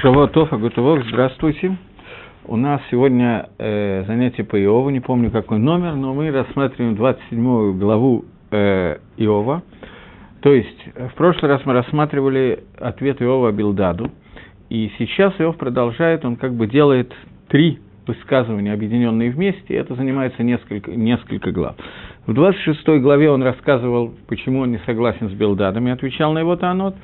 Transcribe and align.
Шавуатов, 0.00 0.52
Агутовок, 0.52 1.04
здравствуйте. 1.08 1.76
У 2.44 2.54
нас 2.54 2.80
сегодня 2.88 3.48
э, 3.58 4.04
занятие 4.06 4.44
по 4.44 4.56
Иову, 4.56 4.90
не 4.90 5.00
помню 5.00 5.32
какой 5.32 5.58
номер, 5.58 5.96
но 5.96 6.14
мы 6.14 6.30
рассматриваем 6.30 6.94
27 6.94 7.76
главу 7.80 8.24
э, 8.52 8.98
Иова. 9.16 9.64
То 10.40 10.52
есть, 10.52 10.78
в 10.94 11.14
прошлый 11.16 11.50
раз 11.50 11.62
мы 11.64 11.72
рассматривали 11.72 12.62
ответ 12.78 13.20
Иова 13.20 13.50
Билдаду, 13.50 14.12
и 14.70 14.92
сейчас 14.98 15.34
Иов 15.40 15.56
продолжает, 15.56 16.24
он 16.24 16.36
как 16.36 16.54
бы 16.54 16.68
делает 16.68 17.12
три 17.48 17.80
высказывания, 18.06 18.72
объединенные 18.72 19.32
вместе, 19.32 19.74
и 19.74 19.76
это 19.76 19.96
занимается 19.96 20.44
несколько, 20.44 20.92
несколько 20.92 21.50
глав. 21.50 21.74
В 22.26 22.34
26 22.34 22.86
главе 23.00 23.30
он 23.32 23.42
рассказывал, 23.42 24.14
почему 24.28 24.60
он 24.60 24.70
не 24.70 24.78
согласен 24.86 25.28
с 25.28 25.32
Билдадом, 25.32 25.88
и 25.88 25.90
отвечал 25.90 26.32
на 26.34 26.38
его 26.38 26.54
танот. 26.54 26.94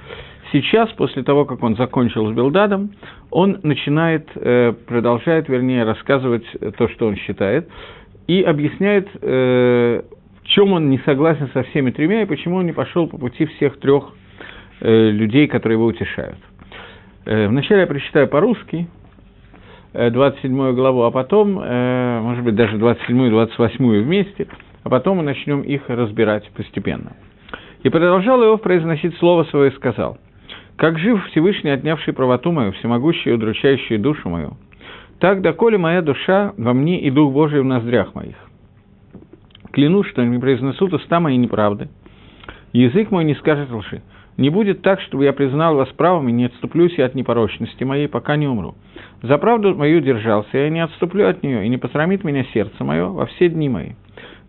Сейчас, 0.55 0.89
после 0.93 1.25
того, 1.25 1.47
как 1.47 1.65
он 1.65 1.75
закончил 1.75 2.31
с 2.31 2.33
Белдадом, 2.33 2.93
он 3.33 3.59
начинает, 3.65 4.29
э, 4.37 4.73
продолжает, 4.87 5.49
вернее, 5.49 5.83
рассказывать 5.83 6.45
то, 6.79 6.87
что 6.91 7.09
он 7.09 7.17
считает, 7.17 7.69
и 8.29 8.41
объясняет, 8.41 9.09
э, 9.21 10.03
в 10.43 10.47
чем 10.47 10.71
он 10.71 10.91
не 10.91 10.99
согласен 10.99 11.51
со 11.53 11.65
всеми 11.65 11.91
тремя, 11.91 12.23
и 12.23 12.27
почему 12.27 12.59
он 12.59 12.67
не 12.67 12.73
пошел 12.73 13.09
по 13.09 13.19
пути 13.19 13.47
всех 13.47 13.81
трех 13.81 14.13
э, 14.81 15.11
людей, 15.11 15.49
которые 15.49 15.75
его 15.75 15.87
утешают. 15.87 16.39
Вначале 17.27 17.81
я 17.81 17.87
прочитаю 17.89 18.29
по-русски, 18.29 18.87
27 19.95 20.75
главу, 20.75 21.03
а 21.03 21.11
потом, 21.11 21.55
может 21.55 22.45
быть, 22.45 22.55
даже 22.55 22.77
27 22.77 23.27
и 23.27 23.31
28 23.31 24.03
вместе, 24.03 24.47
а 24.83 24.91
потом 24.91 25.17
мы 25.17 25.23
начнем 25.23 25.63
их 25.63 25.89
разбирать 25.89 26.49
постепенно. 26.51 27.17
И 27.83 27.89
продолжал 27.89 28.43
его 28.43 28.59
произносить 28.59 29.17
слово 29.17 29.45
свое 29.45 29.71
и 29.71 29.75
сказал– 29.75 30.19
как 30.77 30.99
жив 30.99 31.25
Всевышний, 31.27 31.71
отнявший 31.71 32.13
правоту 32.13 32.53
мою, 32.53 32.73
всемогущий 32.73 33.31
и 33.31 33.33
удручающий 33.33 33.99
душу 33.99 34.29
мою, 34.29 34.57
так 35.21 35.41
доколе 35.41 35.79
моя 35.79 36.03
душа 36.03 36.53
во 36.57 36.73
мне 36.75 37.01
и 37.01 37.11
Дух 37.11 37.33
Божий 37.33 37.61
в 37.61 37.65
ноздрях 37.65 38.15
моих. 38.15 38.37
Клянусь, 39.73 40.09
что 40.09 40.25
не 40.25 40.39
произнесут 40.39 40.93
уста 40.93 41.21
мои 41.21 41.37
неправды, 41.37 41.89
язык 42.73 43.11
мой 43.11 43.25
не 43.25 43.35
скажет 43.35 43.71
лжи. 43.71 44.03
Не 44.37 44.51
будет 44.51 44.83
так, 44.83 45.01
чтобы 45.01 45.25
я 45.25 45.33
признал 45.33 45.77
вас 45.77 45.89
правым 45.91 46.29
и 46.29 46.33
не 46.33 46.47
отступлюсь 46.47 46.99
я 46.99 47.07
от 47.07 47.15
непорочности 47.15 47.85
моей, 47.85 48.09
пока 48.09 48.35
не 48.35 48.49
умру. 48.49 48.75
За 49.23 49.39
правду 49.39 49.77
мою 49.77 50.01
держался, 50.01 50.59
я 50.59 50.71
не 50.71 50.81
отступлю 50.81 51.29
от 51.29 51.45
нее, 51.45 51.65
и 51.65 51.69
не 51.69 51.77
посрамит 51.77 52.25
меня 52.25 52.45
сердце 52.53 52.83
мое 52.83 53.07
во 53.07 53.27
все 53.27 53.49
дни 53.49 53.69
мои. 53.69 53.93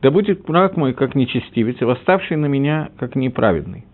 Да 0.01 0.09
будет 0.09 0.47
враг 0.47 0.75
мой, 0.75 0.93
как 0.93 1.13
нечестивец, 1.13 1.77
и 1.79 1.85
восставший 1.85 2.37
на 2.37 2.47
меня, 2.47 2.89
как 2.97 3.15
неправедный. 3.15 3.85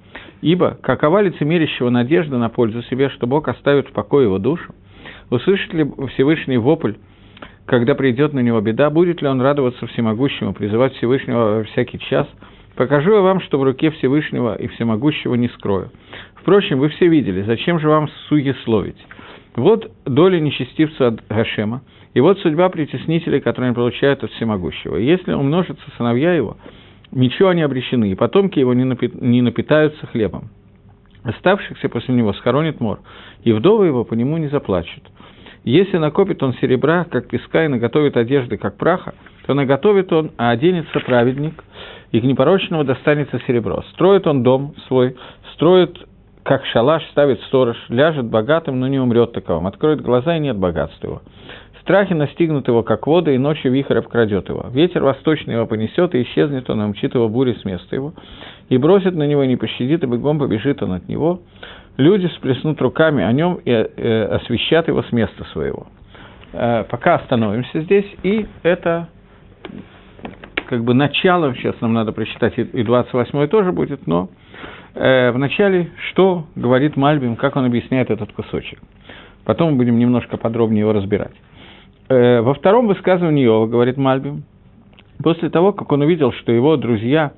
Ибо 0.41 0.77
какова 0.81 1.21
лицемерящего 1.21 1.89
надежда 1.89 2.37
на 2.37 2.49
пользу 2.49 2.81
себе, 2.83 3.09
что 3.09 3.27
Бог 3.27 3.47
оставит 3.47 3.87
в 3.87 3.91
покое 3.91 4.25
его 4.25 4.39
душу? 4.39 4.73
Услышит 5.29 5.73
ли 5.73 5.85
Всевышний 6.13 6.57
вопль, 6.57 6.93
когда 7.65 7.95
придет 7.95 8.33
на 8.33 8.39
него 8.39 8.59
беда, 8.59 8.89
будет 8.89 9.21
ли 9.21 9.27
он 9.27 9.39
радоваться 9.39 9.85
всемогущему, 9.87 10.53
призывать 10.53 10.93
Всевышнего 10.95 11.57
во 11.57 11.63
всякий 11.63 11.99
час? 11.99 12.27
Покажу 12.75 13.13
я 13.13 13.21
вам, 13.21 13.41
что 13.41 13.59
в 13.59 13.63
руке 13.63 13.91
Всевышнего 13.91 14.55
и 14.55 14.67
всемогущего 14.67 15.35
не 15.35 15.49
скрою. 15.49 15.91
Впрочем, 16.35 16.79
вы 16.79 16.89
все 16.89 17.07
видели, 17.07 17.43
зачем 17.43 17.79
же 17.79 17.87
вам 17.87 18.09
суесловить? 18.27 18.97
Вот 19.55 19.91
доля 20.05 20.39
нечестивца 20.39 21.07
от 21.07 21.27
Гашема, 21.27 21.81
и 22.13 22.21
вот 22.21 22.39
судьба 22.39 22.69
притеснителей, 22.69 23.41
которые 23.41 23.69
он 23.69 23.75
получает 23.75 24.23
от 24.23 24.31
всемогущего. 24.31 24.95
Если 24.95 25.33
умножатся 25.33 25.83
сыновья 25.97 26.33
его, 26.33 26.57
ничего 27.11 27.49
они 27.49 27.61
обречены, 27.61 28.11
и 28.11 28.15
потомки 28.15 28.59
его 28.59 28.73
не, 28.73 28.83
не 29.21 29.41
напитаются 29.41 30.07
хлебом. 30.07 30.49
Оставшихся 31.23 31.87
после 31.89 32.15
него 32.15 32.33
схоронит 32.33 32.79
мор, 32.79 32.99
и 33.43 33.51
вдовы 33.51 33.87
его 33.87 34.03
по 34.03 34.13
нему 34.13 34.37
не 34.37 34.47
заплачут. 34.47 35.03
Если 35.63 35.97
накопит 35.97 36.41
он 36.41 36.55
серебра, 36.55 37.03
как 37.03 37.27
песка, 37.27 37.65
и 37.65 37.67
наготовит 37.67 38.17
одежды, 38.17 38.57
как 38.57 38.77
праха, 38.77 39.13
то 39.45 39.53
наготовит 39.53 40.11
он, 40.11 40.31
а 40.37 40.49
оденется 40.49 40.99
праведник, 40.99 41.63
и 42.11 42.19
к 42.19 42.23
непорочному 42.23 42.83
достанется 42.83 43.39
серебро. 43.45 43.83
Строит 43.93 44.25
он 44.25 44.41
дом 44.41 44.73
свой, 44.87 45.15
строит, 45.53 45.97
как 46.41 46.65
шалаш, 46.65 47.03
ставит 47.11 47.39
сторож, 47.43 47.77
ляжет 47.89 48.25
богатым, 48.25 48.79
но 48.79 48.87
не 48.87 48.99
умрет 48.99 49.33
таковым, 49.33 49.67
откроет 49.67 50.01
глаза, 50.01 50.37
и 50.37 50.39
нет 50.39 50.57
богатства 50.57 51.07
его. 51.07 51.21
Страхи 51.81 52.13
настигнут 52.13 52.67
его, 52.67 52.83
как 52.83 53.07
вода, 53.07 53.31
и 53.31 53.37
ночью 53.37 53.71
вихрь 53.71 53.97
обкрадет 53.97 54.49
его. 54.49 54.67
Ветер 54.71 55.03
восточный 55.03 55.55
его 55.55 55.65
понесет, 55.65 56.13
и 56.13 56.21
исчезнет 56.23 56.69
он, 56.69 56.81
и 56.81 56.85
умчит 56.85 57.15
его 57.15 57.27
бурей 57.27 57.55
с 57.55 57.65
места 57.65 57.95
его. 57.95 58.13
И 58.69 58.77
бросит 58.77 59.15
на 59.15 59.25
него, 59.27 59.43
и 59.43 59.47
не 59.47 59.55
пощадит, 59.55 60.03
и 60.03 60.07
бегом 60.07 60.37
побежит 60.37 60.83
он 60.83 60.93
от 60.93 61.07
него. 61.09 61.41
Люди 61.97 62.27
сплеснут 62.35 62.81
руками 62.81 63.23
о 63.23 63.31
нем 63.31 63.59
и 63.65 63.71
э, 63.71 64.23
освещат 64.25 64.87
его 64.87 65.01
с 65.03 65.11
места 65.11 65.43
своего. 65.45 65.87
Э, 66.53 66.83
пока 66.89 67.15
остановимся 67.15 67.81
здесь, 67.81 68.05
и 68.23 68.45
это 68.61 69.09
как 70.67 70.83
бы 70.83 70.93
начало, 70.93 71.53
сейчас 71.55 71.75
нам 71.81 71.93
надо 71.93 72.11
прочитать, 72.11 72.57
и 72.57 72.83
28 72.83 73.47
тоже 73.47 73.71
будет, 73.71 74.07
но 74.07 74.29
э, 74.93 75.31
вначале, 75.31 75.89
что 76.11 76.45
говорит 76.55 76.95
Мальбим, 76.95 77.35
как 77.35 77.55
он 77.55 77.65
объясняет 77.65 78.09
этот 78.09 78.31
кусочек. 78.31 78.79
Потом 79.43 79.71
мы 79.71 79.77
будем 79.77 79.97
немножко 79.97 80.37
подробнее 80.37 80.81
его 80.81 80.93
разбирать. 80.93 81.33
Э, 82.11 82.41
во 82.41 82.53
втором 82.53 82.87
высказывании 82.87 83.45
Иова, 83.45 83.67
говорит 83.67 83.95
Мальбим, 83.95 84.43
после 85.23 85.49
того, 85.49 85.71
как 85.71 85.89
он 85.93 86.01
увидел, 86.01 86.33
что 86.33 86.51
его 86.51 86.75
друзья, 86.75 87.31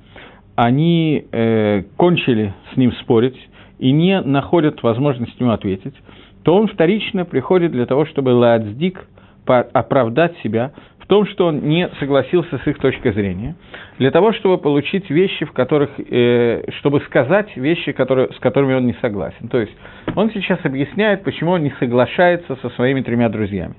они 0.56 1.26
э, 1.30 1.84
кончили 1.96 2.54
с 2.72 2.76
ним 2.76 2.90
спорить 2.94 3.36
и 3.78 3.92
не 3.92 4.20
находят 4.20 4.82
возможности 4.82 5.40
ему 5.40 5.52
ответить, 5.52 5.94
то 6.42 6.56
он 6.56 6.66
вторично 6.66 7.24
приходит 7.24 7.70
для 7.70 7.86
того, 7.86 8.04
чтобы 8.04 8.30
Ладздик 8.30 9.06
оправдать 9.46 10.36
себя 10.42 10.72
в 11.04 11.06
том, 11.06 11.26
что 11.26 11.46
он 11.46 11.60
не 11.60 11.88
согласился 12.00 12.58
с 12.58 12.66
их 12.66 12.78
точкой 12.78 13.12
зрения, 13.12 13.56
для 13.98 14.10
того, 14.10 14.32
чтобы 14.32 14.56
получить 14.56 15.10
вещи, 15.10 15.44
в 15.44 15.52
которых, 15.52 15.90
э, 15.98 16.64
чтобы 16.78 17.00
сказать 17.00 17.54
вещи, 17.56 17.92
которые, 17.92 18.32
с 18.32 18.38
которыми 18.38 18.74
он 18.74 18.86
не 18.86 18.94
согласен. 19.02 19.48
То 19.48 19.58
есть 19.58 19.72
он 20.16 20.30
сейчас 20.30 20.58
объясняет, 20.64 21.22
почему 21.22 21.52
он 21.52 21.62
не 21.62 21.72
соглашается 21.78 22.56
со 22.56 22.70
своими 22.70 23.02
тремя 23.02 23.28
друзьями. 23.28 23.74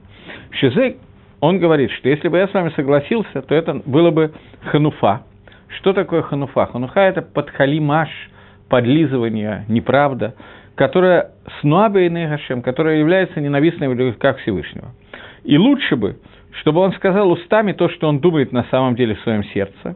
Шизек, 0.52 0.98
он 1.42 1.58
говорит, 1.58 1.92
что 1.92 2.10
если 2.10 2.28
бы 2.28 2.38
я 2.38 2.48
с 2.48 2.54
вами 2.54 2.72
согласился, 2.76 3.42
то 3.42 3.56
это 3.56 3.82
было 3.86 4.12
бы 4.12 4.32
хануфа. 4.66 5.24
Что 5.80 5.94
такое 5.94 6.22
хануфа? 6.22 6.68
Хануфа– 6.68 7.00
это 7.02 7.24
подхалимаш, 7.24 8.10
подлизывание, 8.70 9.66
неправда, 9.68 10.36
которая 10.76 11.32
с 11.60 11.64
Нуабейной 11.64 12.28
Гашем, 12.28 12.62
которая 12.62 12.98
является 12.98 13.42
ненавистной 13.42 13.88
в 13.88 14.18
как 14.18 14.38
Всевышнего. 14.40 14.92
И 15.44 15.58
лучше 15.58 15.96
бы, 15.96 16.18
чтобы 16.62 16.82
он 16.82 16.94
сказал 16.94 17.32
устами 17.32 17.74
то, 17.74 17.90
что 17.90 18.08
он 18.08 18.20
думает 18.20 18.52
на 18.52 18.64
самом 18.66 18.96
деле 18.96 19.16
в 19.16 19.22
своем 19.22 19.44
сердце. 19.46 19.96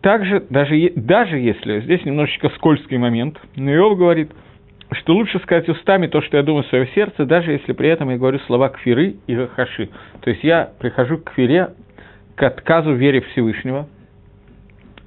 Также, 0.00 0.44
даже, 0.48 0.92
даже 0.94 1.38
если, 1.38 1.80
здесь 1.80 2.04
немножечко 2.04 2.50
скользкий 2.50 2.98
момент, 2.98 3.38
но 3.56 3.74
Иов 3.74 3.98
говорит– 3.98 4.30
что 4.92 5.14
лучше 5.14 5.38
сказать 5.40 5.68
устами 5.68 6.06
то, 6.06 6.22
что 6.22 6.36
я 6.36 6.42
думаю 6.42 6.64
в 6.64 6.68
своем 6.68 6.88
сердце, 6.88 7.26
даже 7.26 7.52
если 7.52 7.72
при 7.72 7.88
этом 7.88 8.10
я 8.10 8.16
говорю 8.16 8.38
слова 8.40 8.70
кфиры 8.70 9.16
и 9.26 9.34
гахаши. 9.34 9.90
То 10.22 10.30
есть 10.30 10.42
я 10.42 10.70
прихожу 10.78 11.18
к 11.18 11.30
кфире, 11.30 11.70
к 12.34 12.42
отказу 12.42 12.94
вере 12.94 13.20
Всевышнего, 13.20 13.88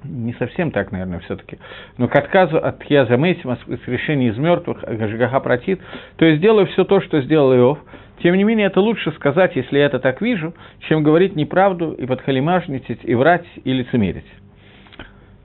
не 0.04 0.34
совсем 0.34 0.70
так, 0.70 0.92
наверное, 0.92 1.20
все-таки, 1.20 1.58
но 1.96 2.08
к 2.08 2.16
отказу 2.16 2.58
от 2.58 2.82
Хиазамейсима, 2.82 3.58
решения 3.86 4.28
из 4.28 4.38
мертвых, 4.38 4.82
Гашгаха 4.82 5.40
протит, 5.40 5.80
то 6.16 6.24
есть 6.24 6.40
делаю 6.40 6.66
все 6.66 6.84
то, 6.84 7.00
что 7.00 7.20
сделал 7.22 7.54
Иов. 7.54 7.78
Тем 8.22 8.36
не 8.36 8.44
менее, 8.44 8.68
это 8.68 8.80
лучше 8.80 9.10
сказать, 9.12 9.56
если 9.56 9.78
я 9.78 9.86
это 9.86 9.98
так 9.98 10.20
вижу, 10.20 10.54
чем 10.88 11.02
говорить 11.02 11.34
неправду 11.34 11.92
и 11.92 12.06
подхалимажничать, 12.06 13.00
и 13.02 13.14
врать, 13.16 13.46
и 13.64 13.72
лицемерить. 13.72 14.26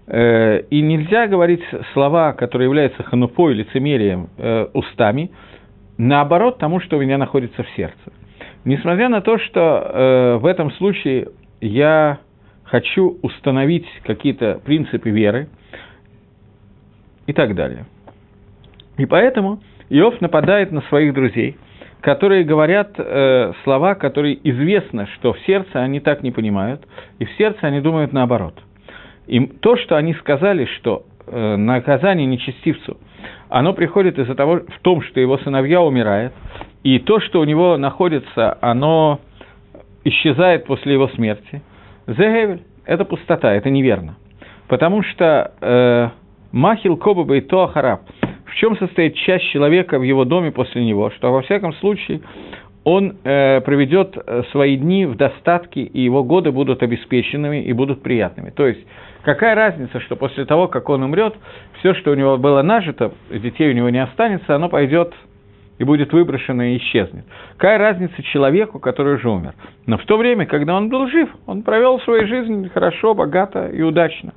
Э, 0.05 0.61
и 0.69 0.81
нельзя 0.81 1.27
говорить 1.27 1.63
слова, 1.93 2.33
которые 2.33 2.67
являются 2.67 3.01
ханупой, 3.01 3.55
лицемерием, 3.55 4.29
э, 4.37 4.67
устами, 4.73 5.31
наоборот 5.97 6.59
тому, 6.59 6.79
что 6.79 6.97
у 6.97 7.01
меня 7.01 7.17
находится 7.17 7.63
в 7.63 7.69
сердце. 7.75 7.97
Несмотря 8.63 9.09
на 9.09 9.21
то, 9.21 9.39
что 9.39 9.59
э, 9.59 10.37
в 10.37 10.45
этом 10.45 10.71
случае 10.73 11.29
я 11.61 12.19
хочу 12.63 13.17
установить 13.23 13.87
какие-то 14.03 14.61
принципы 14.63 15.09
веры 15.09 15.47
и 17.25 17.33
так 17.33 17.55
далее. 17.55 17.85
И 18.97 19.05
поэтому 19.07 19.61
Иов 19.89 20.21
нападает 20.21 20.71
на 20.71 20.81
своих 20.81 21.13
друзей, 21.13 21.57
которые 22.01 22.43
говорят 22.43 22.91
э, 22.97 23.53
слова, 23.63 23.95
которые 23.95 24.37
известно, 24.49 25.07
что 25.15 25.33
в 25.33 25.39
сердце 25.41 25.79
они 25.81 25.99
так 25.99 26.23
не 26.23 26.31
понимают, 26.31 26.81
и 27.19 27.25
в 27.25 27.31
сердце 27.37 27.59
они 27.67 27.81
думают 27.81 28.13
наоборот– 28.13 28.55
и 29.27 29.45
то, 29.45 29.75
что 29.75 29.97
они 29.97 30.13
сказали, 30.15 30.65
что 30.77 31.03
э, 31.27 31.55
наказание 31.57 32.25
нечестивцу, 32.25 32.97
оно 33.49 33.73
приходит 33.73 34.17
из-за 34.17 34.35
того, 34.35 34.61
в 34.61 34.79
том, 34.81 35.01
что 35.01 35.19
его 35.19 35.37
сыновья 35.39 35.81
умирают, 35.81 36.33
и 36.83 36.99
то, 36.99 37.19
что 37.19 37.41
у 37.41 37.43
него 37.43 37.77
находится, 37.77 38.57
оно 38.61 39.19
исчезает 40.05 40.65
после 40.65 40.93
его 40.93 41.09
смерти. 41.09 41.61
Зегевель– 42.07 42.63
это 42.85 43.03
пустота, 43.03 43.53
это 43.53 43.69
неверно. 43.69 44.15
Потому 44.69 45.03
что 45.03 45.51
э, 45.59 46.09
Махил 46.53 46.95
Кобаба 46.95 47.35
и 47.35 47.41
Тоахараб, 47.41 48.01
чем 48.59 48.77
состоит 48.77 49.15
часть 49.15 49.45
человека 49.45 49.99
в 49.99 50.03
его 50.03 50.25
доме 50.25 50.51
после 50.51 50.83
него, 50.83 51.11
что 51.11 51.31
во 51.31 51.41
всяком 51.41 51.73
случае 51.73 52.21
он 52.83 53.17
э, 53.23 53.61
проведет 53.61 54.17
э, 54.17 54.43
свои 54.51 54.77
дни 54.77 55.05
в 55.05 55.15
достатке, 55.15 55.81
и 55.81 56.01
его 56.01 56.23
годы 56.23 56.51
будут 56.51 56.81
обеспеченными 56.81 57.63
и 57.63 57.73
будут 57.73 58.01
приятными. 58.01 58.49
То 58.49 58.65
есть, 58.65 58.79
какая 59.23 59.55
разница, 59.55 59.99
что 59.99 60.15
после 60.15 60.45
того, 60.45 60.67
как 60.67 60.89
он 60.89 61.03
умрет, 61.03 61.35
все, 61.79 61.93
что 61.95 62.11
у 62.11 62.15
него 62.15 62.37
было 62.37 62.61
нажито, 62.61 63.11
детей 63.29 63.69
у 63.69 63.73
него 63.73 63.89
не 63.89 64.01
останется, 64.01 64.55
оно 64.55 64.69
пойдет 64.69 65.13
и 65.79 65.83
будет 65.83 66.11
выброшено 66.11 66.63
и 66.63 66.77
исчезнет. 66.77 67.25
Какая 67.57 67.77
разница 67.77 68.23
человеку, 68.23 68.79
который 68.79 69.15
уже 69.15 69.29
умер? 69.29 69.53
Но 69.85 69.97
в 69.97 70.05
то 70.05 70.17
время, 70.17 70.45
когда 70.45 70.75
он 70.75 70.89
был 70.89 71.07
жив, 71.07 71.29
он 71.45 71.61
провел 71.61 71.99
свою 71.99 72.25
жизнь 72.25 72.69
хорошо, 72.69 73.13
богато 73.13 73.67
и 73.67 73.81
удачно. 73.81 74.33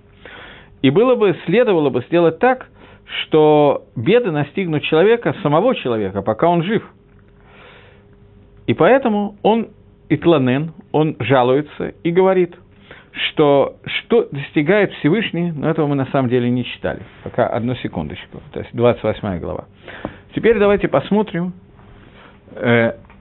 И 0.83 0.91
было 0.91 1.15
бы, 1.15 1.37
следовало 1.47 1.89
бы 1.91 2.03
сделать 2.09 2.39
так, 2.41 2.67
что 3.23 3.85
беды 3.97 4.31
настигнут 4.31 4.83
человека, 4.85 5.35
самого 5.43 5.75
человека, 5.75 6.23
пока 6.23 6.49
он 6.49 6.63
жив– 6.63 6.83
и 8.71 8.75
поэтому 8.75 9.35
он, 9.43 9.71
Итланен, 10.09 10.75
он 10.93 11.17
жалуется 11.19 11.89
и 12.05 12.13
говорит, 12.13 12.55
что 13.11 13.79
что 13.85 14.29
достигает 14.31 14.93
Всевышний, 14.93 15.51
но 15.51 15.69
этого 15.69 15.89
мы 15.89 15.97
на 15.97 16.07
самом 16.07 16.29
деле 16.29 16.49
не 16.49 16.65
читали. 16.65 17.03
Пока 17.25 17.49
одну 17.49 17.75
секундочку, 17.75 18.41
то 18.53 18.61
есть 18.61 18.71
28 18.73 19.41
глава. 19.41 19.65
Теперь 20.37 20.57
давайте 20.61 20.87
посмотрим. 20.87 21.53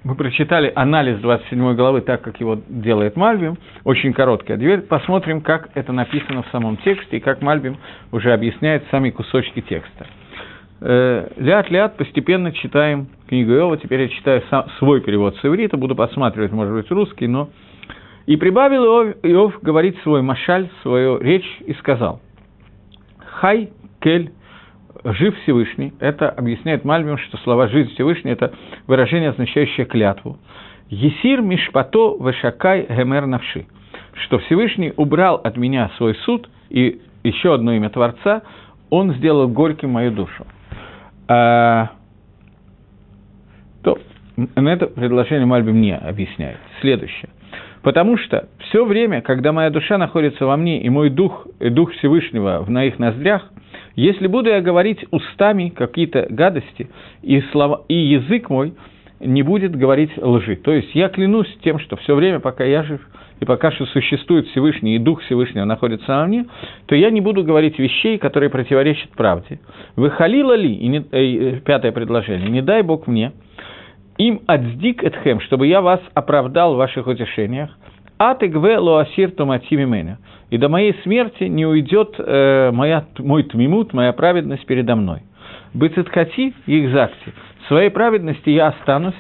Э, 0.03 0.07
мы 0.07 0.15
прочитали 0.15 0.71
анализ 0.75 1.19
27 1.19 1.75
главы, 1.75 2.01
так 2.01 2.21
как 2.21 2.39
его 2.39 2.59
делает 2.67 3.15
Мальбим, 3.15 3.57
очень 3.83 4.13
короткий. 4.13 4.53
А 4.53 4.57
теперь 4.57 4.81
посмотрим, 4.81 5.41
как 5.41 5.69
это 5.75 5.91
написано 5.91 6.43
в 6.43 6.47
самом 6.51 6.77
тексте 6.77 7.17
и 7.17 7.19
как 7.19 7.41
Мальбим 7.41 7.77
уже 8.11 8.33
объясняет 8.33 8.83
сами 8.91 9.09
кусочки 9.09 9.61
текста. 9.61 10.07
Ляд-ляд, 10.81 11.97
постепенно 11.97 12.53
читаем 12.53 13.09
книгу 13.27 13.51
Иова, 13.51 13.77
теперь 13.77 14.03
я 14.03 14.07
читаю 14.07 14.41
свой 14.77 15.01
перевод 15.01 15.35
с 15.35 15.45
иврита, 15.45 15.75
буду 15.75 15.93
посматривать, 15.93 16.53
может 16.53 16.73
быть, 16.73 16.89
русский, 16.89 17.27
но... 17.27 17.49
И 18.27 18.37
прибавил 18.37 18.85
Иов, 18.85 19.15
Иов 19.23 19.59
говорить 19.61 19.97
свой 20.03 20.21
машаль, 20.21 20.69
свою 20.83 21.17
речь, 21.17 21.57
и 21.65 21.73
сказал, 21.73 22.21
«Хай, 23.17 23.71
кель, 23.99 24.31
жив 25.03 25.37
Всевышний». 25.43 25.93
Это 25.99 26.29
объясняет 26.29 26.85
Мальбим, 26.85 27.17
что 27.17 27.37
слова 27.37 27.67
«жив 27.67 27.91
Всевышний»– 27.91 28.31
это 28.33 28.53
выражение, 28.87 29.29
означающее 29.29 29.85
клятву. 29.85 30.37
«Есир 30.89 31.41
мишпато 31.41 32.17
вешакай 32.19 32.85
гемер 32.89 33.25
навши», 33.25 33.65
что 34.23 34.39
Всевышний 34.39 34.93
убрал 34.95 35.35
от 35.43 35.57
меня 35.57 35.91
свой 35.97 36.15
суд, 36.15 36.49
и 36.69 37.01
еще 37.23 37.53
одно 37.53 37.73
имя 37.73 37.89
Творца, 37.89 38.43
он 38.89 39.13
сделал 39.13 39.47
горьким 39.47 39.91
мою 39.91 40.11
душу. 40.11 40.45
А, 41.27 41.91
то 43.83 43.99
на 44.55 44.69
это 44.69 44.87
предложение 44.87 45.45
Мальбим 45.45 45.79
не 45.81 45.95
объясняет. 45.95 46.57
Следующее. 46.81 47.29
Потому 47.81 48.17
что 48.17 48.49
все 48.67 48.85
время, 48.85 49.21
когда 49.21 49.51
моя 49.51 49.69
душа 49.69 49.97
находится 49.97 50.45
во 50.45 50.57
мне, 50.57 50.81
и 50.81 50.89
мой 50.89 51.09
дух, 51.09 51.47
и 51.59 51.69
дух 51.69 51.91
Всевышнего 51.93 52.61
в 52.61 52.69
моих 52.69 52.99
ноздрях, 52.99 53.49
если 53.95 54.27
буду 54.27 54.49
я 54.49 54.61
говорить 54.61 55.05
устами 55.11 55.69
какие-то 55.69 56.27
гадости, 56.29 56.89
и, 57.21 57.41
слова, 57.51 57.83
и 57.87 57.95
язык 57.95 58.49
мой 58.49 58.73
не 59.19 59.43
будет 59.43 59.75
говорить 59.75 60.11
лжи. 60.17 60.55
То 60.55 60.71
есть 60.71 60.93
я 60.93 61.09
клянусь 61.09 61.53
тем, 61.63 61.79
что 61.79 61.97
все 61.97 62.15
время, 62.15 62.39
пока 62.39 62.63
я 62.63 62.83
жив– 62.83 63.01
и 63.39 63.45
пока 63.45 63.71
что 63.71 63.85
существует 63.87 64.47
Всевышний, 64.47 64.95
и 64.95 64.99
Дух 64.99 65.21
Всевышнего 65.21 65.65
находится 65.65 66.07
во 66.07 66.25
мне, 66.25 66.45
то 66.87 66.95
я 66.95 67.09
не 67.09 67.21
буду 67.21 67.43
говорить 67.43 67.79
вещей, 67.79 68.17
которые 68.17 68.49
противоречат 68.49 69.11
правде. 69.11 69.59
Выхалила 69.95 70.53
ли, 70.53 70.73
и 70.73 70.87
не, 70.87 71.05
э, 71.11 71.59
пятое 71.61 71.91
предложение, 71.91 72.49
не 72.49 72.61
дай 72.61 72.81
Бог 72.81 73.07
мне, 73.07 73.31
им 74.19 74.41
отздик 74.47 75.03
этхем, 75.03 75.39
чтобы 75.39 75.65
я 75.65 75.81
вас 75.81 76.01
оправдал 76.13 76.75
в 76.75 76.77
ваших 76.77 77.07
утешениях, 77.07 77.75
а 78.19 78.35
ты 78.35 78.47
гве 78.47 78.77
лоасир 78.77 79.31
томатими 79.31 80.17
и 80.49 80.57
до 80.57 80.67
моей 80.67 80.93
смерти 81.03 81.45
не 81.45 81.65
уйдет 81.65 82.15
э, 82.17 82.71
моя, 82.71 83.05
мой 83.17 83.43
тмимут, 83.43 83.93
моя 83.93 84.11
праведность 84.11 84.65
передо 84.65 84.95
мной. 84.95 85.21
Быцитхати 85.73 86.53
их 86.65 86.91
закти. 86.91 87.31
В 87.63 87.67
своей 87.67 87.89
праведности 87.89 88.49
я 88.49 88.67
останусь, 88.67 89.15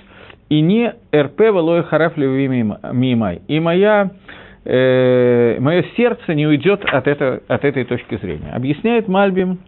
и 0.49 0.59
не 0.59 0.93
РП 1.15 1.39
Валоя 1.51 1.83
Харафли 1.83 2.25
Мимай. 2.25 3.41
И 3.47 3.59
моя, 3.59 4.11
э, 4.65 5.57
мое 5.59 5.85
сердце 5.95 6.33
не 6.33 6.45
уйдет 6.45 6.83
от, 6.83 7.07
это, 7.07 7.41
от 7.47 7.63
этой 7.63 7.85
точки 7.85 8.17
зрения. 8.17 8.51
Объясняет 8.53 9.07
Мальбим. 9.07 9.59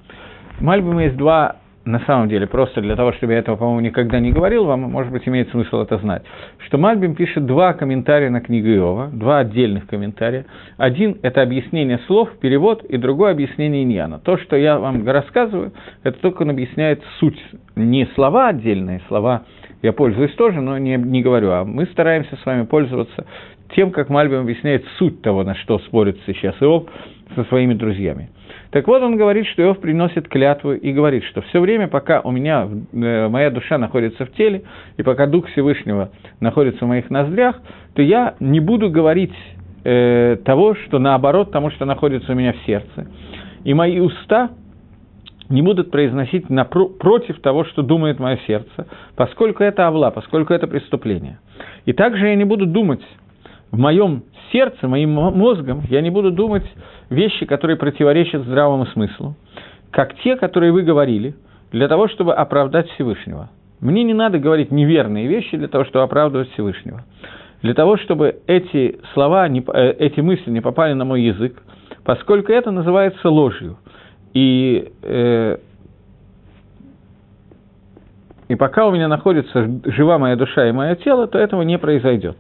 Мальбим 0.60 1.00
есть 1.00 1.16
два 1.16 1.58
на 1.86 2.00
самом 2.02 2.30
деле, 2.30 2.48
просто 2.48 2.82
для 2.82 2.96
того, 2.96 3.12
чтобы 3.14 3.34
я 3.34 3.40
этого, 3.40 3.56
по-моему, 3.56 3.80
никогда 3.82 4.20
не 4.20 4.32
говорил, 4.32 4.66
вам, 4.66 4.82
может 4.82 5.12
быть, 5.12 5.28
имеет 5.28 5.50
смысл 5.50 5.82
это 5.82 5.98
знать, 5.98 6.24
что 6.66 6.78
Мальбим 6.78 7.16
пишет 7.16 7.46
два 7.46 7.74
комментария 7.74 8.30
на 8.30 8.42
книгу 8.42 8.68
Иова, 8.68 9.10
два 9.12 9.40
отдельных 9.40 9.88
комментария. 9.88 10.46
Один– 10.78 11.18
это 11.24 11.42
объяснение 11.42 12.00
слов, 12.08 12.30
перевод, 12.40 12.84
и 12.84 12.98
другое– 12.98 13.32
объяснение 13.34 13.84
иньяна. 13.84 14.20
То, 14.20 14.38
что 14.38 14.56
я 14.56 14.78
вам 14.78 15.08
рассказываю, 15.08 15.74
это 16.04 16.20
только 16.20 16.44
он 16.44 16.52
объясняет 16.52 17.02
суть, 17.20 17.40
не 17.76 18.06
слова 18.16 18.50
отдельные, 18.50 19.02
слова 19.08 19.44
я 19.82 19.94
пользуюсь 19.94 20.34
тоже, 20.34 20.62
но 20.62 20.78
не, 20.78 20.96
не 20.98 21.22
говорю, 21.22 21.52
а 21.52 21.64
мы 21.64 21.86
стараемся 21.88 22.36
с 22.36 22.46
вами 22.46 22.66
пользоваться 22.66 23.26
тем, 23.76 23.92
как 23.92 24.10
Мальбим 24.10 24.42
объясняет 24.42 24.86
суть 24.98 25.22
того, 25.22 25.44
на 25.44 25.56
что 25.56 25.80
спорит 25.80 26.18
сейчас 26.26 26.56
Иов 26.62 26.86
со 27.36 27.44
своими 27.46 27.74
друзьями. 27.74 28.30
Так 28.72 28.88
вот, 28.88 29.02
он 29.02 29.18
говорит, 29.18 29.48
что 29.48 29.62
Иов 29.62 29.80
приносит 29.80 30.28
клятву 30.28 30.74
и 30.74 30.94
говорит, 30.94 31.24
что 31.26 31.42
все 31.42 31.60
время, 31.60 31.88
пока 31.88 32.22
у 32.22 32.32
меня 32.32 32.68
э, 32.94 33.28
моя 33.28 33.50
душа 33.50 33.78
находится 33.78 34.26
в 34.26 34.32
теле, 34.34 34.64
и 34.98 35.04
пока 35.04 35.28
Дух 35.28 35.48
Всевышнего 35.50 36.12
находится 36.40 36.86
в 36.86 36.88
моих 36.88 37.10
ноздрях, 37.10 37.60
то 37.96 38.02
я 38.02 38.36
не 38.40 38.60
буду 38.60 38.90
говорить 38.90 39.34
э, 39.84 40.38
того, 40.46 40.76
что 40.76 41.00
наоборот 41.00 41.52
тому, 41.52 41.70
что 41.72 41.86
находится 41.86 42.32
у 42.32 42.36
меня 42.36 42.54
в 42.54 42.66
сердце. 42.66 43.08
И 43.64 43.74
мои 43.74 44.00
уста 44.00 44.52
не 45.52 45.62
будут 45.62 45.92
произносить 45.92 46.46
напро- 46.48 46.90
против 46.98 47.40
того, 47.42 47.66
что 47.66 47.82
думает 47.82 48.20
мое 48.20 48.40
сердце, 48.48 48.88
поскольку 49.16 49.64
это 49.64 49.88
авла, 49.88 50.12
поскольку 50.12 50.54
это 50.54 50.68
преступление. 50.68 51.40
И 51.86 51.94
также 51.94 52.28
я 52.28 52.36
не 52.36 52.46
буду 52.46 52.66
думать 52.66 53.02
в 53.72 53.78
моем 53.78 54.24
сердце, 54.52 54.88
моим 54.88 55.12
мозгом, 55.12 55.82
я 55.90 56.02
не 56.02 56.10
буду 56.10 56.32
думать 56.32 56.66
вещи, 57.10 57.46
которые 57.46 57.78
противоречат 57.78 58.44
здравому 58.44 58.86
смыслу, 58.88 59.36
как 59.92 60.16
те, 60.24 60.36
которые 60.36 60.72
вы 60.72 60.84
говорили, 60.84 61.36
для 61.72 61.88
того, 61.88 62.08
чтобы 62.08 62.34
оправдать 62.34 62.90
Всевышнего. 62.92 63.50
Мне 63.80 64.04
не 64.04 64.14
надо 64.14 64.40
говорить 64.40 64.72
неверные 64.72 65.28
вещи 65.28 65.58
для 65.58 65.68
того, 65.68 65.86
чтобы 65.86 66.04
оправдывать 66.04 66.52
Всевышнего. 66.52 67.04
Для 67.62 67.74
того, 67.74 67.98
чтобы 67.98 68.40
эти 68.48 69.00
слова, 69.14 69.48
э, 69.48 69.92
эти 70.00 70.20
мысли 70.20 70.50
не 70.50 70.62
попали 70.62 70.94
на 70.94 71.06
мой 71.06 71.22
язык, 71.22 71.62
поскольку 72.04 72.52
это 72.52 72.72
называется 72.72 73.30
ложью– 73.30 73.78
и, 74.34 74.92
э, 75.02 75.58
и 78.48 78.56
пока 78.56 78.88
у 78.88 78.92
меня 78.92 79.08
находится 79.08 79.70
жива 79.86 80.18
моя 80.18 80.36
душа 80.36 80.68
и 80.68 80.72
мое 80.72 80.96
тело, 80.96 81.28
то 81.28 81.38
этого 81.38 81.62
не 81.64 81.78
произойдет. 81.78 82.38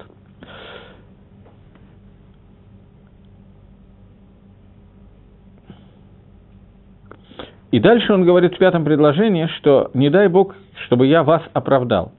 И 7.71 7.79
дальше 7.79 8.13
он 8.13 8.25
говорит 8.25 8.55
в 8.55 8.57
пятом 8.57 8.83
предложении, 8.83 9.47
что 9.57 9.91
не 9.93 10.09
дай 10.09 10.27
Бог, 10.27 10.55
чтобы 10.85 11.07
я 11.07 11.23
вас 11.23 11.41
оправдал. 11.53 12.11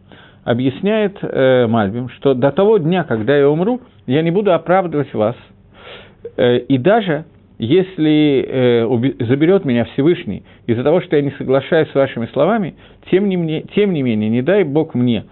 Объясняет 0.44 1.18
э, 1.20 1.66
Мальбим, 1.66 2.08
что 2.08 2.34
до 2.34 2.50
того 2.50 2.78
дня, 2.78 3.04
когда 3.04 3.36
я 3.36 3.48
умру, 3.48 3.80
я 4.06 4.22
не 4.22 4.30
буду 4.30 4.52
оправдывать 4.52 5.12
вас. 5.12 5.36
Э, 6.36 6.56
и 6.56 6.78
даже 6.78 7.26
если 7.62 8.44
э, 8.44 9.24
заберет 9.24 9.64
меня 9.64 9.84
Всевышний 9.84 10.42
из-за 10.66 10.82
того, 10.82 11.00
что 11.00 11.14
я 11.14 11.22
не 11.22 11.30
соглашаюсь 11.38 11.88
с 11.90 11.94
вашими 11.94 12.26
словами, 12.32 12.74
тем 13.08 13.28
не, 13.28 13.36
мне, 13.36 13.62
тем 13.76 13.92
не 13.92 14.02
менее, 14.02 14.28
не 14.28 14.42
дай 14.42 14.64
Бог 14.64 14.94
мне 14.94 15.26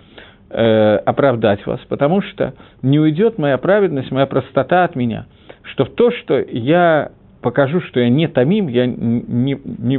э, 0.48 0.96
оправдать 1.04 1.66
вас, 1.66 1.80
потому 1.88 2.22
что 2.22 2.54
не 2.82 3.00
уйдет 3.00 3.36
моя 3.38 3.58
праведность, 3.58 4.12
моя 4.12 4.26
простота 4.26 4.84
от 4.84 4.94
меня, 4.94 5.26
что 5.62 5.84
в 5.84 5.90
то, 5.90 6.12
что 6.12 6.38
я 6.38 7.10
покажу, 7.42 7.80
что 7.80 7.98
я 7.98 8.08
не 8.08 8.28
томим, 8.28 8.68
я 8.68 8.86
не, 8.86 9.58
не, 9.66 9.98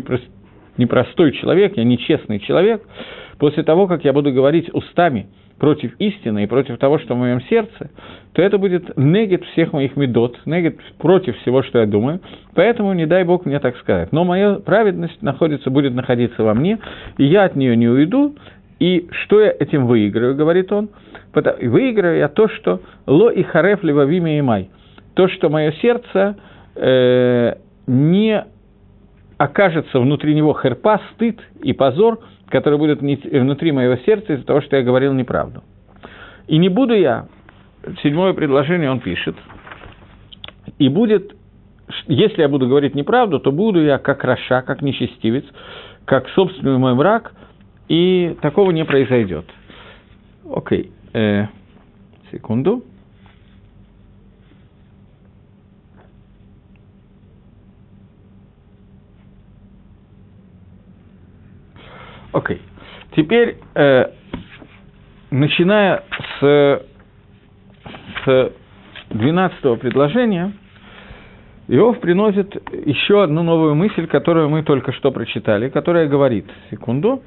не 0.77 0.85
простой 0.85 1.33
человек, 1.33 1.75
я 1.75 1.83
нечестный 1.83 2.39
человек, 2.39 2.81
после 3.39 3.63
того, 3.63 3.87
как 3.87 4.05
я 4.05 4.13
буду 4.13 4.31
говорить 4.31 4.73
устами– 4.73 5.27
против 5.61 5.93
истины 5.99 6.43
и 6.43 6.47
против 6.47 6.79
того, 6.79 6.97
что 6.97 7.13
в 7.13 7.19
моем 7.19 7.39
сердце, 7.41 7.91
то 8.33 8.41
это 8.41 8.57
будет 8.57 8.97
негет 8.97 9.43
всех 9.45 9.73
моих 9.73 9.95
медот, 9.95 10.35
негет 10.47 10.79
против 10.97 11.37
всего, 11.37 11.61
что 11.61 11.77
я 11.77 11.85
думаю. 11.85 12.19
Поэтому 12.55 12.93
не 12.93 13.05
дай 13.05 13.23
Бог 13.23 13.45
мне 13.45 13.59
так 13.59 13.77
сказать. 13.77 14.11
Но 14.11 14.23
моя 14.23 14.55
праведность 14.55 15.21
находится, 15.21 15.69
будет 15.69 15.93
находиться 15.93 16.41
во 16.41 16.55
мне, 16.55 16.79
и 17.19 17.25
я 17.25 17.43
от 17.43 17.55
нее 17.55 17.77
не 17.77 17.87
уйду. 17.87 18.35
И 18.79 19.07
что 19.11 19.39
я 19.39 19.51
этим 19.51 19.85
выиграю, 19.85 20.35
говорит 20.35 20.71
он? 20.71 20.89
Выиграю 21.31 22.17
я 22.17 22.27
то, 22.27 22.47
что 22.47 22.81
ло 23.05 23.29
и 23.29 23.43
хареф 23.43 23.83
левавиме 23.83 24.39
и 24.39 24.41
май. 24.41 24.71
То, 25.13 25.27
что 25.27 25.49
мое 25.49 25.73
сердце 25.73 26.37
э, 26.75 27.53
не 27.85 28.45
окажется 29.37 29.99
внутри 29.99 30.33
него 30.33 30.59
херпа, 30.59 30.99
стыд 31.13 31.39
и 31.61 31.73
позор, 31.73 32.17
который 32.51 32.77
будет 32.77 33.01
внутри 33.01 33.71
моего 33.71 33.95
сердца 34.05 34.33
из-за 34.33 34.45
того, 34.45 34.61
что 34.61 34.75
я 34.75 34.83
говорил 34.83 35.13
неправду. 35.13 35.63
И 36.47 36.57
не 36.57 36.69
буду 36.69 36.93
я, 36.93 37.27
седьмое 38.03 38.33
предложение 38.33 38.91
он 38.91 38.99
пишет, 38.99 39.35
и 40.77 40.89
будет, 40.89 41.35
если 42.07 42.41
я 42.41 42.49
буду 42.49 42.67
говорить 42.67 42.95
неправду, 42.95 43.39
то 43.39 43.51
буду 43.51 43.81
я 43.81 43.97
как 43.97 44.23
Раша, 44.23 44.61
как 44.61 44.81
нечестивец, 44.81 45.45
как 46.05 46.27
собственный 46.29 46.77
мой 46.77 46.93
враг, 46.93 47.33
и 47.87 48.37
такого 48.41 48.71
не 48.71 48.85
произойдет. 48.85 49.45
Окей, 50.49 50.91
э, 51.13 51.45
секунду. 52.31 52.83
Окей. 62.33 62.57
Okay. 62.57 62.61
Теперь, 63.15 63.57
э, 63.75 64.05
начиная 65.31 66.03
с, 66.39 66.81
с 68.25 68.51
12 69.09 69.79
предложения, 69.79 70.53
Иов 71.67 71.99
приносит 71.99 72.55
еще 72.85 73.23
одну 73.23 73.43
новую 73.43 73.75
мысль, 73.75 74.07
которую 74.07 74.49
мы 74.49 74.63
только 74.63 74.93
что 74.93 75.11
прочитали, 75.11 75.69
которая 75.69 76.07
говорит, 76.07 76.45
секунду, 76.69 77.21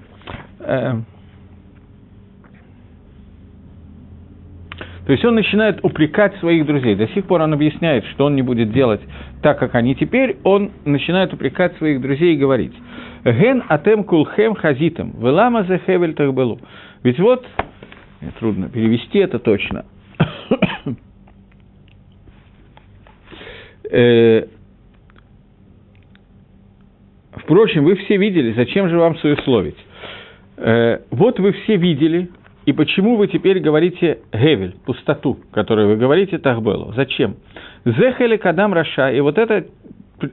э, 0.61 0.95
То 5.07 5.13
есть 5.13 5.25
он 5.25 5.35
начинает 5.35 5.81
упрекать 5.85 6.35
своих 6.39 6.65
друзей. 6.65 6.95
До 6.95 7.07
сих 7.09 7.27
пор 7.27 7.43
он 7.43 7.53
объясняет, 7.53 8.07
что 8.07 8.25
он 8.25 8.35
не 8.37 8.43
будет 8.43 8.73
делать 8.73 9.03
так, 9.43 9.59
как 9.59 9.75
они 9.75 9.95
теперь. 9.95 10.39
Он 10.45 10.71
начинает 10.87 11.33
упрекать 11.35 11.77
своих 11.77 12.01
друзей 12.01 12.35
и 12.35 12.39
говорить. 12.39 12.73
Ген 13.25 13.65
атем 13.69 14.05
кулхем 14.05 14.55
хазитом, 14.55 15.15
велама 15.19 15.65
зе 15.65 15.81
хевель 15.87 16.15
было. 16.33 16.59
Ведь 17.03 17.19
вот, 17.19 17.47
трудно 18.39 18.69
перевести 18.69 19.19
это 19.19 19.39
точно. 19.39 19.85
Э, 23.91 24.47
впрочем, 27.37 27.85
вы 27.85 27.95
все 27.95 28.17
видели, 28.17 28.53
зачем 28.55 28.89
же 28.89 28.99
вам 28.99 29.15
суесловить? 29.19 29.77
Э, 30.57 31.01
вот 31.11 31.39
вы 31.39 31.53
все 31.53 31.77
видели, 31.77 32.29
и 32.67 32.73
почему 32.73 33.15
вы 33.17 33.29
теперь 33.29 33.61
говорите 33.61 34.21
Гевель, 34.33 34.75
пустоту, 34.85 35.39
которую 35.53 35.89
вы 35.89 35.97
говорите 35.97 36.39
Тахбелу? 36.39 36.93
Зачем? 36.97 37.37
Зехели 37.85 38.37
Кадам 38.37 38.73
Раша, 38.73 39.13
и 39.13 39.21
вот 39.21 39.39
это 39.39 39.67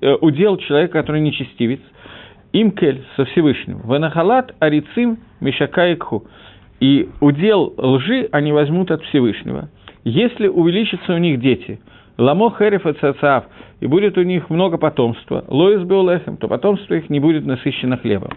э, 0.02 0.14
удел 0.22 0.58
человека, 0.58 0.94
который 0.94 1.22
нечестивец, 1.22 1.82
Имкель 2.54 3.04
со 3.16 3.26
Всевышним, 3.26 3.80
Ванахалат 3.84 4.56
Арицим 4.60 5.20
Мишакайкху, 5.40 6.26
и 6.80 7.10
удел 7.20 7.74
лжи 7.78 8.28
они 8.32 8.52
возьмут 8.52 8.92
от 8.92 9.04
Всевышнего. 9.04 9.70
Если 10.04 10.48
увеличатся 10.48 11.14
у 11.14 11.18
них 11.18 11.40
дети, 11.40 11.80
Ламо 12.18 12.54
Херев 12.58 12.86
и 12.86 12.94
и 13.82 13.88
будет 13.88 14.18
у 14.18 14.24
них 14.24 14.50
много 14.50 14.78
потомства, 14.78 15.46
Лоис 15.48 15.82
Беулехем, 15.84 16.38
то 16.38 16.48
потомство 16.48 16.94
их 16.96 17.10
не 17.10 17.20
будет 17.20 17.46
насыщено 17.46 17.98
хлебом. 17.98 18.32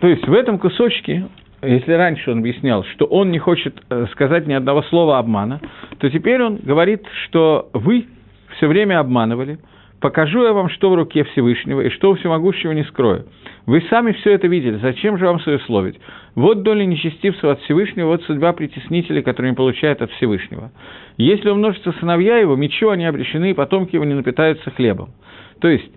То 0.00 0.08
есть 0.08 0.26
в 0.26 0.32
этом 0.32 0.58
кусочке 0.58 1.26
если 1.62 1.92
раньше 1.92 2.30
он 2.30 2.38
объяснял, 2.38 2.84
что 2.84 3.06
он 3.06 3.30
не 3.30 3.38
хочет 3.38 3.82
э, 3.88 4.06
сказать 4.12 4.46
ни 4.46 4.52
одного 4.52 4.82
слова 4.82 5.18
обмана, 5.18 5.60
то 5.98 6.10
теперь 6.10 6.42
он 6.42 6.56
говорит, 6.56 7.02
что 7.24 7.70
вы 7.72 8.06
все 8.56 8.66
время 8.66 9.00
обманывали, 9.00 9.58
покажу 10.00 10.44
я 10.44 10.52
вам, 10.52 10.68
что 10.70 10.90
в 10.90 10.94
руке 10.94 11.24
Всевышнего, 11.24 11.80
и 11.80 11.90
что 11.90 12.10
у 12.10 12.14
всемогущего 12.14 12.72
не 12.72 12.84
скрою. 12.84 13.26
Вы 13.66 13.82
сами 13.90 14.12
все 14.12 14.32
это 14.32 14.46
видели, 14.46 14.76
зачем 14.76 15.18
же 15.18 15.26
вам 15.26 15.40
союсловить? 15.40 15.98
Вот 16.34 16.62
доля 16.62 16.84
нечестивцев 16.84 17.44
от 17.44 17.60
Всевышнего, 17.62 18.08
вот 18.08 18.22
судьба 18.24 18.52
притеснителей, 18.52 19.22
которые 19.22 19.50
не 19.50 19.56
получают 19.56 20.02
от 20.02 20.10
Всевышнего. 20.12 20.70
Если 21.16 21.48
умножатся 21.48 21.92
сыновья 21.98 22.38
его, 22.38 22.56
мечу 22.56 22.90
они 22.90 23.06
обречены, 23.06 23.50
и 23.50 23.54
потомки 23.54 23.94
его 23.94 24.04
не 24.04 24.14
напитаются 24.14 24.70
хлебом. 24.70 25.10
То 25.60 25.68
есть, 25.68 25.90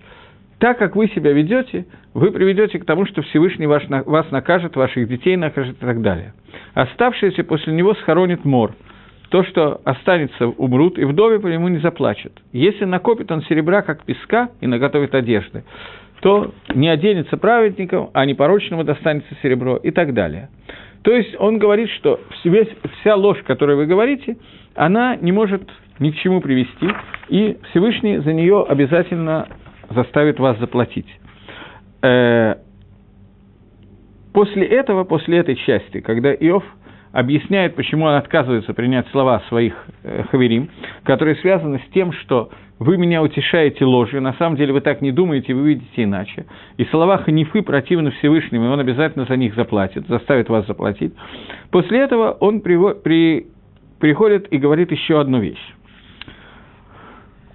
так 0.60 0.78
как 0.78 0.96
вы 0.96 1.08
себя 1.10 1.32
ведете, 1.32 1.86
вы 2.14 2.32
приведете 2.32 2.80
к 2.80 2.86
тому, 2.86 3.06
что 3.06 3.22
Всевышний 3.22 3.68
ваш, 3.68 3.84
вас 3.88 4.30
накажет, 4.32 4.76
ваших 4.76 5.08
детей 5.08 5.36
накажет 5.36 5.78
и 5.78 5.86
так 5.86 6.02
далее. 6.02 6.34
Оставшиеся 6.74 7.44
после 7.44 7.74
него 7.74 7.94
схоронит 7.96 8.46
мор. 8.46 8.74
То, 9.30 9.44
что 9.44 9.80
останется, 9.84 10.48
умрут, 10.48 10.98
и 10.98 11.06
вдове 11.06 11.40
по 11.40 11.48
нему 11.48 11.68
не 11.68 11.78
заплачут. 11.78 12.34
Если 12.52 12.86
накопит 12.86 13.32
он 13.32 13.44
серебра, 13.44 13.84
как 13.84 14.04
песка, 14.04 14.50
и 14.60 14.68
наготовит 14.68 15.14
одежды, 15.14 15.64
то 16.22 16.52
не 16.74 16.90
оденется 16.90 17.38
праведником, 17.38 18.10
а 18.14 18.26
непорочному 18.26 18.84
достанется 18.84 19.36
серебро 19.42 19.78
и 19.78 19.92
так 19.92 20.14
далее. 20.14 20.50
То 21.04 21.12
есть 21.12 21.36
он 21.40 21.60
говорит, 21.60 21.90
что 21.92 22.20
весь, 22.44 22.68
вся 23.00 23.16
ложь, 23.16 23.42
которую 23.46 23.78
вы 23.78 23.86
говорите, 23.86 24.38
она 24.76 25.16
не 25.16 25.32
может 25.32 25.64
ни 26.00 26.12
к 26.12 26.16
чему 26.18 26.42
привести, 26.42 26.90
и 27.30 27.58
Всевышний 27.70 28.18
за 28.18 28.34
нее 28.34 28.66
обязательно 28.68 29.48
заставит 29.90 30.40
вас 30.40 30.58
заплатить. 30.60 31.08
Э, 32.02 32.56
после 34.34 34.66
этого, 34.66 35.04
после 35.04 35.38
этой 35.38 35.56
части, 35.56 36.02
когда 36.02 36.34
Иов 36.34 36.64
объясняет, 37.12 37.76
почему 37.76 38.06
он 38.06 38.16
отказывается 38.16 38.74
принять 38.74 39.08
слова 39.10 39.42
своих 39.50 39.74
э, 40.04 40.24
хаверим, 40.30 40.70
которые 41.04 41.36
связаны 41.38 41.80
с 41.80 41.94
тем, 41.94 42.12
что 42.14 42.50
вы 42.78 42.98
меня 42.98 43.22
утешаете 43.22 43.84
ложью, 43.84 44.22
на 44.22 44.34
самом 44.34 44.56
деле 44.56 44.74
вы 44.74 44.82
так 44.82 45.02
не 45.02 45.12
думаете, 45.12 45.54
вы 45.54 45.70
видите 45.70 46.04
иначе. 46.04 46.46
И 46.78 46.86
слова 46.86 47.18
Ханифы 47.18 47.62
противны 47.62 48.12
Всевышнему, 48.12 48.66
и 48.66 48.68
он 48.70 48.80
обязательно 48.80 49.26
за 49.26 49.36
них 49.36 49.56
заплатит, 49.56 50.08
заставит 50.08 50.50
вас 50.50 50.66
заплатить. 50.66 51.14
После 51.72 52.00
этого 52.00 52.32
он 52.40 52.62
при, 52.62 52.78
при, 53.02 53.48
приходит 54.00 54.48
и 54.52 54.58
говорит 54.58 54.92
еще 54.92 55.20
одну 55.20 55.40
вещь. 55.40 55.74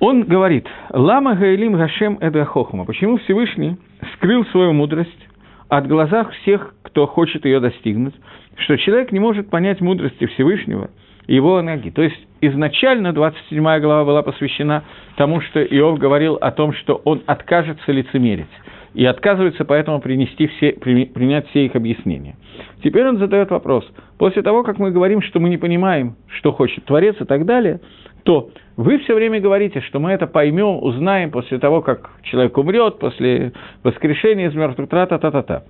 Он 0.01 0.25
говорит, 0.25 0.67
«Лама 0.91 1.35
гаилим 1.35 1.75
гашем 1.75 2.19
эдрахохма». 2.21 2.85
Почему 2.85 3.17
Всевышний 3.19 3.79
скрыл 4.15 4.45
свою 4.47 4.75
мудрость 4.75 5.29
от 5.69 5.87
глазах 5.87 6.33
всех, 6.43 6.75
кто 6.83 7.07
хочет 7.07 7.45
ее 7.45 7.61
достигнуть, 7.61 8.15
что 8.57 8.77
человек 8.77 9.13
не 9.13 9.19
может 9.19 9.51
понять 9.51 9.81
мудрости 9.81 10.27
Всевышнего 10.27 10.91
и 11.27 11.35
его 11.35 11.61
ноги. 11.63 11.91
То 11.91 12.03
есть 12.03 12.17
изначально 12.41 13.13
27 13.13 13.63
глава 13.81 14.05
была 14.05 14.23
посвящена 14.23 14.85
тому, 15.17 15.41
что 15.41 15.63
Иов 15.63 15.99
говорил 15.99 16.35
о 16.35 16.51
том, 16.51 16.73
что 16.75 17.01
он 17.05 17.23
откажется 17.27 17.91
лицемерить 17.93 18.47
и 18.95 19.05
отказывается 19.05 19.65
поэтому 19.65 20.01
принести 20.01 20.47
все, 20.47 20.73
принять 20.73 21.49
все 21.49 21.67
их 21.67 21.75
объяснения. 21.75 22.37
Теперь 22.83 23.07
он 23.09 23.19
задает 23.19 23.51
вопрос. 23.51 23.85
После 24.19 24.43
того, 24.43 24.63
как 24.63 24.79
мы 24.79 24.93
говорим, 24.93 25.21
что 25.21 25.41
мы 25.41 25.49
не 25.49 25.57
понимаем, 25.59 26.17
что 26.29 26.53
хочет 26.53 26.85
Творец 26.85 27.17
и 27.21 27.25
так 27.25 27.45
далее, 27.45 27.81
то 28.25 28.51
вы 28.77 28.99
все 28.99 29.15
время 29.15 29.41
говорите, 29.41 29.81
что 29.83 30.01
мы 30.01 30.11
это 30.11 30.27
поймем, 30.27 30.83
узнаем 30.83 31.31
после 31.31 31.59
того, 31.59 31.81
как 31.81 32.11
человек 32.23 32.57
умрет, 32.59 32.99
после 32.99 33.53
воскрешения 33.83 34.49
из 34.49 34.55
мертвых, 34.55 34.89
тра-та-та-та-та. 34.89 35.63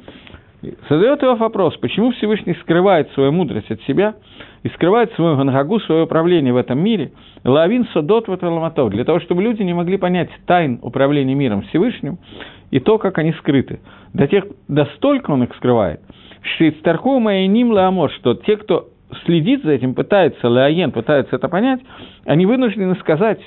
Задает 0.89 1.21
его 1.21 1.35
вопрос, 1.35 1.77
почему 1.77 2.13
Всевышний 2.13 2.55
скрывает 2.63 3.11
свою 3.13 3.33
мудрость 3.33 3.71
от 3.71 3.83
себя 3.83 4.15
и 4.63 4.69
скрывает 4.71 5.13
свою 5.13 5.37
ганагу, 5.37 5.79
свое 5.81 6.05
управление 6.05 6.55
в 6.55 6.57
этом 6.57 6.79
мире, 6.79 7.13
лавин 7.45 7.87
садот 7.93 8.29
в 8.29 8.33
для 8.89 9.05
того, 9.05 9.21
чтобы 9.21 9.43
люди 9.43 9.63
не 9.63 9.75
могли 9.75 9.99
понять 9.99 10.31
тайн 10.47 10.79
управления 10.81 11.35
миром 11.35 11.63
Всевышним 11.63 12.19
и 12.71 12.81
то, 12.81 12.97
как 12.97 13.19
они 13.19 13.33
скрыты. 13.35 13.81
До 14.15 14.27
тех, 14.27 14.47
до 14.69 14.87
столько 14.97 15.33
он 15.33 15.43
их 15.43 15.55
скрывает, 15.57 16.01
что 16.41 16.65
ним 17.47 17.73
ламор, 17.73 18.11
что 18.13 18.35
те, 18.35 18.57
кто 18.57 18.89
следит 19.25 19.63
за 19.63 19.73
этим, 19.73 19.95
пытается, 19.95 20.49
Леоен 20.49 20.93
пытается 20.93 21.37
это 21.37 21.49
понять, 21.49 21.81
они 22.25 22.47
вынуждены 22.47 22.95
сказать, 22.97 23.41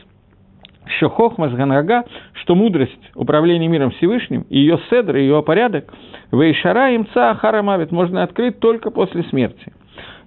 что 0.98 1.10
хохма 1.10 1.50
с 1.50 1.54
ганага, 1.54 2.06
что 2.34 2.56
мудрость 2.56 3.12
управления 3.16 3.68
миром 3.68 3.92
Всевышним, 3.92 4.46
ее 4.50 4.80
седр, 4.90 5.16
ее 5.16 5.44
порядок, 5.44 5.94
вейшара 6.32 6.96
имца 6.96 7.36
харамавит 7.36 7.92
можно 7.92 8.24
открыть 8.24 8.60
только 8.60 8.90
после 8.92 9.24
смерти. 9.24 9.74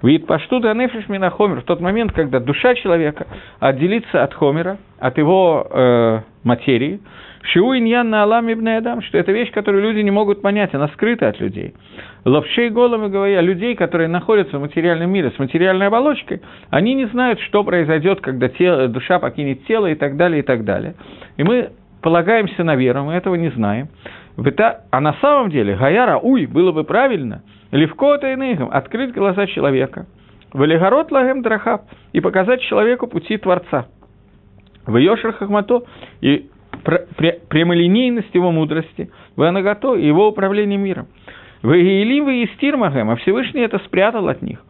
Вид 0.03 0.27
паштут 0.27 0.65
анефиш 0.65 1.05
хомер 1.07 1.61
в 1.61 1.65
тот 1.65 1.81
момент, 1.81 2.13
когда 2.13 2.41
душа 2.41 2.75
человека 2.75 3.27
отделится 3.59 4.23
от 4.23 4.33
хомера, 4.33 4.79
от 4.99 5.19
его 5.19 5.67
э, 5.71 6.21
материи, 6.43 7.01
Шиу 7.43 7.75
иньян 7.77 8.09
на 8.11 8.23
Алам 8.23 8.53
ибн 8.53 8.69
Адам, 8.69 9.03
что 9.03 9.17
это 9.19 9.33
вещь, 9.33 9.51
которую 9.51 9.83
люди 9.83 10.01
не 10.01 10.11
могут 10.11 10.43
понять, 10.43 10.75
она 10.75 10.89
скрыта 10.89 11.29
от 11.29 11.41
людей. 11.41 11.75
Ловшей 12.25 12.71
голым, 12.71 13.11
говоря, 13.11 13.41
людей, 13.41 13.75
которые 13.75 14.09
находятся 14.09 14.59
в 14.59 14.61
материальном 14.61 15.11
мире 15.11 15.33
с 15.35 15.39
материальной 15.39 15.87
оболочкой, 15.87 16.43
они 16.69 16.95
не 16.95 17.07
знают, 17.07 17.41
что 17.41 17.65
произойдет, 17.65 18.21
когда 18.21 18.49
тело, 18.49 18.89
душа 18.89 19.19
покинет 19.19 19.65
тело 19.67 19.87
и 19.87 19.95
так 19.95 20.17
далее, 20.17 20.41
и 20.41 20.43
так 20.43 20.65
далее. 20.65 20.95
И 21.39 21.43
мы 21.43 21.71
полагаемся 22.03 22.63
на 22.63 22.77
веру, 22.77 23.05
мы 23.05 23.15
этого 23.15 23.37
не 23.37 23.51
знаем. 23.51 23.89
А 24.91 25.01
на 25.01 25.15
самом 25.15 25.51
деле, 25.51 25.77
Гаяра, 25.77 26.19
уй, 26.19 26.47
было 26.47 26.73
бы 26.73 26.85
правильно, 26.85 27.43
легко-то 27.73 28.33
иным, 28.33 28.69
открыть 28.71 29.13
глаза 29.13 29.47
человека, 29.47 30.07
валигород 30.53 31.11
лагем 31.11 31.43
драхав, 31.43 31.83
и 32.13 32.21
показать 32.21 32.61
человеку 32.63 33.07
пути 33.07 33.37
Творца. 33.37 33.87
В 34.87 34.97
Йошер 34.97 35.33
Хахмато, 35.33 35.83
и 36.21 36.49
прямолинейность 37.49 38.35
его 38.35 38.51
мудрости, 38.51 39.11
Ванагато 39.37 39.95
и 39.95 40.07
его 40.07 40.29
управление 40.29 40.79
миром. 40.79 41.09
Вы 41.63 41.79
Егелим, 41.79 42.25
вы 42.25 42.45
Истирмагем, 42.45 43.11
а 43.11 43.17
Всевышний 43.17 43.61
это 43.61 43.79
спрятал 43.81 44.29
от 44.29 44.41
них. 44.41 44.61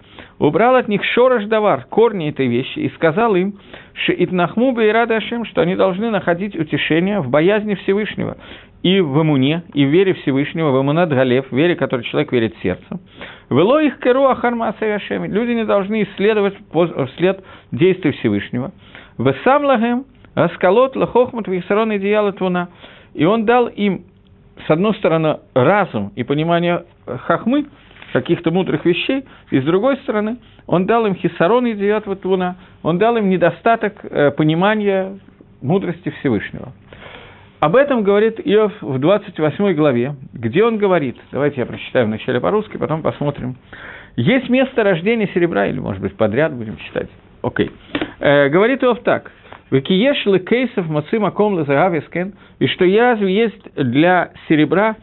Убрал 0.40 0.74
от 0.76 0.88
них 0.88 1.04
шорош 1.04 1.44
давар, 1.44 1.84
корни 1.84 2.30
этой 2.30 2.46
вещи, 2.46 2.78
и 2.78 2.88
сказал 2.90 3.36
им, 3.36 3.58
что 3.92 4.12
Итнахму 4.12 4.72
Бейрада 4.72 5.16
Ашем, 5.16 5.44
что 5.44 5.60
они 5.60 5.76
должны 5.76 6.10
находить 6.10 6.56
утешение 6.56 7.20
в 7.20 7.28
боязни 7.28 7.74
Всевышнего, 7.74 8.38
и 8.82 9.00
в 9.00 9.20
имуне, 9.20 9.62
и 9.74 9.84
в 9.84 9.88
вере 9.88 10.14
Всевышнего, 10.14 10.70
в 10.70 10.80
имунат 10.80 11.10
Галев, 11.10 11.46
в 11.50 11.56
вере, 11.56 11.76
которой 11.76 12.02
человек 12.04 12.32
верит 12.32 12.54
сердцем. 12.62 13.00
Вело 13.50 13.80
их 13.80 13.98
керу 13.98 14.24
ахарма 14.24 14.74
Люди 14.80 15.52
не 15.52 15.64
должны 15.64 16.04
исследовать 16.04 16.54
вслед 17.14 17.44
действий 17.70 18.12
Всевышнего. 18.12 18.72
В 19.18 19.34
сам 19.44 19.64
лагем, 19.64 20.04
расколот 20.34 20.96
лахохмат 20.96 21.46
вихсарон 21.46 21.94
идеяла 21.96 22.32
твуна. 22.32 22.68
И 23.12 23.24
он 23.24 23.44
дал 23.44 23.66
им, 23.66 24.04
с 24.66 24.70
одной 24.70 24.94
стороны, 24.94 25.38
разум 25.54 26.12
и 26.16 26.24
понимание 26.24 26.84
хахмы, 27.06 27.66
каких-то 28.12 28.50
мудрых 28.50 28.84
вещей, 28.84 29.24
и 29.50 29.60
с 29.60 29.64
другой 29.64 29.96
стороны, 29.98 30.38
он 30.66 30.86
дал 30.86 31.06
им 31.06 31.14
хисарон 31.14 31.66
и 31.66 31.74
девятого 31.74 32.16
твуна, 32.16 32.56
он 32.82 32.98
дал 32.98 33.16
им 33.16 33.28
недостаток 33.28 34.04
э, 34.04 34.30
понимания 34.32 35.18
мудрости 35.62 36.10
Всевышнего. 36.20 36.72
Об 37.60 37.76
этом 37.76 38.02
говорит 38.02 38.40
Иов 38.42 38.72
в 38.80 38.98
28 38.98 39.74
главе, 39.74 40.14
где 40.32 40.64
он 40.64 40.78
говорит, 40.78 41.16
давайте 41.30 41.60
я 41.60 41.66
прочитаю 41.66 42.06
вначале 42.06 42.40
по-русски, 42.40 42.78
потом 42.78 43.02
посмотрим. 43.02 43.56
Есть 44.16 44.48
место 44.48 44.82
рождения 44.82 45.28
серебра, 45.34 45.66
или, 45.66 45.78
может 45.78 46.00
быть, 46.00 46.16
подряд 46.16 46.54
будем 46.54 46.78
читать. 46.78 47.08
Окей. 47.42 47.70
Э, 48.18 48.48
говорит 48.48 48.82
Иов 48.82 49.00
так. 49.00 49.30
Векиеш 49.70 50.24
кейсов 50.48 50.88
мацим 50.88 51.30
ком 51.30 51.54
лазагавискен, 51.54 52.34
и 52.58 52.66
что 52.66 52.84
разве 52.84 53.32
есть 53.34 53.74
для 53.74 54.32
серебра 54.48 54.96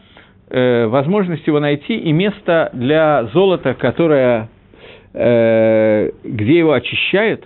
э, 0.50 0.86
возможность 0.86 1.46
его 1.46 1.58
найти 1.58 1.94
и 1.94 2.12
место 2.12 2.70
для 2.74 3.24
золота, 3.32 3.74
которое, 3.74 4.48
э, 5.14 6.10
где 6.22 6.58
его 6.58 6.72
очищают. 6.72 7.44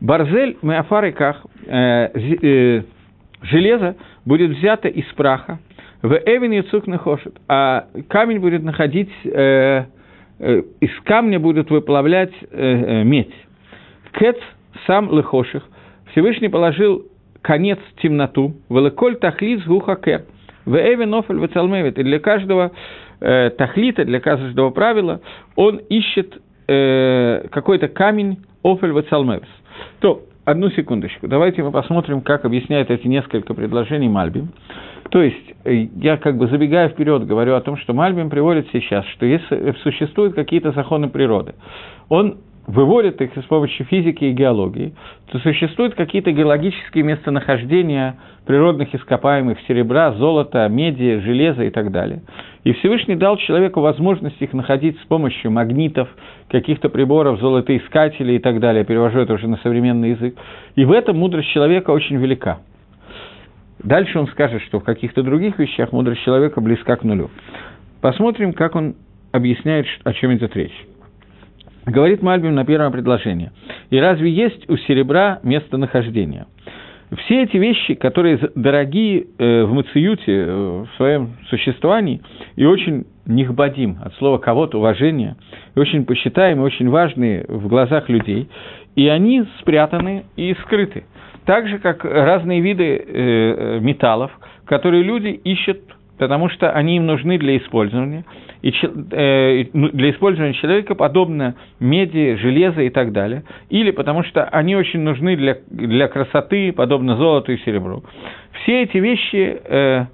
Барзель 0.00 0.58
меафариках, 0.60 1.44
э, 1.66 2.10
э, 2.42 2.82
железо 3.42 3.96
будет 4.26 4.50
взято 4.50 4.88
из 4.88 5.06
праха, 5.14 5.58
в 6.02 6.12
Эвен 6.26 6.52
Яцук 6.52 6.86
нахошет, 6.86 7.34
а 7.48 7.86
камень 8.08 8.38
будет 8.40 8.62
находить, 8.62 9.10
э, 9.24 9.84
э, 10.38 10.62
из 10.80 10.90
камня 11.04 11.40
будут 11.40 11.70
выплавлять 11.70 12.32
э, 12.42 12.46
э, 13.00 13.04
медь. 13.04 13.32
Кец 14.12 14.36
сам 14.86 15.08
лыхоших, 15.08 15.66
Всевышний 16.14 16.48
положил 16.48 17.06
конец 17.42 17.78
темноту, 18.00 18.54
великоль 18.70 19.16
тахлиц 19.16 19.64
гухакер, 19.66 20.24
в 20.64 20.76
Эвен 20.76 21.12
Офель 21.12 21.38
в 21.38 21.44
И 21.98 22.02
для 22.04 22.20
каждого 22.20 22.70
э, 23.20 23.50
тахлита, 23.50 24.04
для 24.04 24.20
каждого 24.20 24.70
правила, 24.70 25.20
он 25.56 25.78
ищет 25.88 26.40
э, 26.68 27.48
какой-то 27.50 27.88
камень 27.88 28.38
Офель 28.62 28.92
в 28.92 29.02
То 30.00 30.22
Одну 30.44 30.70
секундочку. 30.70 31.26
Давайте 31.26 31.62
мы 31.62 31.72
посмотрим, 31.72 32.20
как 32.20 32.44
объясняет 32.44 32.90
эти 32.90 33.06
несколько 33.06 33.54
предложений 33.54 34.10
Мальбим. 34.10 34.50
То 35.10 35.22
есть, 35.22 35.54
э, 35.64 35.88
я 35.96 36.18
как 36.18 36.36
бы 36.36 36.48
забегая 36.48 36.90
вперед 36.90 37.26
говорю 37.26 37.54
о 37.54 37.60
том, 37.62 37.78
что 37.78 37.94
Мальбим 37.94 38.28
приводит 38.28 38.68
сейчас, 38.70 39.06
что 39.06 39.24
если 39.24 39.74
существуют 39.82 40.34
какие-то 40.34 40.72
законы 40.72 41.08
природы, 41.08 41.54
он 42.08 42.38
выводит 42.66 43.20
их 43.20 43.32
с 43.36 43.46
помощью 43.46 43.86
физики 43.86 44.24
и 44.24 44.32
геологии, 44.32 44.94
то 45.30 45.38
существуют 45.38 45.94
какие-то 45.94 46.32
геологические 46.32 47.04
местонахождения 47.04 48.16
природных 48.46 48.94
ископаемых 48.94 49.58
серебра, 49.68 50.12
золота, 50.12 50.68
меди, 50.68 51.20
железа 51.20 51.64
и 51.64 51.70
так 51.70 51.90
далее. 51.90 52.22
И 52.64 52.72
Всевышний 52.72 53.16
дал 53.16 53.36
человеку 53.36 53.80
возможность 53.80 54.40
их 54.40 54.52
находить 54.52 54.98
с 55.00 55.04
помощью 55.06 55.50
магнитов, 55.50 56.08
каких-то 56.48 56.88
приборов, 56.88 57.40
золотоискателей 57.40 58.36
и 58.36 58.38
так 58.38 58.60
далее, 58.60 58.84
перевожу 58.84 59.20
это 59.20 59.34
уже 59.34 59.48
на 59.48 59.58
современный 59.58 60.10
язык. 60.10 60.36
И 60.76 60.84
в 60.84 60.92
этом 60.92 61.18
мудрость 61.18 61.48
человека 61.48 61.90
очень 61.90 62.16
велика. 62.16 62.60
Дальше 63.82 64.18
он 64.18 64.28
скажет, 64.28 64.62
что 64.62 64.80
в 64.80 64.84
каких-то 64.84 65.22
других 65.22 65.58
вещах 65.58 65.92
мудрость 65.92 66.22
человека 66.22 66.60
близка 66.62 66.96
к 66.96 67.04
нулю. 67.04 67.30
Посмотрим, 68.00 68.54
как 68.54 68.76
он 68.76 68.94
объясняет, 69.32 69.86
о 70.04 70.12
чем 70.14 70.32
идет 70.34 70.56
речь. 70.56 70.86
Говорит 71.86 72.22
Мальбим 72.22 72.54
на 72.54 72.64
первом 72.64 72.92
предложении. 72.92 73.50
И 73.90 73.98
разве 73.98 74.30
есть 74.30 74.68
у 74.70 74.76
серебра 74.76 75.40
местонахождение? 75.42 76.46
Все 77.24 77.42
эти 77.42 77.58
вещи, 77.58 77.94
которые 77.94 78.40
дорогие 78.54 79.26
э, 79.38 79.62
в 79.64 79.72
Мациюте, 79.72 80.32
э, 80.32 80.84
в 80.84 80.88
своем 80.96 81.34
существовании, 81.48 82.22
и 82.56 82.64
очень 82.64 83.04
нихбадим, 83.26 83.98
от 84.02 84.14
слова 84.14 84.38
кого-то 84.38 84.78
уважение, 84.78 85.36
и 85.74 85.78
очень 85.78 86.06
посчитаемые, 86.06 86.64
очень 86.64 86.88
важные 86.88 87.44
в 87.46 87.68
глазах 87.68 88.08
людей, 88.08 88.48
и 88.96 89.06
они 89.08 89.44
спрятаны 89.60 90.24
и 90.36 90.54
скрыты. 90.62 91.04
Так 91.44 91.68
же, 91.68 91.78
как 91.78 92.04
разные 92.04 92.60
виды 92.60 92.96
э, 92.96 93.78
металлов, 93.80 94.32
которые 94.64 95.02
люди 95.02 95.28
ищут, 95.28 95.80
потому 96.24 96.48
что 96.48 96.70
они 96.70 96.96
им 96.96 97.06
нужны 97.06 97.38
для 97.38 97.56
использования– 97.56 98.24
и, 98.64 98.72
э, 98.72 99.66
ну, 99.74 99.90
для 99.90 100.10
использования 100.10 100.54
человека 100.54 100.94
подобно 100.94 101.54
меди, 101.80 102.38
железа 102.40 102.80
и 102.80 102.88
так 102.88 103.12
далее, 103.12 103.44
или 103.68 103.90
потому 103.90 104.22
что 104.24 104.44
они 104.44 104.74
очень 104.74 105.00
нужны 105.00 105.36
для, 105.36 105.58
для 105.68 106.08
красоты, 106.08 106.72
подобно 106.72 107.16
золоту 107.16 107.52
и 107.52 107.58
серебру. 107.58 108.04
Все 108.62 108.84
эти 108.84 108.96
вещи 108.96 109.60
э, 109.62 110.06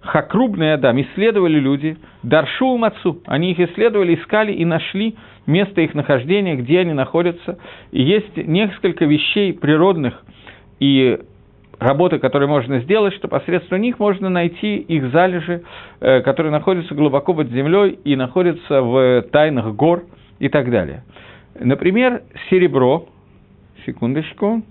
хакрубные 0.00 0.72
Адам 0.72 0.98
исследовали 1.02 1.58
люди, 1.58 1.98
Даршу 2.22 2.78
Мацу, 2.78 3.20
они 3.26 3.50
их 3.52 3.60
исследовали, 3.60 4.14
искали 4.14 4.52
и 4.52 4.64
нашли 4.64 5.14
место 5.46 5.82
их 5.82 5.92
нахождения, 5.92 6.56
где 6.56 6.78
они 6.78 6.94
находятся. 6.94 7.58
И 7.90 8.02
есть 8.02 8.38
несколько 8.38 9.04
вещей 9.04 9.52
природных 9.52 10.14
и 10.80 11.18
работы, 11.78 12.18
которые 12.18 12.48
можно 12.48 12.80
сделать, 12.80 13.14
что 13.14 13.28
посредством 13.28 13.80
них 13.80 13.98
можно 13.98 14.28
найти 14.28 14.76
их 14.76 15.10
залежи, 15.10 15.62
э, 16.00 16.20
которые 16.22 16.52
находятся 16.52 16.94
глубоко 16.94 17.34
под 17.34 17.50
землей 17.50 17.98
и 18.04 18.16
находятся 18.16 18.82
в 18.82 19.22
тайнах 19.30 19.74
гор 19.74 20.04
и 20.38 20.48
так 20.48 20.70
далее. 20.70 21.04
Например, 21.58 22.22
серебро, 22.50 23.06
секундочку, 23.86 24.62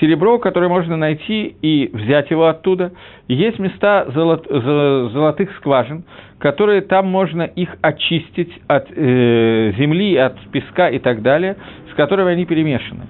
серебро, 0.00 0.38
которое 0.38 0.68
можно 0.68 0.96
найти 0.96 1.56
и 1.62 1.90
взять 1.92 2.30
его 2.30 2.46
оттуда. 2.46 2.92
Есть 3.28 3.58
места 3.58 4.06
золот, 4.12 4.46
золотых 4.50 5.54
скважин, 5.56 6.04
которые 6.38 6.82
там 6.82 7.06
можно 7.06 7.42
их 7.42 7.76
очистить 7.80 8.52
от 8.66 8.90
э, 8.90 9.72
земли, 9.78 10.16
от 10.16 10.38
песка 10.50 10.88
и 10.88 10.98
так 10.98 11.22
далее, 11.22 11.56
с 11.90 11.94
которыми 11.94 12.32
они 12.32 12.44
перемешаны 12.44 13.06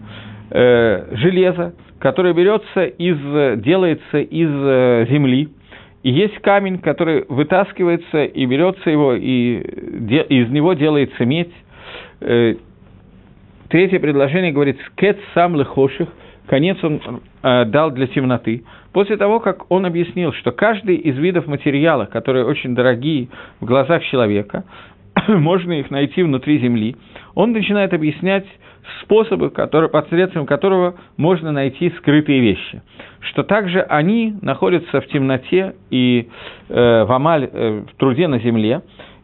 э, 0.55 1.17
железо, 1.17 1.75
которое 1.99 2.33
берется 2.33 2.85
из, 2.85 3.61
делается 3.61 4.19
из 4.19 4.49
э, 4.51 5.07
земли, 5.11 5.51
и 6.03 6.11
есть 6.11 6.39
камень, 6.41 6.79
который 6.79 7.25
вытаскивается 7.29 8.25
и 8.25 8.47
берется 8.47 8.89
его, 8.91 9.15
и 9.15 9.63
де, 10.01 10.23
из 10.23 10.51
него 10.51 10.75
делается 10.75 11.25
медь. 11.25 11.53
Э, 12.21 12.55
третье 13.69 13.99
предложение 13.99 14.53
говорит 14.53 14.79
«скет 14.93 15.19
сам 15.35 15.57
лехоших», 15.57 16.09
конец 16.47 16.77
он 16.85 17.01
э, 17.43 17.65
дал 17.67 17.91
для 17.91 18.07
темноты. 18.07 18.65
После 18.93 19.17
того, 19.17 19.41
как 19.41 19.71
он 19.73 19.87
объяснил, 19.87 20.33
что 20.35 20.53
каждый 20.53 20.97
из 20.97 21.17
видов 21.17 21.47
материала, 21.47 22.05
которые 22.05 22.45
очень 22.45 22.77
дорогие 22.77 23.29
в 23.61 23.65
глазах 23.65 24.05
человека, 24.05 24.65
можно 25.27 25.73
их 25.73 25.91
найти 25.91 26.23
внутри 26.23 26.59
Земли, 26.59 26.97
он 27.35 27.53
начинает 27.53 27.93
объяснять 27.93 28.47
способы, 29.03 29.51
которые, 29.51 29.91
посредством 29.91 30.47
которого 30.47 30.95
можно 31.17 31.53
найти 31.53 31.91
скрытые 31.99 32.41
вещи. 32.41 32.83
Что 33.21 33.43
также 33.43 33.81
они 33.81 34.35
находятся 34.43 35.01
в 35.01 35.07
темноте 35.09 35.75
и 35.91 36.29
э, 36.69 37.05
в 37.05 37.13
амаль, 37.13 37.49
э, 37.51 37.85
в 37.91 37.99
труде 37.99 38.29
на 38.29 38.39
земле, 38.39 38.83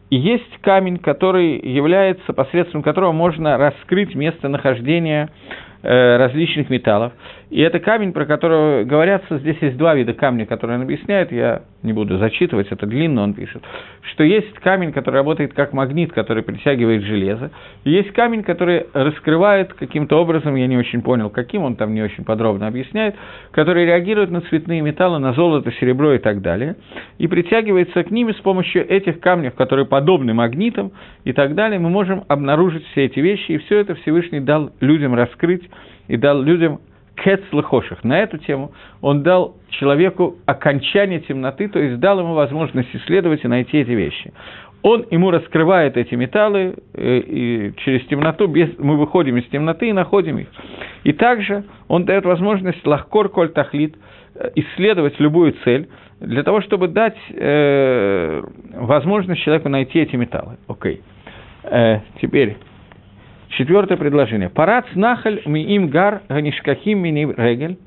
и 0.09 0.17
есть 0.17 0.57
камень, 0.61 0.97
который 0.97 1.59
является, 1.59 2.33
посредством 2.33 2.83
которого 2.83 3.11
можно 3.13 3.57
раскрыть 3.57 4.13
местонахождение 4.13 5.29
Э, 5.83 6.17
различных 6.17 6.69
металлов. 6.69 7.11
И 7.51 7.59
это 7.59 7.79
камень, 7.79 8.13
про 8.13 8.25
которого 8.25 8.85
говорятся, 8.85 9.37
здесь 9.39 9.57
есть 9.59 9.75
два 9.75 9.93
вида 9.93 10.13
камня, 10.13 10.45
которые 10.45 10.77
он 10.77 10.83
объясняет, 10.83 11.33
я 11.33 11.63
не 11.83 11.91
буду 11.91 12.17
зачитывать, 12.17 12.67
это 12.71 12.85
длинно 12.85 13.23
он 13.23 13.33
пишет, 13.33 13.61
что 14.13 14.23
есть 14.23 14.53
камень, 14.59 14.93
который 14.93 15.15
работает 15.15 15.53
как 15.53 15.73
магнит, 15.73 16.13
который 16.13 16.43
притягивает 16.43 17.03
железо, 17.03 17.51
и 17.83 17.91
есть 17.91 18.11
камень, 18.13 18.43
который 18.43 18.85
раскрывает 18.93 19.73
каким-то 19.73 20.15
образом, 20.15 20.55
я 20.55 20.65
не 20.65 20.77
очень 20.77 21.01
понял, 21.01 21.29
каким 21.29 21.63
он 21.63 21.75
там 21.75 21.93
не 21.93 22.01
очень 22.01 22.23
подробно 22.23 22.67
объясняет, 22.67 23.15
который 23.51 23.85
реагирует 23.85 24.31
на 24.31 24.39
цветные 24.39 24.79
металлы, 24.79 25.19
на 25.19 25.33
золото, 25.33 25.73
серебро 25.73 26.13
и 26.13 26.19
так 26.19 26.41
далее, 26.41 26.77
и 27.17 27.27
притягивается 27.27 28.01
к 28.05 28.11
ним 28.11 28.33
с 28.33 28.39
помощью 28.39 28.89
этих 28.89 29.19
камней, 29.19 29.51
которые 29.51 29.85
подобны 29.85 30.33
магнитам 30.33 30.93
и 31.25 31.33
так 31.33 31.53
далее, 31.55 31.79
мы 31.79 31.89
можем 31.89 32.23
обнаружить 32.29 32.85
все 32.91 33.07
эти 33.07 33.19
вещи, 33.19 33.51
и 33.51 33.57
все 33.57 33.79
это 33.79 33.95
Всевышний 33.95 34.39
дал 34.39 34.71
людям 34.79 35.13
раскрыть, 35.15 35.69
и 36.07 36.15
дал 36.15 36.41
людям 36.41 36.79
кэц 37.21 37.41
лохоших. 37.51 38.03
На 38.03 38.19
эту 38.19 38.39
тему 38.39 38.71
он 39.01 39.21
дал 39.21 39.55
человеку 39.69 40.37
окончание 40.45 41.19
темноты, 41.19 41.67
то 41.67 41.79
есть 41.79 41.99
дал 41.99 42.19
ему 42.19 42.33
возможность 42.33 42.89
исследовать 42.95 43.43
и 43.43 43.47
найти 43.47 43.77
эти 43.77 43.91
вещи. 43.91 44.33
Он 44.83 45.05
ему 45.11 45.29
раскрывает 45.29 45.95
эти 45.97 46.15
металлы, 46.15 46.75
э, 46.93 47.17
и 47.19 47.73
через 47.77 48.05
темноту, 48.07 48.47
без, 48.47 48.75
мы 48.79 48.97
выходим 48.97 49.37
из 49.37 49.45
темноты 49.49 49.89
и 49.89 49.93
находим 49.93 50.39
их. 50.39 50.47
И 51.03 51.13
также 51.13 51.63
он 51.87 52.05
дает 52.05 52.25
возможность 52.25 52.85
лахкор 52.87 53.29
коль 53.29 53.49
тахлит, 53.49 53.95
э, 54.33 54.49
исследовать 54.55 55.19
любую 55.19 55.53
цель, 55.63 55.87
для 56.19 56.41
того, 56.41 56.61
чтобы 56.61 56.87
дать 56.87 57.17
э, 57.29 58.41
возможность 58.73 59.41
человеку 59.41 59.69
найти 59.69 59.99
эти 59.99 60.15
металлы. 60.15 60.57
Окей. 60.67 61.01
Э, 61.63 61.99
теперь 62.19 62.57
четвертое 63.51 63.97
предложение. 63.97 64.49
Парац 64.49 64.85
нахаль 64.95 65.41
ми 65.45 65.61
им 65.61 65.89
гар 65.89 66.21
ганишкахим 66.29 66.99
мини 66.99 67.33
регель 67.37 67.77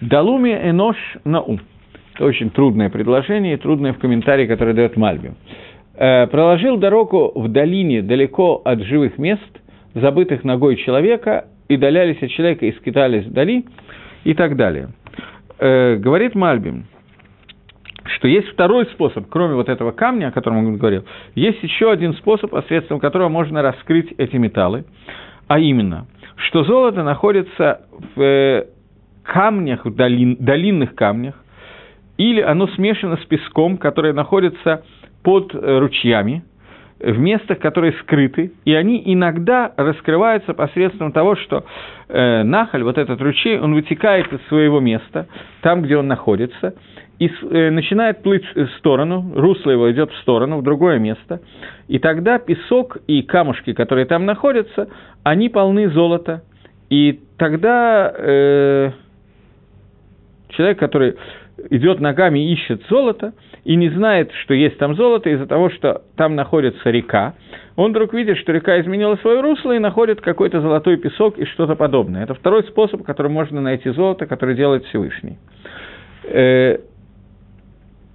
далуми 0.00 0.50
энош 0.50 0.96
наум. 1.24 1.60
Это 2.14 2.24
очень 2.24 2.50
трудное 2.50 2.90
предложение 2.90 3.54
и 3.54 3.56
трудное 3.56 3.92
в 3.92 3.98
комментарии, 3.98 4.46
которое 4.46 4.74
дает 4.74 4.96
Мальбим. 4.96 5.36
Э, 5.94 6.26
проложил 6.26 6.76
дорогу 6.76 7.32
в 7.34 7.48
долине 7.48 8.02
далеко 8.02 8.60
от 8.64 8.80
живых 8.82 9.18
мест, 9.18 9.60
забытых 9.94 10.44
ногой 10.44 10.76
человека, 10.76 11.46
и 11.68 11.76
долялись 11.76 12.22
от 12.22 12.30
человека 12.30 12.66
и 12.66 12.72
скитались 12.72 13.24
вдали, 13.24 13.64
и 14.24 14.34
так 14.34 14.56
далее. 14.56 14.88
Э, 15.58 15.96
говорит 15.96 16.34
Мальбим, 16.34 16.86
что 18.20 18.28
есть 18.28 18.48
второй 18.48 18.84
способ, 18.86 19.28
кроме 19.30 19.54
вот 19.54 19.70
этого 19.70 19.92
камня, 19.92 20.28
о 20.28 20.30
котором 20.30 20.58
он 20.58 20.76
говорил, 20.76 21.06
есть 21.34 21.62
еще 21.62 21.90
один 21.90 22.12
способ, 22.14 22.50
посредством 22.50 23.00
которого 23.00 23.30
можно 23.30 23.62
раскрыть 23.62 24.12
эти 24.18 24.36
металлы, 24.36 24.84
а 25.48 25.58
именно, 25.58 26.06
что 26.36 26.62
золото 26.64 27.02
находится 27.02 27.80
в 28.14 28.20
э, 28.20 28.66
камнях, 29.22 29.86
в 29.86 29.94
долин, 29.94 30.36
долинных 30.38 30.94
камнях, 30.94 31.34
или 32.18 32.42
оно 32.42 32.66
смешано 32.68 33.16
с 33.16 33.24
песком, 33.24 33.78
который 33.78 34.12
находится 34.12 34.84
под 35.22 35.54
э, 35.54 35.78
ручьями, 35.78 36.44
в 37.00 37.18
местах, 37.18 37.58
которые 37.58 37.94
скрыты, 38.02 38.52
и 38.66 38.74
они 38.74 39.02
иногда 39.06 39.72
раскрываются 39.78 40.52
посредством 40.52 41.12
того, 41.12 41.36
что 41.36 41.64
э, 42.08 42.42
нахаль, 42.42 42.82
вот 42.82 42.98
этот 42.98 43.18
ручей, 43.22 43.58
он 43.58 43.72
вытекает 43.72 44.30
из 44.30 44.46
своего 44.48 44.80
места, 44.80 45.26
там, 45.62 45.80
где 45.80 45.96
он 45.96 46.06
находится, 46.08 46.74
и 47.20 47.28
э, 47.28 47.70
начинает 47.70 48.22
плыть 48.22 48.44
в 48.54 48.66
сторону, 48.78 49.32
русло 49.36 49.70
его 49.70 49.92
идет 49.92 50.10
в 50.10 50.16
сторону, 50.22 50.58
в 50.58 50.62
другое 50.62 50.98
место, 50.98 51.40
и 51.86 51.98
тогда 51.98 52.38
песок 52.38 52.96
и 53.06 53.22
камушки, 53.22 53.74
которые 53.74 54.06
там 54.06 54.24
находятся, 54.24 54.88
они 55.22 55.50
полны 55.50 55.90
золота, 55.90 56.42
и 56.88 57.20
тогда 57.36 58.12
э, 58.16 58.90
человек, 60.48 60.78
который 60.78 61.16
идет 61.68 62.00
ногами 62.00 62.50
ищет 62.52 62.82
золото, 62.88 63.34
и 63.64 63.76
не 63.76 63.90
знает, 63.90 64.32
что 64.42 64.54
есть 64.54 64.78
там 64.78 64.96
золото, 64.96 65.28
из-за 65.28 65.46
того, 65.46 65.68
что 65.68 66.02
там 66.16 66.34
находится 66.34 66.88
река, 66.88 67.34
он 67.76 67.90
вдруг 67.90 68.14
видит, 68.14 68.38
что 68.38 68.52
река 68.52 68.80
изменила 68.80 69.16
свое 69.16 69.42
русло 69.42 69.72
и 69.72 69.78
находит 69.78 70.22
какой-то 70.22 70.62
золотой 70.62 70.96
песок 70.96 71.38
и 71.38 71.44
что-то 71.44 71.76
подобное. 71.76 72.24
Это 72.24 72.32
второй 72.32 72.64
способ, 72.64 73.02
которым 73.04 73.32
можно 73.32 73.60
найти 73.60 73.90
золото, 73.90 74.24
который 74.24 74.54
делает 74.54 74.86
Всевышний. 74.86 75.36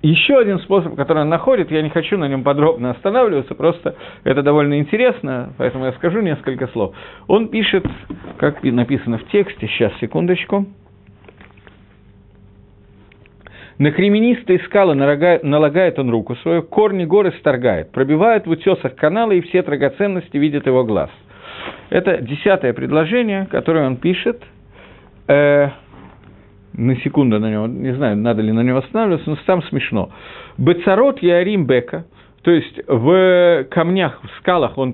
Э, 0.05 0.07
еще 0.07 0.37
один 0.37 0.59
способ, 0.59 0.95
который 0.95 1.23
он 1.23 1.29
находит, 1.29 1.71
я 1.71 1.81
не 1.81 1.89
хочу 1.89 2.17
на 2.17 2.27
нем 2.27 2.43
подробно 2.43 2.91
останавливаться, 2.91 3.55
просто 3.55 3.95
это 4.23 4.43
довольно 4.43 4.79
интересно, 4.79 5.53
поэтому 5.57 5.85
я 5.85 5.93
скажу 5.93 6.21
несколько 6.21 6.67
слов. 6.67 6.95
Он 7.27 7.47
пишет, 7.47 7.85
как 8.37 8.63
написано 8.63 9.17
в 9.17 9.27
тексте, 9.27 9.67
сейчас, 9.67 9.91
секундочку– 9.99 10.65
на 13.77 13.91
кременистые 13.91 14.59
скалы 14.59 14.95
налагает 14.95 15.99
он 15.99 16.09
руку 16.09 16.35
свою, 16.37 16.63
корни 16.63 17.03
горы 17.03 17.33
сторгает, 17.39 17.91
пробивает 17.91 18.47
в 18.47 18.49
утесах 18.49 18.95
каналы, 18.95 19.37
и 19.37 19.41
все 19.41 19.63
драгоценности 19.63 20.37
видят 20.37 20.65
его 20.65 20.85
глаз. 20.85 21.09
Это 21.89 22.21
десятое 22.21 22.71
предложение, 22.71 23.47
которое 23.51 23.85
он 23.85 23.97
пишет. 23.97 24.41
На 26.77 26.95
секунду 26.97 27.39
на 27.39 27.49
него, 27.49 27.67
не 27.67 27.93
знаю, 27.95 28.17
надо 28.17 28.41
ли 28.41 28.51
на 28.51 28.61
него 28.61 28.79
останавливаться, 28.79 29.29
но 29.29 29.37
там 29.45 29.63
смешно. 29.63 30.09
Бецарот 30.57 31.19
Ярим 31.19 31.65
Бека, 31.65 32.05
то 32.43 32.51
есть 32.51 32.79
в 32.87 33.65
камнях, 33.71 34.19
в 34.21 34.27
скалах 34.39 34.77
он 34.77 34.93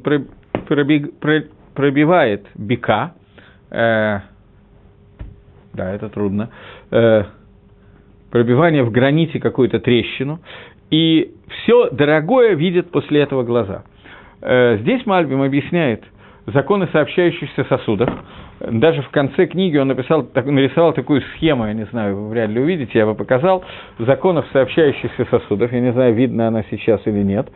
пробивает 1.74 2.46
бека, 2.56 3.14
э, 3.72 4.20
да, 5.74 5.92
это 5.92 6.10
трудно, 6.10 6.50
э, 6.92 7.24
пробивание 8.30 8.84
в 8.84 8.92
граните 8.92 9.40
какую-то 9.40 9.80
трещину, 9.80 10.40
и 10.92 11.34
все 11.50 11.90
дорогое 11.90 12.54
видят 12.54 12.92
после 12.92 13.22
этого 13.22 13.44
глаза. 13.44 13.84
Э, 14.42 14.78
здесь 14.78 15.06
Мальбим 15.06 15.42
объясняет 15.42 16.04
законы 16.46 16.88
сообщающихся 16.92 17.64
сосудов. 17.66 18.10
Даже 18.70 19.02
в 19.02 19.10
конце 19.10 19.48
книги 19.48 19.78
он 19.78 19.88
написал, 19.88 20.28
нарисовал 20.36 20.94
такую 20.94 21.22
схему, 21.22 21.66
я 21.66 21.74
не 21.74 21.86
знаю, 21.86 22.16
вы 22.16 22.30
вряд 22.30 22.50
ли 22.50 22.60
увидите, 22.62 23.00
я 23.00 23.06
бы 23.06 23.16
показал, 23.16 23.64
законов 23.98 24.46
сообщающихся 24.54 25.26
сосудов. 25.32 25.72
Я 25.72 25.80
не 25.80 25.92
знаю, 25.92 26.14
видно 26.14 26.48
она 26.48 26.64
сейчас 26.70 27.02
или 27.06 27.24
нет. 27.24 27.48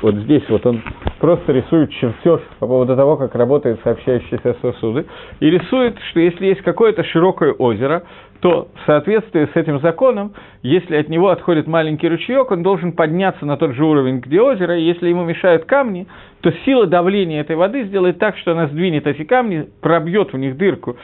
Вот 0.00 0.14
здесь 0.14 0.42
вот 0.48 0.64
он 0.64 0.82
просто 1.18 1.52
рисует 1.52 1.90
чертеж 1.90 2.40
по 2.60 2.66
поводу 2.66 2.96
того, 2.96 3.16
как 3.16 3.34
работают 3.34 3.80
сообщающиеся 3.82 4.56
сосуды, 4.62 5.06
и 5.40 5.50
рисует, 5.50 5.98
что 6.10 6.20
если 6.20 6.46
есть 6.46 6.62
какое-то 6.62 7.04
широкое 7.04 7.52
озеро, 7.52 8.02
то 8.42 8.66
в 8.74 8.86
соответствии 8.86 9.46
с 9.46 9.56
этим 9.56 9.78
законом, 9.78 10.32
если 10.62 10.96
от 10.96 11.08
него 11.08 11.28
отходит 11.28 11.68
маленький 11.68 12.08
ручеек, 12.08 12.50
он 12.50 12.64
должен 12.64 12.90
подняться 12.90 13.46
на 13.46 13.56
тот 13.56 13.72
же 13.72 13.84
уровень, 13.84 14.18
где 14.18 14.40
озеро, 14.40 14.76
и 14.76 14.82
если 14.82 15.08
ему 15.08 15.22
мешают 15.22 15.64
камни, 15.64 16.08
то 16.40 16.50
сила 16.64 16.88
давления 16.88 17.40
этой 17.40 17.54
воды 17.54 17.84
сделает 17.84 18.18
так, 18.18 18.36
что 18.38 18.50
она 18.50 18.66
сдвинет 18.66 19.06
эти 19.06 19.22
камни, 19.22 19.68
пробьет 19.80 20.32
в 20.32 20.38
них 20.38 20.56
дырку, 20.56 20.96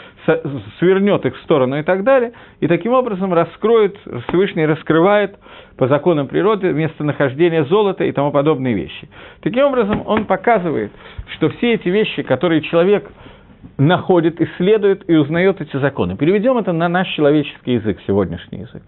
свернет 0.81 1.25
их 1.27 1.37
в 1.37 1.43
сторону 1.43 1.79
и 1.79 1.85
так 1.85 2.03
далее, 2.03 2.33
и 2.59 2.67
таким 2.67 2.93
образом 2.93 3.33
раскроет, 3.33 3.97
Всевышний 4.27 4.67
раскрывает 4.67 5.37
по 5.77 5.87
законам 5.87 6.27
природы 6.27 6.73
местонахождение 6.73 7.65
золота 7.67 8.03
и 8.03 8.11
тому 8.11 8.33
подобные 8.33 8.75
вещи. 8.75 9.09
Таким 9.43 9.67
образом, 9.67 10.03
он 10.07 10.25
показывает, 10.25 10.91
что 11.37 11.51
все 11.51 11.75
эти 11.75 11.89
вещи, 11.89 12.23
которые 12.23 12.63
человек 12.63 13.09
находит, 13.77 14.41
исследует 14.41 15.09
и 15.09 15.15
узнает 15.17 15.61
эти 15.61 15.77
законы. 15.79 16.17
Переведем 16.17 16.59
это 16.59 16.73
на 16.73 16.89
наш 16.89 17.09
человеческий 17.09 17.75
язык, 17.75 17.99
сегодняшний 18.07 18.61
язык. 18.61 18.83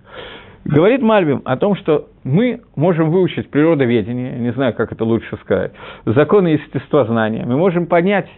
Говорит 0.64 1.00
Мальбим 1.00 1.42
о 1.44 1.56
том, 1.56 1.74
что 1.74 2.08
мы 2.22 2.60
можем 2.76 3.10
выучить 3.10 3.50
природоведение, 3.50 4.32
не 4.38 4.52
знаю, 4.52 4.74
как 4.74 4.92
это 4.92 5.04
лучше 5.04 5.36
сказать, 5.42 5.72
законы 6.04 6.48
естествознания. 6.48 7.44
Мы 7.46 7.56
можем 7.56 7.86
понять, 7.86 8.28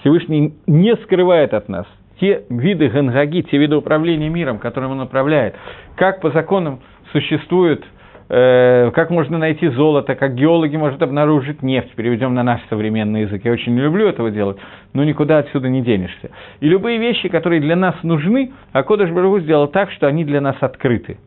Всевышний 0.00 0.54
не 0.66 0.94
скрывает 0.96 1.54
от 1.54 1.68
нас 1.68 1.86
те 2.20 2.44
виды 2.50 2.88
гангаги, 2.88 3.42
те 3.50 3.56
виды 3.56 3.76
управления 3.76 4.28
миром, 4.28 4.58
которым 4.58 4.92
он 4.92 5.00
управляет, 5.00 5.54
как 5.96 6.20
по 6.20 6.30
законам 6.30 6.80
существует 7.12 7.82
как 8.30 9.10
можно 9.10 9.38
найти 9.38 9.66
золото, 9.70 10.14
как 10.14 10.36
геологи 10.36 10.76
могут 10.76 11.02
обнаружить 11.02 11.64
нефть, 11.64 11.92
переведем 11.96 12.32
на 12.32 12.44
наш 12.44 12.60
современный 12.70 13.22
язык. 13.22 13.44
Я 13.44 13.50
очень 13.50 13.74
не 13.74 13.80
люблю 13.80 14.06
этого 14.06 14.30
делать, 14.30 14.56
но 14.92 15.02
никуда 15.02 15.38
отсюда 15.38 15.68
не 15.68 15.82
денешься. 15.82 16.30
И 16.60 16.68
любые 16.68 16.98
вещи, 16.98 17.28
которые 17.28 17.60
для 17.60 17.74
нас 17.74 17.96
нужны, 18.04 18.52
а 18.72 18.84
Кодыш 18.84 19.10
Барагу 19.10 19.40
сделал 19.40 19.66
так, 19.66 19.90
что 19.90 20.06
они 20.06 20.24
для 20.24 20.40
нас 20.40 20.54
открыты. 20.60 21.18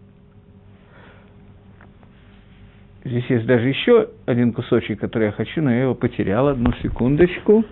Здесь 3.04 3.26
есть 3.28 3.46
даже 3.46 3.68
еще 3.68 4.08
один 4.26 4.54
кусочек, 4.54 5.02
который 5.02 5.26
я 5.26 5.32
хочу, 5.34 5.62
но 5.62 5.72
я 5.72 5.82
его 5.82 5.96
потерял. 5.96 6.48
Одну 6.48 6.72
секундочку. 6.82 7.66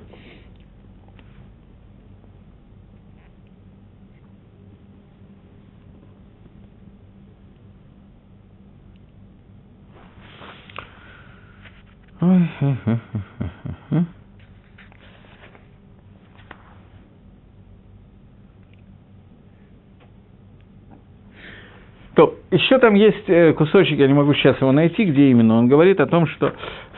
То, 22.13 22.35
еще 22.51 22.70
там 22.81 22.95
есть 22.95 23.23
э, 23.27 23.53
кусочек, 23.53 23.97
я 23.97 24.07
не 24.07 24.13
могу 24.13 24.33
сейчас 24.33 24.59
его 24.59 24.71
найти, 24.71 25.05
где 25.05 25.29
именно, 25.29 25.57
он 25.57 25.67
говорит 25.67 25.99
о 25.99 26.07
том, 26.07 26.27
что 26.27 26.53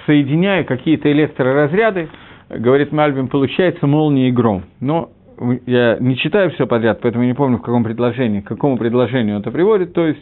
соединяя 0.05 0.63
какие-то 0.63 1.11
электроразряды, 1.11 2.09
говорит 2.49 2.91
Мальбин, 2.91 3.27
получается 3.27 3.85
молния 3.85 4.29
и 4.29 4.31
гром. 4.31 4.63
Но 4.79 5.09
я 5.65 5.97
не 5.99 6.17
читаю 6.17 6.51
все 6.51 6.67
подряд, 6.67 6.99
поэтому 7.01 7.23
не 7.25 7.33
помню, 7.33 7.57
в 7.57 7.61
каком 7.61 7.83
предложении, 7.83 8.41
к 8.41 8.47
какому 8.47 8.77
предложению 8.77 9.39
это 9.39 9.51
приводит. 9.51 9.93
То 9.93 10.07
есть 10.07 10.21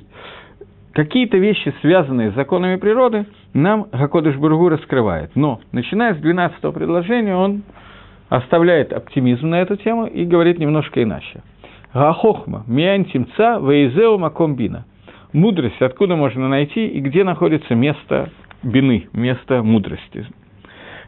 какие-то 0.94 1.38
вещи, 1.38 1.74
связанные 1.82 2.32
с 2.32 2.36
законами 2.36 2.78
природы, 2.78 3.26
нам 3.54 3.88
Хакодыш 3.92 4.36
Бургу 4.36 4.70
раскрывает. 4.70 5.32
Но, 5.36 5.60
начиная 5.72 6.16
с 6.16 6.18
12 6.18 6.74
предложения, 6.74 7.36
он 7.36 7.64
оставляет 8.30 8.94
оптимизм 8.94 9.50
на 9.50 9.62
эту 9.62 9.76
тему 9.76 10.06
и 10.06 10.26
говорит 10.26 10.58
немножко 10.60 11.04
иначе. 11.04 11.42
Гахохма, 11.94 12.64
миантимца, 12.68 13.60
вейзеу 13.62 14.18
макомбина. 14.18 14.86
Мудрость, 15.34 15.82
откуда 15.82 16.16
можно 16.16 16.50
найти 16.50 16.88
и 16.88 17.00
где 17.00 17.24
находится 17.24 17.74
место 17.74 18.30
бины, 18.64 19.08
место 19.14 19.64
мудрости. 19.64 20.28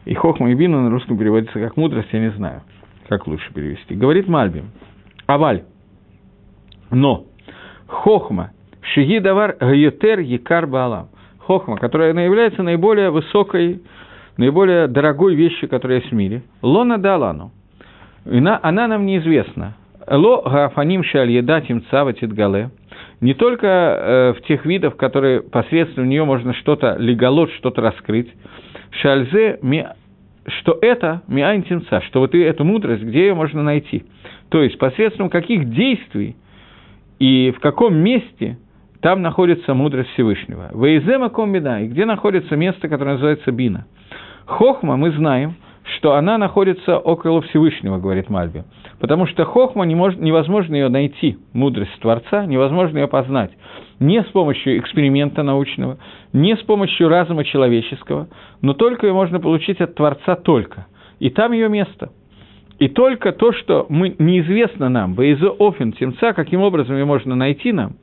И 0.06 0.14
хохма 0.14 0.50
и 0.50 0.54
бина 0.54 0.82
на 0.82 0.90
русском 0.90 1.18
переводится 1.18 1.58
как 1.58 1.76
мудрость, 1.76 2.08
я 2.12 2.20
не 2.20 2.30
знаю, 2.30 2.62
как 3.08 3.26
лучше 3.26 3.52
перевести. 3.52 3.94
Говорит 3.94 4.26
Мальбим. 4.28 4.70
Аваль. 5.26 5.64
Но. 6.90 7.26
Хохма. 7.86 8.52
Шиги 8.94 9.18
давар 9.18 9.56
гаютер 9.60 10.20
якар 10.20 10.66
баалам. 10.66 11.08
Хохма, 11.38 11.76
которая 11.76 12.14
является 12.14 12.62
наиболее 12.62 13.10
высокой, 13.10 13.82
наиболее 14.36 14.88
дорогой 14.88 15.34
вещью, 15.34 15.68
которая 15.68 15.98
есть 15.98 16.10
в 16.10 16.14
мире. 16.14 16.42
Лона 16.62 16.98
далану. 16.98 17.52
Она, 18.24 18.60
нам 18.62 19.04
неизвестна. 19.04 19.76
Ло 20.06 20.42
гафаним 20.42 21.02
шаль 21.04 21.30
едатим 21.30 21.82
цаватит 21.90 22.32
гале. 22.32 22.70
Не 23.20 23.34
только 23.34 23.66
э, 23.66 24.34
в 24.38 24.42
тех 24.46 24.66
видах, 24.66 24.96
которые 24.96 25.42
посредством 25.42 26.08
нее 26.08 26.24
можно 26.24 26.52
что-то 26.54 26.96
леголот, 26.98 27.50
что-то 27.52 27.80
раскрыть. 27.80 28.32
Шальзе 28.90 29.58
ми, 29.62 29.86
что 30.46 30.78
это 30.80 31.22
миантимца, 31.26 32.00
что 32.02 32.20
вот 32.20 32.34
эту 32.34 32.64
мудрость, 32.64 33.02
где 33.02 33.28
ее 33.28 33.34
можно 33.34 33.62
найти. 33.62 34.04
То 34.50 34.62
есть 34.62 34.78
посредством 34.78 35.30
каких 35.30 35.70
действий 35.70 36.36
и 37.18 37.52
в 37.56 37.60
каком 37.60 37.96
месте 37.96 38.58
там 39.00 39.22
находится 39.22 39.74
мудрость 39.74 40.10
Всевышнего. 40.10 40.70
Вейзема 40.74 41.28
комбина, 41.28 41.82
и 41.82 41.88
где 41.88 42.04
находится 42.04 42.56
место, 42.56 42.88
которое 42.88 43.12
называется 43.12 43.52
бина. 43.52 43.86
Хохма 44.46 44.96
мы 44.96 45.10
знаем, 45.12 45.56
что 45.84 46.14
она 46.14 46.38
находится 46.38 46.98
около 46.98 47.42
Всевышнего, 47.42 47.98
говорит 47.98 48.30
Мальби. 48.30 48.64
Потому 49.00 49.26
что 49.26 49.44
хохма 49.44 49.84
не 49.84 49.94
может, 49.94 50.20
невозможно 50.20 50.74
ее 50.74 50.88
найти, 50.88 51.36
мудрость 51.52 51.98
Творца, 52.00 52.46
невозможно 52.46 52.98
ее 52.98 53.08
познать. 53.08 53.50
Не 54.00 54.22
с 54.22 54.26
помощью 54.26 54.78
эксперимента 54.78 55.42
научного, 55.42 55.98
не 56.32 56.56
с 56.56 56.60
помощью 56.60 57.08
разума 57.08 57.44
человеческого, 57.44 58.28
но 58.62 58.72
только 58.72 59.06
ее 59.06 59.12
можно 59.12 59.40
получить 59.40 59.80
от 59.80 59.94
Творца 59.94 60.36
только. 60.36 60.86
И 61.20 61.30
там 61.30 61.52
ее 61.52 61.68
место. 61.68 62.10
И 62.78 62.88
только 62.88 63.32
то, 63.32 63.52
что 63.52 63.86
мы, 63.88 64.16
неизвестно 64.18 64.88
нам, 64.88 65.14
Бейзо 65.14 65.54
Офин 65.58 65.92
Тимца, 65.92 66.32
каким 66.32 66.60
образом 66.60 66.96
ее 66.96 67.04
можно 67.04 67.36
найти 67.36 67.72
нам, 67.72 67.96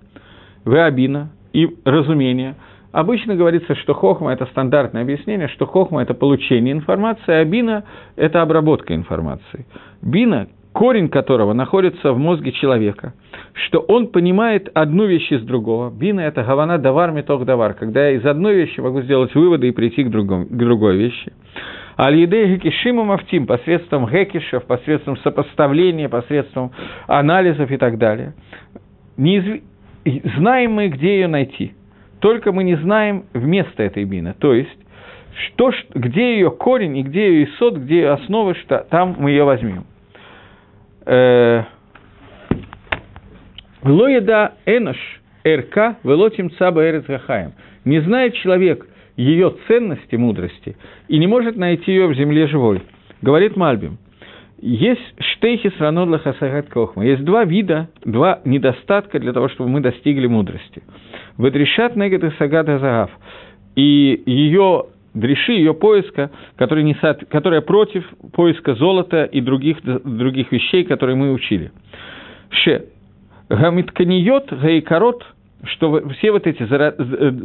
Веабина 0.66 1.32
и 1.52 1.68
разумение– 1.84 2.56
Обычно 2.92 3.36
говорится, 3.36 3.76
что 3.76 3.94
хохма– 3.94 4.34
это 4.34 4.46
стандартное 4.48 5.04
объяснение, 5.04 5.48
что 5.48 5.66
хохма– 5.66 6.02
это 6.04 6.14
получение 6.14 6.74
информации, 6.74 7.34
а 7.34 7.46
бина– 7.46 7.86
это 8.18 8.42
обработка 8.42 8.94
информации. 8.94 9.66
Бина, 10.02 10.48
корень 10.74 11.08
которого 11.08 11.54
находится 11.54 12.12
в 12.12 12.18
мозге 12.18 12.52
человека, 12.52 13.14
что 13.54 13.80
он 13.80 14.08
понимает 14.08 14.70
одну 14.74 15.06
вещь 15.06 15.32
из 15.32 15.42
другого. 15.44 15.90
Бина– 15.90 16.20
это 16.22 16.44
гавана 16.44 16.78
давар 16.78 17.12
метох 17.12 17.46
давар, 17.46 17.76
когда 17.76 18.10
я 18.10 18.18
из 18.18 18.26
одной 18.26 18.56
вещи 18.56 18.82
могу 18.82 19.02
сделать 19.02 19.34
выводы 19.36 19.70
и 19.70 19.72
прийти 19.72 20.04
к, 20.04 20.10
другому, 20.10 20.46
к 20.46 20.58
другой 20.58 20.98
вещи. 20.98 21.32
Аль-Едей 21.98 22.56
Гекишима 22.56 23.06
Мафтим 23.06 23.48
посредством 23.48 24.06
гекишев, 24.08 24.66
посредством 24.66 25.16
сопоставления, 25.18 26.10
посредством 26.10 26.72
анализов 27.08 27.72
и 27.72 27.78
так 27.78 27.98
далее. 27.98 28.34
Неизв... 29.16 29.64
Знаем 30.36 30.74
мы, 30.74 30.88
где 30.88 31.20
ее 31.20 31.28
найти– 31.28 31.74
только 32.22 32.52
мы 32.52 32.64
не 32.64 32.76
знаем 32.76 33.26
вместо 33.34 33.84
этой 33.84 34.06
бины. 34.06 34.34
То 34.40 34.54
есть, 34.54 34.78
что, 35.48 35.72
где 35.94 36.36
ее 36.36 36.52
корень 36.52 36.98
и 36.98 37.04
где 37.04 37.28
ее 37.28 37.46
исот, 37.46 37.78
где 37.78 37.96
ее 37.96 38.12
основа, 38.12 38.56
что 38.56 38.86
там 38.90 39.16
мы 39.18 39.32
ее 39.32 39.44
возьмем. 39.44 39.86
Э, 41.06 41.64
Лоеда 43.84 44.54
энош 44.66 44.98
РК 45.46 45.98
велотим 46.04 46.52
цаба 46.52 46.88
эрец. 46.88 47.06
Не 47.86 48.00
знает 48.02 48.36
человек 48.36 48.88
ее 49.18 49.56
ценности, 49.68 50.16
мудрости, 50.16 50.78
и 51.08 51.18
не 51.18 51.26
может 51.26 51.56
найти 51.58 51.92
ее 51.92 52.08
в 52.08 52.14
земле 52.14 52.48
живой. 52.48 52.84
Говорит 53.22 53.56
Мальбим. 53.56 53.98
Есть 54.60 55.02
штейхи 55.20 55.72
сранот 55.78 56.10
лахасагат 56.10 56.70
кохма. 56.70 57.04
Есть 57.04 57.24
два 57.24 57.46
вида, 57.46 57.90
два 58.06 58.42
недостатка 58.46 59.20
для 59.20 59.34
того, 59.34 59.50
чтобы 59.50 59.72
мы 59.72 59.82
достигли 59.82 60.28
мудрости. 60.28 60.84
Ведрешат 61.38 61.96
негет 61.96 62.24
и 62.24 62.32
сагата 62.38 62.80
загав. 62.80 63.12
И 63.76 64.22
ее 64.26 64.86
дреши, 65.14 65.54
ее 65.54 65.74
поиска, 65.74 66.32
который 66.58 66.84
не 66.84 66.96
со... 66.96 67.14
которая 67.14 67.62
против 67.62 68.06
поиска 68.34 68.76
золота 68.76 69.26
и 69.26 69.42
других, 69.42 69.82
других 69.84 70.52
вещей, 70.52 70.84
которые 70.84 71.16
мы 71.16 71.32
учили. 71.34 71.72
Ше. 72.50 72.86
Гамитканиот 73.50 74.54
гайкарот, 74.54 75.26
что 75.66 76.08
все 76.12 76.32
вот 76.32 76.48
эти 76.48 76.66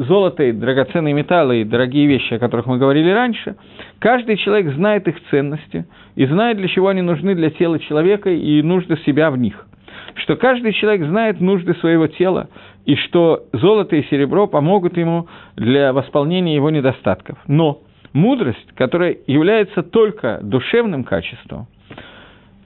золото 0.04 0.44
и 0.44 0.52
драгоценные 0.52 1.12
металлы 1.12 1.62
и 1.62 1.64
дорогие 1.64 2.06
вещи, 2.06 2.34
о 2.34 2.38
которых 2.38 2.66
мы 2.66 2.78
говорили 2.78 3.10
раньше, 3.10 3.56
каждый 3.98 4.36
человек 4.36 4.72
знает 4.74 5.08
их 5.08 5.16
ценности 5.30 5.86
и 6.14 6.26
знает, 6.26 6.58
для 6.58 6.68
чего 6.68 6.88
они 6.88 7.02
нужны 7.02 7.34
для 7.34 7.50
тела 7.50 7.78
человека 7.80 8.30
и 8.30 8.62
нужды 8.62 8.96
себя 9.04 9.30
в 9.30 9.36
них. 9.36 9.66
Что 10.14 10.36
каждый 10.36 10.72
человек 10.72 11.06
знает 11.06 11.40
нужды 11.40 11.74
своего 11.74 12.06
тела, 12.06 12.48
и 12.86 12.94
что 12.94 13.46
золото 13.52 13.96
и 13.96 14.04
серебро 14.04 14.46
помогут 14.46 14.96
ему 14.96 15.28
для 15.56 15.92
восполнения 15.92 16.54
его 16.54 16.70
недостатков. 16.70 17.36
Но 17.48 17.82
мудрость, 18.12 18.72
которая 18.76 19.16
является 19.26 19.82
только 19.82 20.38
душевным 20.40 21.04
качеством, 21.04 21.66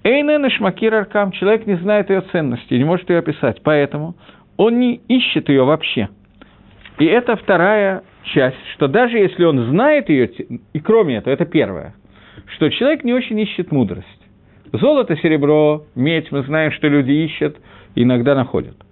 Эйнен 0.05 0.49
Шмакир 0.51 0.95
Аркам, 0.95 1.33
человек 1.33 1.67
не 1.67 1.77
знает 1.77 2.11
ее 2.11 2.21
ценности, 2.33 2.75
не 2.75 2.85
может 2.85 3.09
ее 3.11 3.19
описать, 3.19 3.63
поэтому 3.63 4.15
он 4.57 4.79
не 4.79 4.97
ищет 5.09 5.49
ее 5.49 5.65
вообще. 5.65 6.09
И 6.99 7.07
это 7.07 7.37
вторая 7.37 8.03
часть, 8.35 8.57
что 8.75 8.89
даже 8.89 9.19
если 9.19 9.45
он 9.45 9.71
знает 9.71 10.09
ее, 10.11 10.27
и 10.73 10.81
кроме 10.81 11.17
этого, 11.17 11.33
это 11.33 11.47
первое, 11.47 11.95
что 12.55 12.69
человек 12.71 13.05
не 13.05 13.15
очень 13.15 13.39
ищет 13.41 13.73
мудрость. 13.73 14.07
Золото, 14.73 15.17
серебро, 15.17 15.85
медь, 15.95 16.31
мы 16.31 16.43
знаем, 16.43 16.73
что 16.73 16.89
люди 16.89 17.13
ищут, 17.13 17.57
иногда 17.95 18.35
находят– 18.35 18.77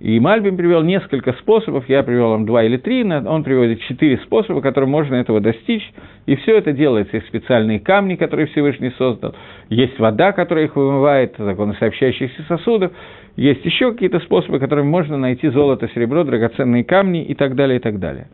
и 0.00 0.20
Мальбим 0.20 0.56
привел 0.56 0.82
несколько 0.82 1.32
способов, 1.34 1.88
я 1.88 2.04
привел 2.04 2.30
вам 2.30 2.46
два 2.46 2.62
или 2.62 2.76
три, 2.76 3.02
он 3.02 3.42
приводит 3.42 3.80
четыре 3.82 4.18
способа, 4.18 4.60
которым 4.60 4.90
можно 4.90 5.16
этого 5.16 5.40
достичь, 5.40 5.82
и 6.26 6.36
все 6.36 6.56
это 6.56 6.72
делается. 6.72 7.16
Есть 7.16 7.28
специальные 7.28 7.80
камни, 7.80 8.14
которые 8.14 8.46
Всевышний 8.46 8.92
создал, 8.96 9.34
есть 9.68 9.98
вода, 9.98 10.32
которая 10.32 10.66
их 10.66 10.76
вымывает, 10.76 11.34
законы 11.36 11.74
сообщающихся 11.80 12.42
сосудов, 12.44 12.92
есть 13.36 13.64
еще 13.64 13.92
какие-то 13.92 14.20
способы, 14.20 14.60
которыми 14.60 14.86
можно 14.86 15.16
найти 15.16 15.48
золото, 15.48 15.88
серебро, 15.94 16.22
драгоценные 16.24 16.84
камни 16.84 17.24
и 17.24 17.34
так 17.34 17.56
далее, 17.56 17.78
и 17.78 17.80
так 17.80 17.98
далее. 17.98 18.28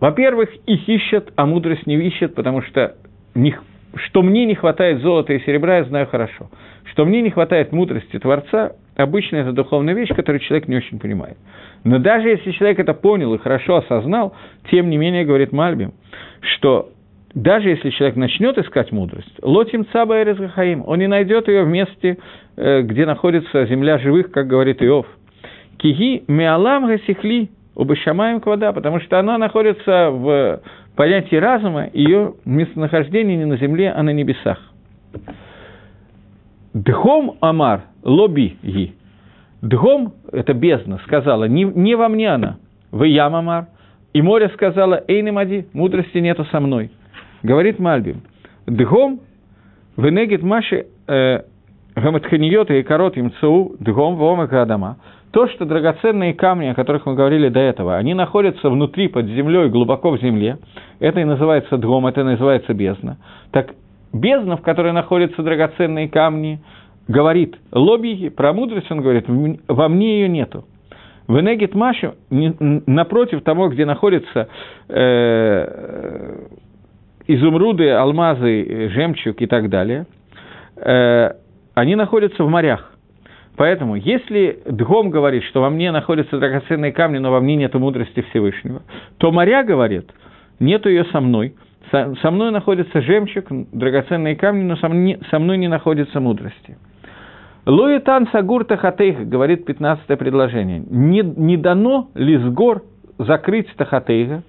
Во-первых, 0.00 0.50
их 0.66 0.88
ищут, 0.88 1.32
а 1.36 1.46
мудрость 1.46 1.86
не 1.86 1.96
ищет, 1.96 2.34
потому 2.34 2.62
что 2.62 2.94
них, 3.34 3.62
что 3.94 4.22
мне 4.22 4.44
не 4.44 4.54
хватает 4.54 5.02
золота 5.02 5.32
и 5.32 5.44
серебра, 5.44 5.78
я 5.78 5.84
знаю 5.84 6.06
хорошо. 6.06 6.50
Что 6.92 7.04
мне 7.04 7.20
не 7.22 7.30
хватает 7.30 7.72
мудрости 7.72 8.18
Творца, 8.18 8.72
Обычно 8.98 9.36
это 9.36 9.52
духовная 9.52 9.94
вещь, 9.94 10.08
которую 10.08 10.40
человек 10.40 10.66
не 10.66 10.76
очень 10.76 10.98
понимает. 10.98 11.36
Но 11.84 12.00
даже 12.00 12.30
если 12.30 12.50
человек 12.50 12.80
это 12.80 12.94
понял 12.94 13.32
и 13.32 13.38
хорошо 13.38 13.76
осознал, 13.76 14.34
тем 14.72 14.90
не 14.90 14.96
менее, 14.96 15.24
говорит 15.24 15.52
Мальбим, 15.52 15.94
что 16.40 16.90
даже 17.32 17.68
если 17.68 17.90
человек 17.90 18.16
начнет 18.16 18.58
искать 18.58 18.90
мудрость, 18.90 19.32
лотим 19.40 19.86
цаба 19.92 20.20
и 20.20 20.76
он 20.84 20.98
не 20.98 21.06
найдет 21.06 21.46
ее 21.46 21.62
в 21.62 21.68
месте, 21.68 22.18
э, 22.56 22.82
где 22.82 23.06
находится 23.06 23.66
земля 23.66 23.98
живых, 23.98 24.32
как 24.32 24.48
говорит 24.48 24.82
Иов. 24.82 25.06
Киги 25.76 26.24
миалам 26.26 26.88
гасихли 26.88 27.50
убышамаем 27.76 28.40
квада, 28.40 28.72
потому 28.72 28.98
что 28.98 29.20
она 29.20 29.38
находится 29.38 30.10
в 30.10 30.60
понятии 30.96 31.36
разума, 31.36 31.88
ее 31.92 32.34
местонахождение 32.44 33.36
не 33.36 33.44
на 33.44 33.58
земле, 33.58 33.92
а 33.92 34.02
на 34.02 34.10
небесах. 34.10 34.58
Дхом 36.74 37.36
Амар 37.40 37.84
лоби 38.08 38.56
ги. 38.62 38.94
Дхом, 39.62 40.14
это 40.32 40.54
бездна, 40.54 40.98
сказала, 41.04 41.44
не, 41.44 41.64
не 41.64 41.96
во 41.96 42.08
мне 42.08 42.28
она, 42.32 42.58
вы 42.90 43.08
ям 43.08 43.34
Амар. 43.34 43.66
И 44.12 44.22
море 44.22 44.48
сказала, 44.54 45.02
эй, 45.06 45.22
немади, 45.22 45.66
мудрости 45.72 46.18
нету 46.18 46.44
со 46.46 46.60
мной. 46.60 46.90
Говорит 47.42 47.78
Мальбим, 47.78 48.22
дхом, 48.66 49.20
венегит 49.96 50.42
маши 50.42 50.86
э, 51.06 51.42
и 51.96 52.82
корот 52.82 53.16
им 53.16 53.32
цу, 53.40 53.76
дхом 53.80 54.16
вомака 54.16 54.62
адама. 54.62 54.96
То, 55.32 55.46
что 55.48 55.66
драгоценные 55.66 56.32
камни, 56.32 56.68
о 56.68 56.74
которых 56.74 57.04
мы 57.04 57.14
говорили 57.14 57.48
до 57.48 57.60
этого, 57.60 57.96
они 57.96 58.14
находятся 58.14 58.70
внутри, 58.70 59.08
под 59.08 59.26
землей, 59.26 59.68
глубоко 59.68 60.12
в 60.12 60.20
земле, 60.20 60.58
это 61.00 61.20
и 61.20 61.24
называется 61.24 61.76
дхом, 61.76 62.06
это 62.06 62.22
и 62.22 62.24
называется 62.24 62.72
бездна. 62.72 63.18
Так 63.50 63.74
бездна, 64.12 64.56
в 64.56 64.62
которой 64.62 64.92
находятся 64.92 65.42
драгоценные 65.42 66.08
камни, 66.08 66.60
говорит 67.08 67.56
лобиги, 67.72 68.28
про 68.28 68.52
мудрость 68.52 68.90
он 68.90 69.00
говорит, 69.00 69.24
во 69.66 69.88
мне 69.88 70.20
ее 70.20 70.28
нету. 70.28 70.64
В 71.26 71.38
Энегит 71.40 71.74
Машу, 71.74 72.14
напротив 72.30 73.42
того, 73.42 73.68
где 73.68 73.84
находятся 73.84 74.48
э, 74.88 76.46
изумруды, 77.26 77.90
алмазы, 77.90 78.88
жемчуг 78.94 79.40
и 79.42 79.46
так 79.46 79.68
далее, 79.68 80.06
э, 80.76 81.32
они 81.74 81.96
находятся 81.96 82.44
в 82.44 82.48
морях. 82.48 82.94
Поэтому, 83.56 83.96
если 83.96 84.60
Дгом 84.66 85.10
говорит, 85.10 85.42
что 85.44 85.60
во 85.60 85.68
мне 85.68 85.90
находятся 85.90 86.38
драгоценные 86.38 86.92
камни, 86.92 87.18
но 87.18 87.30
во 87.30 87.40
мне 87.40 87.56
нет 87.56 87.74
мудрости 87.74 88.24
Всевышнего, 88.30 88.82
то 89.18 89.32
Моря 89.32 89.64
говорит, 89.64 90.10
нету 90.60 90.88
ее 90.88 91.04
со 91.06 91.20
мной, 91.20 91.56
со 91.90 92.30
мной 92.30 92.52
находится 92.52 93.02
жемчуг, 93.02 93.46
драгоценные 93.72 94.36
камни, 94.36 94.62
но 94.62 94.76
со 94.76 95.38
мной 95.38 95.58
не 95.58 95.68
находится 95.68 96.20
мудрости. 96.20 96.78
Луитан 97.66 98.28
Сагур 98.32 98.64
Тахатейх, 98.64 99.28
говорит 99.28 99.64
15 99.66 100.06
предложение, 100.18 100.82
не, 100.88 101.20
не 101.20 101.56
дано 101.56 102.08
лисгор 102.14 102.82
закрыть 103.18 103.68
Тахатейха 103.76 104.42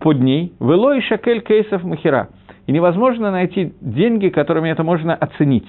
под 0.00 0.20
ней, 0.20 0.52
вело 0.60 0.92
и 0.92 1.00
шакель 1.00 1.40
кейсов 1.40 1.84
махера, 1.84 2.28
и 2.66 2.72
невозможно 2.72 3.30
найти 3.30 3.72
деньги, 3.80 4.28
которыми 4.28 4.68
это 4.68 4.82
можно 4.82 5.14
оценить. 5.14 5.68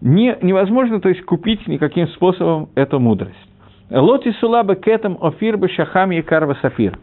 Не, 0.00 0.36
невозможно, 0.42 1.00
то 1.00 1.08
есть, 1.08 1.22
купить 1.24 1.66
никаким 1.66 2.08
способом 2.08 2.68
эту 2.74 3.00
мудрость. 3.00 3.34
Лоти 3.90 4.32
сулаба 4.40 4.74
кетам 4.74 5.16
офир 5.20 5.56
бы 5.56 5.68
шахам 5.68 6.12
и 6.12 6.20
карва 6.22 6.56
сафир. 6.60 6.98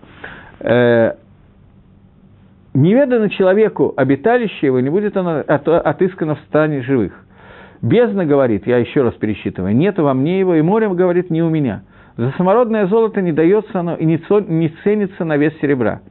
Э, 0.59 1.13
неведано 2.73 3.29
человеку 3.29 3.93
обиталище 3.95 4.67
его, 4.67 4.79
не 4.79 4.89
будет 4.89 5.15
оно 5.17 5.43
отыскано 5.47 6.35
в 6.35 6.39
стане 6.47 6.81
живых. 6.81 7.22
Бездна 7.83 8.25
говорит, 8.25 8.65
я 8.65 8.77
еще 8.77 9.03
раз 9.03 9.13
пересчитываю, 9.15 9.75
нету 9.75 10.03
во 10.03 10.13
мне 10.13 10.39
его, 10.39 10.55
и 10.55 10.61
морем 10.61 10.95
говорит, 10.95 11.29
не 11.29 11.43
у 11.43 11.49
меня. 11.49 11.83
За 12.15 12.31
самородное 12.37 12.87
золото 12.87 13.21
не 13.21 13.33
дается 13.33 13.79
оно 13.79 13.95
и 13.95 14.05
не 14.05 14.17
ценится 14.83 15.25
на 15.25 15.35
вес 15.35 15.53
серебра 15.61 16.01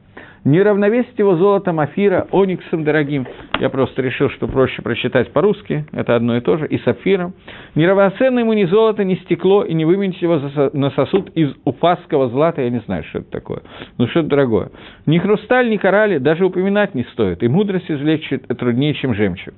не 0.43 0.61
равновесить 0.61 1.17
его 1.17 1.35
золотом 1.35 1.79
Афира, 1.79 2.27
ониксом 2.31 2.83
дорогим, 2.83 3.27
я 3.59 3.69
просто 3.69 4.01
решил, 4.01 4.29
что 4.29 4.47
проще 4.47 4.81
прочитать 4.81 5.31
по-русски, 5.31 5.85
это 5.91 6.15
одно 6.15 6.37
и 6.37 6.41
то 6.41 6.57
же, 6.57 6.67
и 6.67 6.79
сапфиром, 6.79 7.33
не 7.75 7.87
равноценно 7.87 8.39
ему 8.39 8.53
ни 8.53 8.65
золото, 8.65 9.03
ни 9.03 9.15
стекло, 9.15 9.63
и 9.63 9.73
не 9.73 9.85
выменить 9.85 10.21
его 10.21 10.39
на 10.73 10.91
сосуд 10.91 11.29
из 11.35 11.53
упасского 11.63 12.29
злата, 12.29 12.61
я 12.61 12.69
не 12.69 12.79
знаю, 12.79 13.03
что 13.05 13.19
это 13.19 13.31
такое, 13.31 13.61
но 13.97 14.07
что-то 14.07 14.27
дорогое. 14.29 14.71
Ни 15.05 15.17
хрусталь, 15.19 15.69
ни 15.69 15.77
коралли 15.77 16.17
даже 16.17 16.45
упоминать 16.45 16.93
не 16.95 17.03
стоит, 17.13 17.41
и 17.43 17.47
мудрость 17.47 17.89
извлечь 17.89 18.29
труднее, 18.57 18.93
чем 18.95 19.13
жемчуг. 19.13 19.53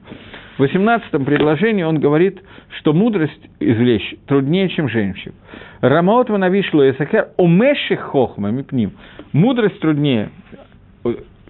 В 0.58 0.60
18 0.60 1.12
предложении 1.26 1.84
он 1.84 2.00
говорит, 2.00 2.39
что 2.78 2.93
мудрость 2.93 3.50
извлечь 3.60 4.15
труднее, 4.26 4.69
чем 4.69 4.88
жемчуг. 4.88 5.34
Рамаот 5.82 6.30
ванавишло 6.30 6.82
и 6.82 6.93
сахер 6.93 7.30
омеши 7.38 7.98
хохма 7.98 8.52
мипним. 8.52 8.93
Мудрость 9.34 9.80
труднее, 9.82 10.30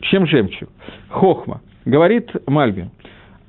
чем 0.02 0.28
жемчуг. 0.28 0.70
Хохма. 1.10 1.62
Говорит 1.86 2.32
Мальбин. 2.48 2.92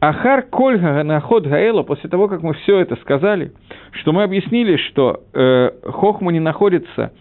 Ахар 0.01 0.43
Кольга 0.43 1.03
Наход 1.03 1.47
Гаэла, 1.47 1.83
после 1.83 2.11
того, 2.11 2.29
как 2.29 2.43
мы 2.43 2.55
все 2.55 2.79
это 2.79 2.97
сказали, 2.97 3.53
что 3.93 4.13
мы 4.13 4.25
объяснили, 4.25 4.77
что 4.77 5.23
э, 5.33 5.71
Хохма 5.85 6.33
не 6.33 6.41
находится, 6.41 7.13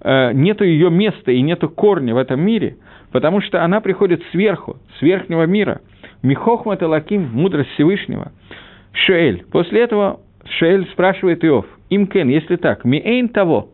э, 0.00 0.32
нету 0.32 0.64
ее 0.64 0.90
места 0.90 1.32
и 1.32 1.42
нету 1.42 1.68
корня 1.68 2.14
в 2.14 2.18
этом 2.18 2.40
мире, 2.40 2.76
потому 3.10 3.40
что 3.40 3.64
она 3.64 3.80
приходит 3.80 4.22
сверху, 4.30 4.76
с 4.98 5.02
верхнего 5.02 5.44
мира. 5.44 5.80
Михохма 6.22 6.76
Талаким, 6.76 7.28
мудрость 7.32 7.70
Всевышнего. 7.70 8.32
Шуэль. 8.92 9.44
После 9.50 9.82
этого 9.82 10.20
Шуэль 10.58 10.86
спрашивает 10.92 11.44
Иов, 11.44 11.66
Имкен, 11.90 12.28
если 12.28 12.56
так, 12.56 12.84
Миэйн 12.84 13.28
того, 13.28 13.70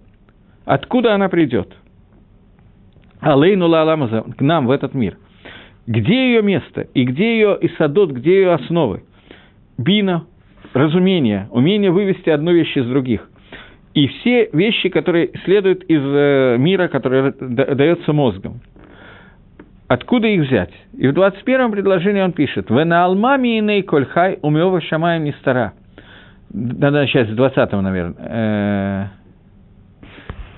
откуда 0.64 1.14
она 1.14 1.28
придет? 1.28 1.68
Алейну 3.20 3.68
Лаламаза, 3.68 4.24
к 4.36 4.40
нам 4.40 4.66
в 4.66 4.70
этот 4.70 4.94
мир. 4.94 5.16
Где 5.86 6.32
ее 6.32 6.42
место 6.42 6.86
и 6.94 7.04
где 7.04 7.34
ее 7.34 7.58
Исадот, 7.60 8.10
где 8.12 8.40
ее 8.40 8.52
основы? 8.52 9.02
Бина, 9.78 10.24
разумение, 10.72 11.48
умение 11.50 11.90
вывести 11.90 12.30
одну 12.30 12.52
вещь 12.52 12.76
из 12.76 12.86
других. 12.86 13.28
И 13.94 14.06
все 14.06 14.48
вещи, 14.52 14.88
которые 14.88 15.30
следуют 15.44 15.82
из 15.84 16.00
э, 16.00 16.56
мира, 16.58 16.88
который 16.88 17.32
дается 17.40 18.12
мозгом. 18.12 18.60
Откуда 19.88 20.28
их 20.28 20.46
взять? 20.46 20.70
И 20.96 21.08
в 21.08 21.12
21-м 21.12 21.72
предложении 21.72 22.20
он 22.20 22.30
пишет 22.32 22.70
«Вена 22.70 23.04
алмами 23.04 23.58
иней 23.58 23.82
кольхай 23.82 24.38
умева 24.42 24.80
шамаем 24.80 25.24
не 25.24 25.32
стара». 25.32 25.72
Надо 26.52 27.00
начать 27.00 27.28
с 27.28 27.32
20-го, 27.32 27.80
наверное. 27.80 29.10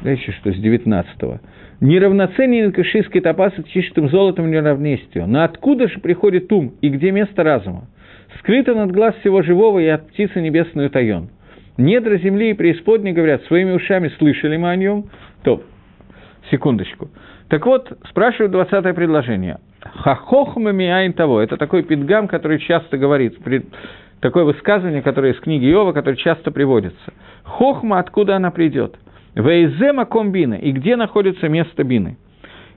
Э, 0.04 0.10
еще 0.10 0.32
что, 0.32 0.52
с 0.52 0.56
19-го 0.56 1.40
неравноценен 1.82 2.72
кашийский 2.72 3.20
топаз 3.20 3.52
с 3.56 3.64
чистым 3.68 4.08
золотом 4.08 4.50
неравнестию. 4.50 5.26
Но 5.26 5.42
откуда 5.42 5.88
же 5.88 5.98
приходит 5.98 6.50
ум 6.52 6.74
и 6.80 6.88
где 6.88 7.10
место 7.10 7.42
разума? 7.42 7.88
Скрыто 8.38 8.74
над 8.74 8.92
глаз 8.92 9.14
всего 9.16 9.42
живого 9.42 9.80
и 9.80 9.86
от 9.86 10.08
птицы 10.08 10.40
небесную 10.40 10.88
тайон. 10.90 11.28
Недра 11.76 12.16
земли 12.18 12.50
и 12.50 12.54
преисподней, 12.54 13.12
говорят, 13.12 13.42
своими 13.44 13.72
ушами 13.72 14.08
слышали 14.18 14.56
мы 14.56 14.70
о 14.70 14.76
нем, 14.76 15.06
то, 15.42 15.62
секундочку. 16.50 17.10
Так 17.48 17.66
вот, 17.66 17.92
спрашивают 18.08 18.52
20 18.52 18.94
предложение. 18.94 19.58
Хахохмами 19.80 20.86
айн 20.86 21.12
того. 21.12 21.40
Это 21.40 21.56
такой 21.56 21.82
пидгам, 21.82 22.28
который 22.28 22.60
часто 22.60 22.96
говорит, 22.96 23.36
такое 24.20 24.44
высказывание, 24.44 25.02
которое 25.02 25.32
из 25.32 25.40
книги 25.40 25.66
Иова, 25.70 25.92
которое 25.92 26.16
часто 26.16 26.52
приводится. 26.52 27.12
Хохма, 27.42 27.98
откуда 27.98 28.36
она 28.36 28.50
придет? 28.50 28.96
Вейзема 29.34 30.04
комбина. 30.04 30.54
И 30.54 30.72
где 30.72 30.96
находится 30.96 31.48
место 31.48 31.84
бины? 31.84 32.16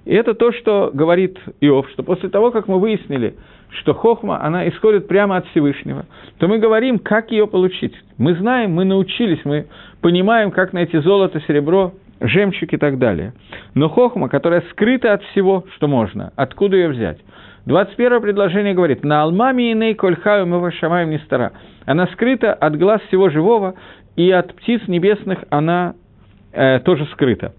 И 0.05 0.13
это 0.13 0.35
то, 0.35 0.51
что 0.51 0.91
говорит 0.93 1.37
Иов, 1.61 1.89
что 1.89 2.03
после 2.03 2.29
того, 2.29 2.51
как 2.51 2.67
мы 2.67 2.79
выяснили, 2.79 3.35
что 3.69 3.93
хохма, 3.93 4.41
она 4.43 4.67
исходит 4.69 5.07
прямо 5.07 5.37
от 5.37 5.47
Всевышнего, 5.47 6.05
то 6.37 6.47
мы 6.47 6.59
говорим, 6.59 6.99
как 6.99 7.31
ее 7.31 7.47
получить. 7.47 7.93
Мы 8.17 8.35
знаем, 8.35 8.71
мы 8.71 8.85
научились, 8.85 9.43
мы 9.43 9.65
понимаем, 10.01 10.51
как 10.51 10.73
найти 10.73 10.99
золото, 10.99 11.41
серебро, 11.47 11.93
жемчуг 12.21 12.71
и 12.71 12.77
так 12.77 12.99
далее. 12.99 13.33
Но 13.73 13.89
хохма, 13.89 14.29
которая 14.29 14.63
скрыта 14.71 15.13
от 15.13 15.23
всего, 15.23 15.65
что 15.75 15.87
можно, 15.87 16.31
откуда 16.35 16.77
ее 16.77 16.89
взять? 16.89 17.17
21 17.65 18.21
предложение 18.21 18.75
говорит, 18.75 19.03
на 19.03 19.23
алмаме 19.23 19.71
и 19.71 19.73
ней 19.73 19.95
кольхаю 19.95 20.45
мы 20.45 20.59
вашамаем 20.59 21.09
не 21.09 21.17
стара. 21.19 21.53
Она 21.85 22.05
скрыта 22.07 22.53
от 22.53 22.77
глаз 22.77 23.01
всего 23.07 23.29
живого, 23.29 23.73
и 24.15 24.29
от 24.29 24.55
птиц 24.55 24.81
небесных 24.87 25.39
она 25.49 25.95
э, 26.55 26.79
тоже 26.79 27.05
скрыто. 27.11 27.53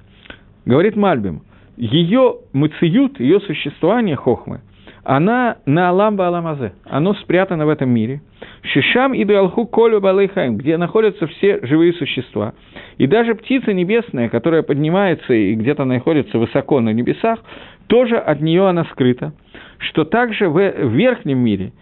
Говорит 0.64 0.96
Мальбим, 0.96 1.42
ее 1.76 2.36
мациют, 2.52 3.20
ее 3.20 3.40
существование 3.40 4.16
хохмы, 4.16 4.60
она 5.06 5.58
на 5.66 5.90
Аламба 5.90 6.26
Аламазе, 6.26 6.72
оно 6.84 7.14
спрятано 7.14 7.64
в 7.64 7.68
этом 7.68 7.88
мире. 7.90 8.22
Шишам 8.62 9.14
и 9.14 9.24
Дуалху 9.24 9.64
Колю 9.66 10.00
Балейхайм, 10.00 10.56
где 10.56 10.76
находятся 10.76 11.28
все 11.28 11.64
живые 11.64 11.92
существа. 11.92 12.54
И 12.98 13.06
даже 13.06 13.36
птица 13.36 13.72
небесная, 13.72 14.28
которая 14.28 14.62
поднимается 14.62 15.32
и 15.32 15.54
где-то 15.54 15.84
находится 15.84 16.38
высоко 16.38 16.80
на 16.80 16.90
небесах, 16.90 17.38
тоже 17.86 18.16
от 18.16 18.40
нее 18.40 18.66
она 18.66 18.84
скрыта. 18.86 19.32
Что 19.78 20.04
также 20.04 20.48
в 20.48 20.58
верхнем 20.88 21.38
мире 21.38 21.72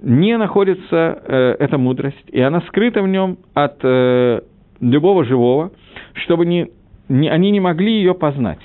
не 0.00 0.38
находится 0.38 1.22
э, 1.22 1.56
эта 1.58 1.76
мудрость, 1.76 2.30
и 2.32 2.40
она 2.40 2.62
скрыта 2.62 3.02
в 3.02 3.08
нем 3.08 3.36
от 3.52 3.76
э, 3.82 4.40
любого 4.80 5.26
живого, 5.26 5.72
чтобы 6.20 6.46
не, 6.46 6.68
не, 7.08 7.28
они 7.28 7.50
не 7.50 7.60
могли 7.60 7.92
ее 7.92 8.14
познать. 8.14 8.60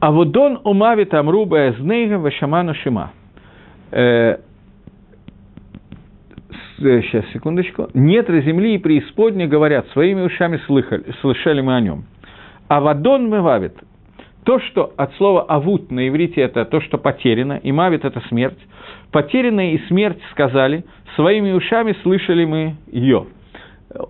А 0.00 0.10
вот 0.10 0.30
дон 0.30 0.60
умавит 0.64 1.14
амруба 1.14 1.70
эзнейга 1.70 2.18
вашаману 2.18 2.74
шима. 2.74 3.12
Э, 3.90 4.38
сейчас, 6.78 7.24
секундочку. 7.32 7.88
Нет 7.94 8.28
земли 8.28 8.74
и 8.74 8.78
преисподня, 8.78 9.46
говорят, 9.46 9.88
своими 9.92 10.22
ушами 10.22 10.58
слыхали, 10.66 11.04
слышали 11.20 11.60
мы 11.60 11.76
о 11.76 11.80
нем. 11.80 12.04
А 12.68 12.80
вадон 12.80 13.28
мывавит. 13.28 13.76
То, 14.44 14.60
что 14.60 14.92
от 14.96 15.12
слова 15.16 15.42
«авут» 15.42 15.90
на 15.90 16.06
иврите 16.06 16.40
это 16.40 16.64
то, 16.66 16.80
что 16.80 16.98
потеряно, 16.98 17.54
и 17.54 17.72
«мавит»– 17.72 18.04
это 18.04 18.20
смерть. 18.28 18.58
Потерянная 19.10 19.72
и 19.72 19.78
смерть 19.88 20.20
сказали, 20.30 20.84
своими 21.16 21.50
ушами 21.52 21.96
слышали 22.02 22.44
мы 22.44 22.76
ее 22.86 23.26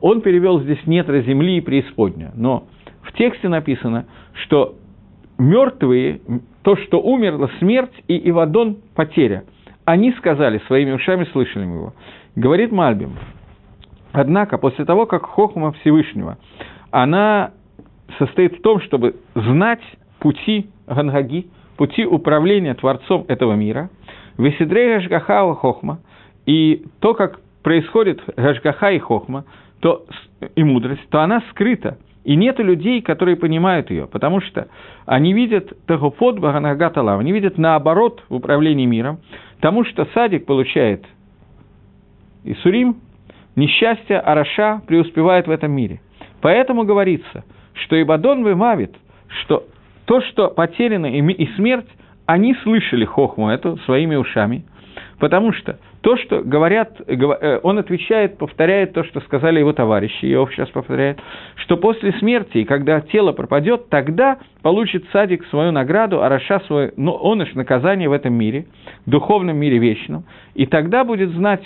он 0.01 0.21
перевел 0.21 0.61
здесь 0.61 0.79
«нетра 0.87 1.21
земли 1.21 1.59
и 1.59 1.61
преисподня». 1.61 2.33
Но 2.35 2.65
в 3.03 3.13
тексте 3.13 3.49
написано, 3.49 4.07
что 4.45 4.77
мертвые, 5.39 6.21
то, 6.63 6.77
что 6.77 7.01
умерло, 7.01 7.51
смерть 7.59 7.93
и 8.09 8.29
Ивадон– 8.31 8.79
потеря. 8.95 9.45
Они 9.85 10.13
сказали, 10.13 10.61
своими 10.67 10.93
ушами 10.93 11.25
слышали 11.33 11.65
его. 11.65 11.95
Говорит 12.35 12.73
Мальбим. 12.73 13.13
Однако, 14.13 14.59
после 14.59 14.85
того, 14.85 15.07
как 15.07 15.27
Хохма 15.27 15.73
Всевышнего, 15.73 16.39
она 16.91 17.53
состоит 18.19 18.59
в 18.59 18.63
том, 18.63 18.81
чтобы 18.81 19.17
знать 19.35 19.83
пути 20.21 20.71
Гангаги, 20.87 21.49
пути 21.77 22.07
управления 22.07 22.75
Творцом 22.75 23.27
этого 23.29 23.53
мира, 23.53 23.91
Весидрей 24.39 24.95
Гашгахава 24.95 25.55
Хохма, 25.55 26.01
и 26.47 26.85
то, 27.01 27.15
как 27.15 27.41
происходит 27.63 28.21
Гашгаха 28.37 28.91
и 28.91 28.99
Хохма, 28.99 29.45
то, 29.81 30.05
и 30.55 30.65
мудрость, 30.65 31.09
то 31.11 31.21
она 31.21 31.43
скрыта. 31.51 31.99
И 32.25 32.35
нет 32.35 32.59
людей, 32.59 33.03
которые 33.03 33.37
понимают 33.37 33.91
ее, 33.91 34.09
потому 34.09 34.41
что 34.41 34.69
они 35.07 35.33
видят 35.33 35.73
Тагофот 35.87 36.41
Баганагаталав, 36.41 37.21
они 37.21 37.31
видят 37.33 37.57
наоборот 37.57 38.25
в 38.29 38.35
управлении 38.35 38.85
миром, 38.85 39.21
тому 39.61 39.85
что 39.85 40.07
садик 40.13 40.45
получает 40.45 41.05
Исурим, 42.43 42.97
несчастье, 43.55 44.19
а 44.19 44.35
Раша 44.35 44.83
преуспевает 44.87 45.47
в 45.47 45.51
этом 45.51 45.71
мире. 45.73 46.01
Поэтому 46.41 46.85
говорится, 46.85 47.45
что 47.75 48.01
Ибадон 48.01 48.43
вымавит, 48.43 48.95
что 49.43 49.65
то, 50.05 50.21
что 50.23 50.49
потеряно 50.49 51.07
и 51.07 51.47
смерть, 51.55 51.89
они 52.27 52.55
слышали 52.63 53.05
хохму 53.05 53.51
эту 53.51 53.79
своими 53.79 54.17
ушами, 54.17 54.65
потому 55.19 55.53
что 55.53 55.79
то, 56.07 56.17
что 56.19 56.41
говорят, 56.41 57.01
э, 57.09 57.59
он 57.65 57.81
отвечает, 57.81 58.39
повторяет 58.39 58.93
то, 58.93 59.03
что 59.03 59.19
сказали 59.23 59.59
его 59.59 59.73
товарищи, 59.73 60.25
Иов 60.27 60.55
сейчас 60.55 60.69
повторяет, 60.69 61.19
что 61.57 61.77
после 61.77 62.13
смерти, 62.21 62.63
когда 62.63 63.01
тело 63.01 63.33
пропадет, 63.33 63.89
тогда 63.89 64.39
получит 64.63 65.05
садик 65.11 65.45
свою 65.47 65.73
награду, 65.73 66.23
а 66.23 66.29
Раша 66.29 66.61
свой, 66.69 66.93
ну, 66.97 67.11
он 67.11 67.43
ишь 67.43 67.53
наказание 67.55 68.09
в 68.09 68.13
этом 68.13 68.35
мире, 68.35 68.67
духовном 69.05 69.57
мире 69.57 69.79
вечном, 69.79 70.27
и 70.55 70.67
тогда 70.67 71.03
будет 71.03 71.31
знать, 71.31 71.65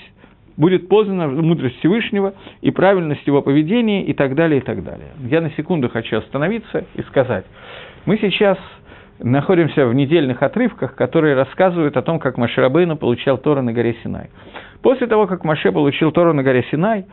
будет 0.56 0.88
познана 0.88 1.28
мудрость 1.28 1.78
Всевышнего 1.80 2.32
и 2.62 2.70
правильность 2.70 3.26
его 3.26 3.42
поведения 3.42 4.06
и 4.06 4.14
так 4.14 4.34
далее, 4.34 4.62
и 4.62 4.64
так 4.64 4.82
далее. 4.82 5.08
Я 5.20 5.42
на 5.42 5.50
секунду 5.50 5.90
хочу 5.90 6.16
остановиться 6.16 6.86
и 6.94 7.02
сказать, 7.02 7.44
мы 8.06 8.16
сейчас 8.16 8.56
находимся 9.22 9.86
в 9.86 9.94
недельных 9.94 10.42
отрывках, 10.42 10.94
которые 10.94 11.34
рассказывают 11.34 11.96
о 11.96 12.02
том, 12.02 12.18
как 12.18 12.36
Маширабейну 12.36 12.96
получал 12.96 13.38
Тору 13.38 13.62
на 13.62 13.72
горе 13.72 13.96
Синай. 14.02 14.30
После 14.82 15.06
того, 15.06 15.26
как 15.26 15.44
Маше 15.44 15.72
получил 15.72 16.12
Тору 16.12 16.32
на 16.32 16.42
горе 16.42 16.64
Синай, 16.70 17.06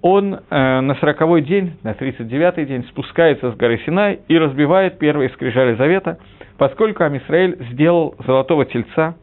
он 0.00 0.34
э, 0.34 0.80
на 0.80 0.94
сороковой 0.96 1.42
день, 1.42 1.76
на 1.82 1.92
39-й 1.92 2.64
день 2.66 2.84
спускается 2.84 3.50
с 3.50 3.56
горы 3.56 3.80
Синай 3.84 4.20
и 4.28 4.38
разбивает 4.38 4.98
первые 4.98 5.30
скрижали 5.30 5.74
Завета, 5.74 6.18
поскольку 6.56 7.02
Амисраэль 7.02 7.56
сделал 7.72 8.14
золотого 8.24 8.64
тельца, 8.64 9.16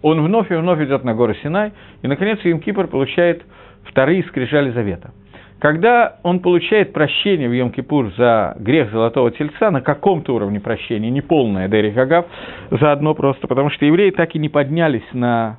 он 0.00 0.22
вновь 0.22 0.50
и 0.50 0.54
вновь 0.54 0.80
идет 0.80 1.04
на 1.04 1.14
гору 1.14 1.34
Синай, 1.42 1.72
и, 2.02 2.08
наконец, 2.08 2.38
Им 2.44 2.60
Кипр 2.60 2.86
получает 2.86 3.42
вторые 3.84 4.22
скрижали 4.24 4.70
Завета– 4.70 5.12
когда 5.58 6.16
он 6.22 6.40
получает 6.40 6.92
прощение 6.92 7.48
в 7.48 7.52
Йом-Кипур 7.52 8.16
за 8.16 8.56
грех 8.58 8.90
Золотого 8.92 9.30
Тельца, 9.30 9.70
на 9.70 9.80
каком-то 9.80 10.34
уровне 10.34 10.60
прощения, 10.60 11.10
не 11.10 11.20
полное 11.20 11.68
Дерри 11.68 11.90
Гагав, 11.90 12.26
заодно 12.70 13.14
просто, 13.14 13.48
потому 13.48 13.70
что 13.70 13.84
евреи 13.84 14.10
так 14.10 14.34
и 14.34 14.38
не 14.38 14.48
поднялись 14.48 15.06
на 15.12 15.58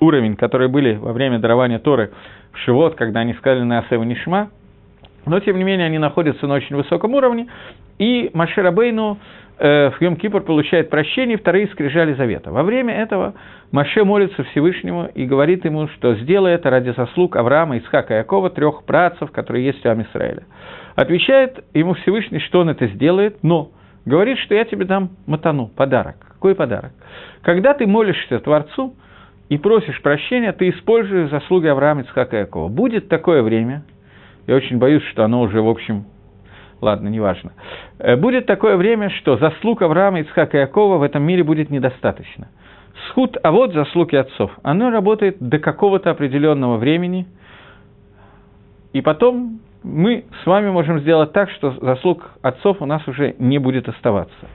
уровень, 0.00 0.36
который 0.36 0.68
были 0.68 0.94
во 0.94 1.12
время 1.12 1.38
дарования 1.38 1.78
Торы 1.78 2.10
в 2.52 2.58
Шивот, 2.58 2.96
когда 2.96 3.20
они 3.20 3.34
сказали 3.34 3.62
на 3.62 3.80
Асева 3.80 4.02
Нишма, 4.02 4.50
но, 5.26 5.38
тем 5.40 5.58
не 5.58 5.64
менее, 5.64 5.86
они 5.86 5.98
находятся 5.98 6.46
на 6.46 6.54
очень 6.54 6.74
высоком 6.74 7.14
уровне, 7.14 7.46
и 7.98 8.30
Маширабейну 8.32 9.18
в 9.60 10.00
Йом-Кипр 10.00 10.40
получает 10.40 10.88
прощение, 10.88 11.36
вторые 11.36 11.68
скрижали 11.68 12.14
завета. 12.14 12.50
Во 12.50 12.62
время 12.62 12.94
этого 12.94 13.34
Маше 13.72 14.04
молится 14.04 14.42
Всевышнему 14.44 15.10
и 15.14 15.26
говорит 15.26 15.66
ему, 15.66 15.86
что 15.88 16.14
сделай 16.14 16.54
это 16.54 16.70
ради 16.70 16.94
заслуг 16.96 17.36
Авраама, 17.36 17.76
Исхака 17.76 18.14
и 18.14 18.18
Якова, 18.18 18.48
трех 18.48 18.84
працев, 18.84 19.30
которые 19.30 19.66
есть 19.66 19.84
у 19.84 19.90
Амисраэля. 19.90 20.44
Отвечает 20.96 21.62
ему 21.74 21.92
Всевышний, 21.92 22.40
что 22.40 22.60
он 22.60 22.70
это 22.70 22.86
сделает, 22.86 23.42
но 23.42 23.70
говорит, 24.06 24.38
что 24.38 24.54
я 24.54 24.64
тебе 24.64 24.86
дам 24.86 25.10
матану, 25.26 25.68
подарок. 25.68 26.16
Какой 26.26 26.54
подарок? 26.54 26.92
Когда 27.42 27.74
ты 27.74 27.86
молишься 27.86 28.38
Творцу 28.38 28.94
и 29.50 29.58
просишь 29.58 30.00
прощения, 30.00 30.52
ты 30.52 30.70
используешь 30.70 31.28
заслуги 31.28 31.66
Авраама, 31.66 32.00
Исхака 32.02 32.38
и 32.38 32.40
Якова. 32.40 32.68
Будет 32.68 33.08
такое 33.08 33.42
время, 33.42 33.82
я 34.46 34.56
очень 34.56 34.78
боюсь, 34.78 35.02
что 35.12 35.22
оно 35.22 35.42
уже, 35.42 35.60
в 35.60 35.68
общем, 35.68 36.06
ладно, 36.80 37.08
неважно. 37.08 37.52
Э, 37.98 38.16
будет 38.16 38.46
такое 38.46 38.76
время, 38.76 39.10
что 39.10 39.36
заслуг 39.36 39.82
Авраама, 39.82 40.20
Ицхака 40.20 40.58
и 40.58 40.60
Якова 40.60 40.98
в 40.98 41.02
этом 41.02 41.22
мире 41.22 41.44
будет 41.44 41.70
недостаточно– 41.70 42.48
Схуд, 43.08 43.36
а 43.42 43.50
вот 43.50 43.72
заслуги 43.72 44.16
отцов. 44.16 44.50
Оно 44.62 44.90
работает 44.90 45.36
до 45.40 45.58
какого-то 45.58 46.10
определенного 46.10 46.76
времени, 46.76 47.26
и 48.92 49.00
потом 49.00 49.60
мы 49.82 50.24
с 50.42 50.46
вами 50.46 50.70
можем 50.70 51.00
сделать 51.00 51.32
так, 51.32 51.50
что 51.50 51.72
заслуг 51.80 52.30
отцов 52.42 52.82
у 52.82 52.86
нас 52.86 53.06
уже 53.08 53.34
не 53.38 53.58
будет 53.58 53.88
оставаться. 53.88 54.48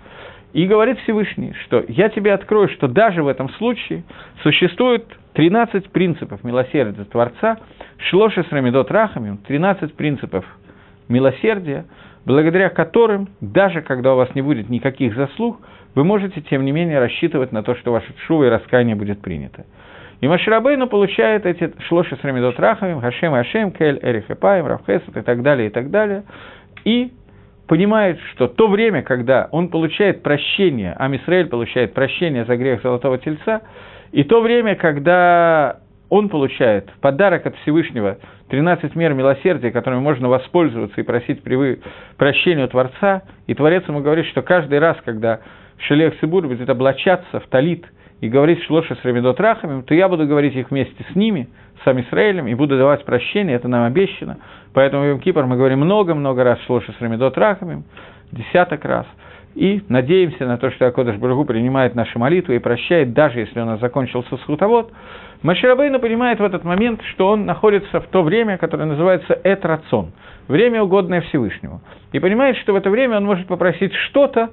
И 0.54 0.68
говорит 0.68 1.00
Всевышний, 1.00 1.54
что 1.66 1.84
я 1.88 2.10
тебе 2.10 2.34
открою, 2.34 2.70
что 2.70 2.88
даже 2.88 3.24
в 3.24 3.28
этом 3.28 3.50
случае 3.54 4.04
существует 4.42 5.06
13 5.34 5.90
принципов 5.90 6.44
милосердия 6.44 7.04
Творца, 7.06 7.58
шлоши 8.10 8.44
с 8.44 8.52
рамидот 8.52 8.90
рахами, 8.90 9.38
13 9.48 9.96
принципов 9.96 10.46
милосердия, 11.10 11.86
благодаря 12.26 12.70
которым, 12.70 13.30
даже 13.42 13.82
когда 13.82 14.14
у 14.14 14.18
вас 14.18 14.34
не 14.36 14.42
будет 14.42 14.70
никаких 14.70 15.16
заслуг, 15.16 15.60
вы 15.94 16.04
можете, 16.04 16.42
тем 16.42 16.66
не 16.66 16.72
менее, 16.72 17.00
рассчитывать 17.00 17.52
на 17.52 17.64
то, 17.64 17.76
что 17.76 17.92
ваше 17.92 18.14
шува 18.28 18.46
и 18.46 18.50
раскаяние 18.50 18.96
будет 18.96 19.22
принято. 19.22 19.66
И 20.22 20.28
Маширабейну 20.28 20.88
получает 20.88 21.46
эти 21.46 21.74
шлоши 21.88 22.16
с 22.16 22.24
рамидот 22.24 22.60
рахамим, 22.60 23.02
хашем 23.02 23.36
и 23.36 23.40
ашем, 23.40 23.72
кель, 23.72 24.00
эрих 24.02 24.30
и 24.30 24.34
паем, 24.34 24.66
равхесет 24.66 25.16
и 25.16 25.22
так 25.22 25.42
далее, 25.42 25.68
и 25.68 25.70
так 25.70 25.92
далее. 25.92 26.24
И 26.84 27.12
понимает, 27.68 28.20
что 28.32 28.48
то 28.48 28.68
время, 28.68 29.04
когда 29.04 29.48
он 29.52 29.70
получает 29.70 30.24
прощение, 30.24 30.96
а 30.98 31.08
Мисраэль 31.08 31.48
получает 31.48 31.94
прощение 31.94 32.46
за 32.46 32.56
грех 32.58 32.82
Золотого 32.82 33.18
Тельца, 33.18 33.62
и 34.12 34.24
то 34.24 34.42
время, 34.42 34.76
когда 34.76 35.80
он 36.10 36.30
получает 36.30 36.92
подарок 37.02 37.46
от 37.46 37.56
Всевышнего 37.58 38.18
13 38.50 38.96
мер 38.96 39.14
милосердия, 39.14 39.72
которыми 39.72 40.00
можно 40.00 40.30
воспользоваться 40.30 41.00
и 41.00 41.04
просить 41.04 41.42
прощения 42.18 42.66
у 42.66 42.68
Творца, 42.68 43.24
и 43.48 43.54
Творец 43.54 43.84
ему 43.88 44.02
говорит, 44.02 44.26
что 44.28 44.42
каждый 44.42 44.80
раз, 44.80 44.98
когда 45.04 45.40
Шелех 45.80 46.16
Сибур 46.22 46.48
будет 46.48 46.70
облачаться 46.70 47.40
в 47.40 47.48
талит 47.48 47.86
и 48.22 48.30
говорить 48.30 48.64
шлоша 48.64 48.96
с 48.96 49.04
Рамидот 49.04 49.40
Рахами, 49.40 49.82
то 49.82 49.94
я 49.94 50.08
буду 50.08 50.26
говорить 50.26 50.56
их 50.56 50.72
вместе 50.72 51.06
с 51.12 51.16
ними, 51.16 51.50
с 51.84 51.88
Израилем, 51.88 52.48
и 52.48 52.54
буду 52.54 52.78
давать 52.78 53.04
прощение, 53.04 53.56
это 53.56 53.68
нам 53.68 53.84
обещано. 53.84 54.38
Поэтому 54.74 55.16
в 55.16 55.20
Кипр 55.20 55.46
мы 55.46 55.58
говорим 55.58 55.80
много-много 55.80 56.44
раз 56.44 56.60
шлоша 56.62 56.94
с 56.94 57.02
Рамидот 57.02 57.38
Рахами, 57.38 57.84
десяток 58.32 58.86
раз. 58.86 59.06
И 59.56 59.82
надеемся 59.88 60.46
на 60.46 60.58
то, 60.58 60.70
что 60.72 60.86
Акодыш 60.86 61.16
Бургу 61.16 61.46
принимает 61.46 61.96
наши 61.96 62.20
молитвы 62.20 62.58
и 62.58 62.60
прощает, 62.60 63.14
даже 63.14 63.40
если 63.40 63.62
нас 63.62 63.80
закончился 63.80 64.36
схутовод. 64.38 64.92
Маширабейна 65.44 66.00
понимает 66.00 66.40
в 66.40 66.44
этот 66.44 66.66
момент, 66.66 67.02
что 67.14 67.30
он 67.30 67.46
находится 67.46 68.02
в 68.02 68.08
то 68.08 68.22
время, 68.22 68.58
которое 68.58 68.84
называется 68.84 69.40
Этрацон, 69.46 70.12
время, 70.50 70.84
угодное 70.84 71.22
Всевышнему. 71.22 71.82
И 72.12 72.20
понимает, 72.20 72.58
что 72.58 72.74
в 72.74 72.76
это 72.76 72.90
время 72.90 73.18
он 73.18 73.26
может 73.26 73.48
попросить 73.48 73.94
что-то, 73.94 74.50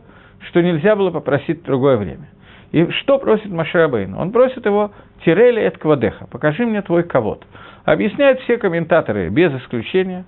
что 0.48 0.62
нельзя 0.62 0.94
было 0.94 1.10
попросить 1.10 1.62
в 1.62 1.64
другое 1.64 1.96
время. 1.96 2.28
И 2.70 2.88
что 2.90 3.18
просит 3.18 3.50
Маширабейн? 3.50 4.14
Он 4.14 4.30
просит 4.30 4.64
его 4.64 4.92
«Тирели 5.24 5.60
эт 5.60 5.78
квадеха»– 5.78 6.26
«Покажи 6.30 6.64
мне 6.64 6.80
твой 6.80 7.02
ковод». 7.02 7.44
Объясняют 7.84 8.40
все 8.42 8.56
комментаторы, 8.56 9.28
без 9.30 9.52
исключения, 9.54 10.24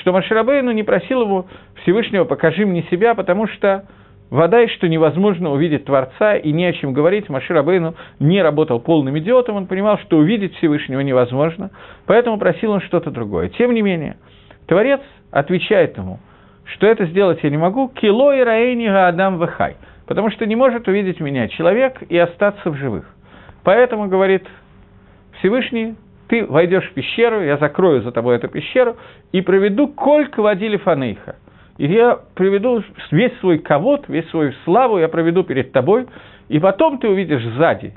что 0.00 0.12
Маширабейну 0.12 0.72
не 0.72 0.82
просил 0.82 1.22
его 1.22 1.46
Всевышнего 1.82 2.24
«Покажи 2.24 2.66
мне 2.66 2.82
себя», 2.90 3.14
потому 3.14 3.46
что 3.46 3.84
вода, 4.30 4.62
и 4.62 4.68
что 4.68 4.88
невозможно 4.88 5.50
увидеть 5.50 5.84
Творца 5.84 6.36
и 6.36 6.52
не 6.52 6.66
о 6.66 6.72
чем 6.72 6.92
говорить. 6.92 7.28
Маширабейну 7.28 7.94
не 8.18 8.42
работал 8.42 8.80
полным 8.80 9.18
идиотом, 9.18 9.56
он 9.56 9.66
понимал, 9.66 9.98
что 9.98 10.18
увидеть 10.18 10.54
Всевышнего 10.56 11.00
невозможно, 11.00 11.70
поэтому 12.06 12.38
просил 12.38 12.72
он 12.72 12.80
что-то 12.80 13.10
другое. 13.10 13.48
Тем 13.50 13.74
не 13.74 13.82
менее, 13.82 14.16
Творец 14.66 15.00
отвечает 15.30 15.96
ему– 15.96 16.18
что 16.74 16.86
это 16.86 17.06
сделать 17.06 17.38
я 17.42 17.50
не 17.50 17.56
могу, 17.56 17.88
кило 17.88 18.32
и 18.32 18.42
раэни 18.42 18.86
адам 18.86 19.40
вехай, 19.40 19.76
потому 20.06 20.30
что 20.30 20.46
не 20.46 20.56
может 20.56 20.88
увидеть 20.88 21.20
меня 21.20 21.48
человек 21.48 22.02
и 22.08 22.18
остаться 22.18 22.70
в 22.70 22.76
живых. 22.76 23.04
Поэтому, 23.62 24.08
говорит 24.08 24.46
Всевышний, 25.38 25.94
ты 26.28 26.44
войдешь 26.44 26.88
в 26.90 26.94
пещеру, 26.94 27.42
я 27.42 27.56
закрою 27.56 28.02
за 28.02 28.10
тобой 28.10 28.36
эту 28.36 28.48
пещеру 28.48 28.96
и 29.32 29.40
проведу 29.40 29.88
кольк 29.88 30.38
водили 30.38 30.76
фанейха. 30.76 31.36
И 31.78 31.86
я 31.86 32.18
приведу 32.34 32.82
весь 33.10 33.36
свой 33.40 33.58
ковод, 33.58 34.06
весь 34.08 34.28
свою 34.30 34.52
славу 34.64 34.98
я 34.98 35.08
проведу 35.08 35.44
перед 35.44 35.72
тобой, 35.72 36.06
и 36.48 36.58
потом 36.58 36.98
ты 36.98 37.08
увидишь 37.08 37.42
сзади 37.56 37.94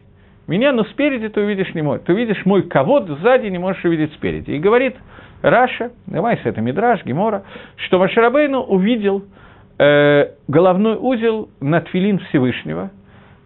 меня, 0.48 0.72
но 0.72 0.84
спереди 0.86 1.30
ты 1.30 1.42
увидишь 1.42 1.74
не 1.76 1.82
мой. 1.82 2.00
Ты 2.00 2.14
увидишь 2.14 2.44
мой 2.46 2.64
ковод, 2.64 3.08
сзади 3.08 3.48
не 3.48 3.60
можешь 3.60 3.86
увидеть 3.86 4.14
спереди. 4.14 4.52
И 4.52 4.60
говорит 4.60 4.96
Раша, 5.42 5.92
давай 6.08 6.38
с 6.38 6.42
это 6.44 6.60
Мидраш, 6.60 7.06
Гемора, 7.06 7.44
что 7.78 8.00
Машарабейну 8.00 8.62
увидел 8.62 9.24
э, 9.78 10.32
головной 10.48 10.98
узел 11.00 11.50
на 11.62 11.82
Твилин 11.82 12.20
Всевышнего, 12.20 12.90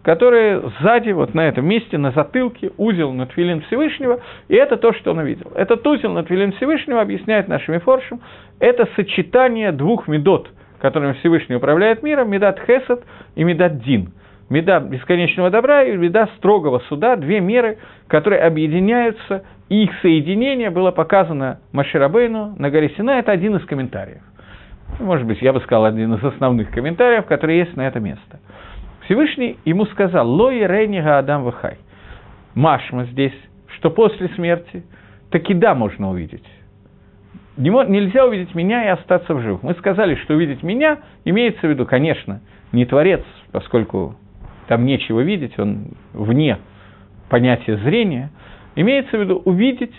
который 0.04 0.62
сзади, 0.80 1.10
вот 1.10 1.34
на 1.34 1.48
этом 1.48 1.66
месте, 1.66 1.98
на 1.98 2.12
затылке, 2.12 2.70
узел 2.76 3.12
на 3.12 3.26
Твилин 3.26 3.62
Всевышнего, 3.62 4.20
и 4.48 4.54
это 4.54 4.76
то, 4.76 4.92
что 4.92 5.10
он 5.10 5.18
увидел. 5.18 5.50
Этот 5.56 5.84
узел 5.86 6.12
на 6.12 6.22
Твилин 6.22 6.52
Всевышнего, 6.52 7.00
объясняет 7.00 7.48
нашими 7.48 7.78
форшем, 7.78 8.20
это 8.60 8.86
сочетание 8.94 9.72
двух 9.72 10.06
медот, 10.06 10.48
которыми 10.78 11.14
Всевышний 11.14 11.56
управляет 11.56 12.02
миром, 12.02 12.30
медат 12.30 12.60
Хесед 12.60 13.02
и 13.34 13.42
медат 13.42 13.80
Дин– 13.82 14.12
меда 14.50 14.80
бесконечного 14.80 15.50
добра 15.50 15.82
и 15.84 15.96
меда 15.96 16.28
строгого 16.36 16.80
суда, 16.88 17.16
две 17.16 17.40
меры, 17.40 17.78
которые 18.08 18.42
объединяются, 18.42 19.44
и 19.68 19.84
их 19.84 19.90
соединение 20.02 20.70
было 20.70 20.90
показано 20.90 21.60
Маширабейну 21.72 22.54
на 22.58 22.70
горе 22.70 22.90
Сина, 22.96 23.12
это 23.12 23.32
один 23.32 23.56
из 23.56 23.64
комментариев. 23.64 24.22
Может 25.00 25.26
быть, 25.26 25.40
я 25.42 25.52
бы 25.52 25.60
сказал, 25.60 25.86
один 25.86 26.14
из 26.14 26.22
основных 26.22 26.70
комментариев, 26.70 27.26
который 27.26 27.58
есть 27.58 27.76
на 27.76 27.86
это 27.86 28.00
место. 28.00 28.38
Всевышний 29.04 29.58
ему 29.64 29.86
сказал, 29.86 30.28
«Лои 30.28 30.64
рейнига 30.64 31.18
Адам 31.18 31.44
Вахай». 31.44 31.78
Машма 32.54 33.04
здесь, 33.06 33.34
что 33.76 33.90
после 33.90 34.28
смерти 34.30 34.84
таки 35.30 35.54
да, 35.54 35.74
можно 35.74 36.10
увидеть. 36.10 36.44
Не, 37.56 37.70
нельзя 37.70 38.26
увидеть 38.26 38.54
меня 38.54 38.84
и 38.84 38.88
остаться 38.88 39.34
в 39.34 39.40
живых. 39.40 39.62
Мы 39.62 39.74
сказали, 39.74 40.14
что 40.16 40.34
увидеть 40.34 40.62
меня 40.62 40.98
имеется 41.24 41.66
в 41.66 41.70
виду, 41.70 41.86
конечно, 41.86 42.40
не 42.72 42.84
Творец, 42.86 43.22
поскольку 43.52 44.16
там 44.68 44.84
нечего 44.84 45.20
видеть, 45.20 45.58
он 45.58 45.92
вне 46.12 46.58
понятия 47.28 47.76
зрения. 47.78 48.30
Имеется 48.76 49.16
в 49.16 49.20
виду 49.20 49.42
увидеть, 49.44 49.94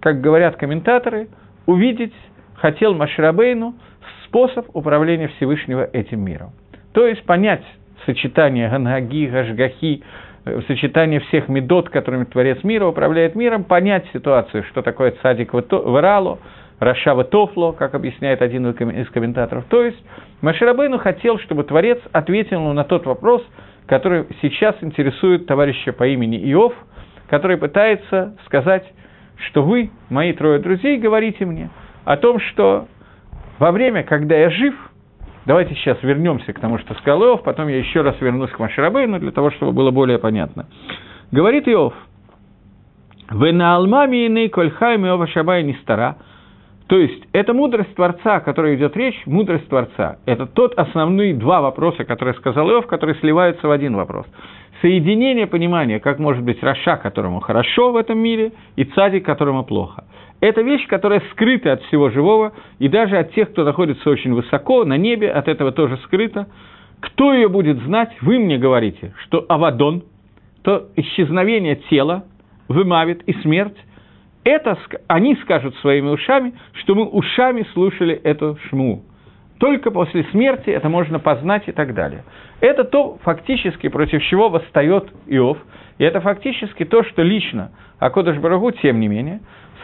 как 0.00 0.20
говорят 0.20 0.56
комментаторы, 0.56 1.28
увидеть 1.66 2.14
хотел 2.56 2.94
Маширабейну 2.94 3.74
способ 4.26 4.66
управления 4.74 5.28
Всевышнего 5.28 5.84
этим 5.84 6.20
миром. 6.20 6.52
То 6.92 7.06
есть 7.06 7.24
понять 7.24 7.64
сочетание 8.06 8.68
Гангаги, 8.68 9.26
Гашгахи, 9.26 10.02
э, 10.44 10.60
сочетание 10.66 11.20
всех 11.20 11.48
медот, 11.48 11.90
которыми 11.90 12.24
Творец 12.24 12.62
мира 12.64 12.86
управляет 12.86 13.34
миром, 13.34 13.64
понять 13.64 14.06
ситуацию, 14.12 14.64
что 14.64 14.82
такое 14.82 15.14
цадик 15.22 15.52
в 15.52 15.98
Иралу, 15.98 16.38
Рашава 16.80 17.24
Тофло, 17.24 17.72
как 17.72 17.94
объясняет 17.94 18.40
один 18.40 18.68
из 18.70 19.08
комментаторов. 19.10 19.64
То 19.68 19.84
есть 19.84 20.02
Маширабейну 20.40 20.98
хотел, 20.98 21.38
чтобы 21.40 21.64
Творец 21.64 21.98
ответил 22.12 22.60
на 22.72 22.84
тот 22.84 23.04
вопрос, 23.04 23.46
который 23.86 24.26
сейчас 24.40 24.76
интересует 24.80 25.46
товарища 25.46 25.92
по 25.92 26.06
имени 26.06 26.38
Иов, 26.52 26.72
который 27.28 27.58
пытается 27.58 28.34
сказать, 28.46 28.84
что 29.48 29.62
вы, 29.62 29.90
мои 30.08 30.32
трое 30.32 30.58
друзей, 30.58 30.98
говорите 30.98 31.44
мне 31.44 31.70
о 32.04 32.16
том, 32.16 32.40
что 32.40 32.88
во 33.58 33.72
время, 33.72 34.02
когда 34.02 34.36
я 34.36 34.50
жив, 34.50 34.74
давайте 35.50 35.74
сейчас 35.74 36.00
вернемся 36.04 36.52
к 36.52 36.60
тому, 36.60 36.78
что 36.78 36.94
сказал 36.94 37.24
Иов, 37.24 37.42
потом 37.42 37.66
я 37.66 37.78
еще 37.78 38.02
раз 38.02 38.14
вернусь 38.20 38.52
к 38.52 38.60
Маширабейну, 38.60 39.18
для 39.18 39.32
того, 39.32 39.50
чтобы 39.50 39.72
было 39.72 39.90
более 39.90 40.18
понятно. 40.18 40.66
Говорит 41.32 41.66
Иов, 41.66 41.92
«Вы 43.30 43.50
на 43.50 43.74
алмами 43.74 44.28
ины 44.28 44.48
кольхайми 44.48 45.08
ова 45.08 45.26
шабай 45.26 45.64
не 45.64 45.74
стара», 45.82 46.18
то 46.86 46.96
есть, 46.96 47.24
это 47.32 47.52
мудрость 47.52 47.96
Творца, 47.96 48.36
о 48.36 48.40
которой 48.40 48.76
идет 48.76 48.96
речь, 48.96 49.20
мудрость 49.26 49.68
Творца. 49.68 50.18
Это 50.24 50.46
тот 50.46 50.74
основные 50.78 51.34
два 51.34 51.60
вопроса, 51.60 52.04
которые 52.04 52.34
сказал 52.34 52.70
Иов, 52.70 52.86
которые 52.86 53.16
сливаются 53.16 53.66
в 53.66 53.72
один 53.72 53.96
вопрос. 53.96 54.26
Соединение 54.82 55.48
понимания, 55.48 55.98
как 55.98 56.20
может 56.20 56.44
быть 56.44 56.62
Раша, 56.62 56.96
которому 56.96 57.40
хорошо 57.40 57.90
в 57.90 57.96
этом 57.96 58.18
мире, 58.20 58.52
и 58.76 58.84
цадик, 58.84 59.26
которому 59.26 59.64
плохо. 59.64 60.04
Это 60.40 60.62
вещь, 60.62 60.86
которая 60.86 61.22
скрыта 61.32 61.72
от 61.72 61.82
всего 61.84 62.10
живого, 62.10 62.52
и 62.78 62.88
даже 62.88 63.18
от 63.18 63.32
тех, 63.34 63.50
кто 63.50 63.64
находится 63.64 64.08
очень 64.08 64.32
высоко, 64.32 64.84
на 64.84 64.96
небе, 64.96 65.30
от 65.30 65.48
этого 65.48 65.70
тоже 65.70 65.98
скрыто. 66.04 66.48
Кто 67.00 67.32
ее 67.32 67.48
будет 67.48 67.78
знать, 67.82 68.10
вы 68.22 68.38
мне 68.38 68.58
говорите, 68.58 69.14
что 69.24 69.44
Авадон, 69.48 70.04
то 70.62 70.88
исчезновение 70.96 71.76
тела, 71.90 72.24
вымавит 72.68 73.22
и 73.24 73.32
смерть, 73.42 73.76
это 74.44 74.78
они 75.06 75.36
скажут 75.36 75.76
своими 75.76 76.08
ушами, 76.08 76.54
что 76.72 76.94
мы 76.94 77.04
ушами 77.04 77.66
слушали 77.74 78.14
эту 78.14 78.58
шму. 78.68 79.02
Только 79.58 79.90
после 79.90 80.24
смерти 80.30 80.70
это 80.70 80.88
можно 80.88 81.18
познать 81.18 81.64
и 81.66 81.72
так 81.72 81.92
далее. 81.92 82.24
Это 82.60 82.84
то, 82.84 83.18
фактически, 83.22 83.88
против 83.88 84.22
чего 84.22 84.48
восстает 84.48 85.12
Иов, 85.26 85.58
и 85.98 86.04
это 86.04 86.22
фактически 86.22 86.86
то, 86.86 87.04
что 87.04 87.22
лично 87.22 87.72
Акодыш 87.98 88.38
Барагу, 88.38 88.70
тем 88.70 89.00
не 89.00 89.08
менее, 89.08 89.40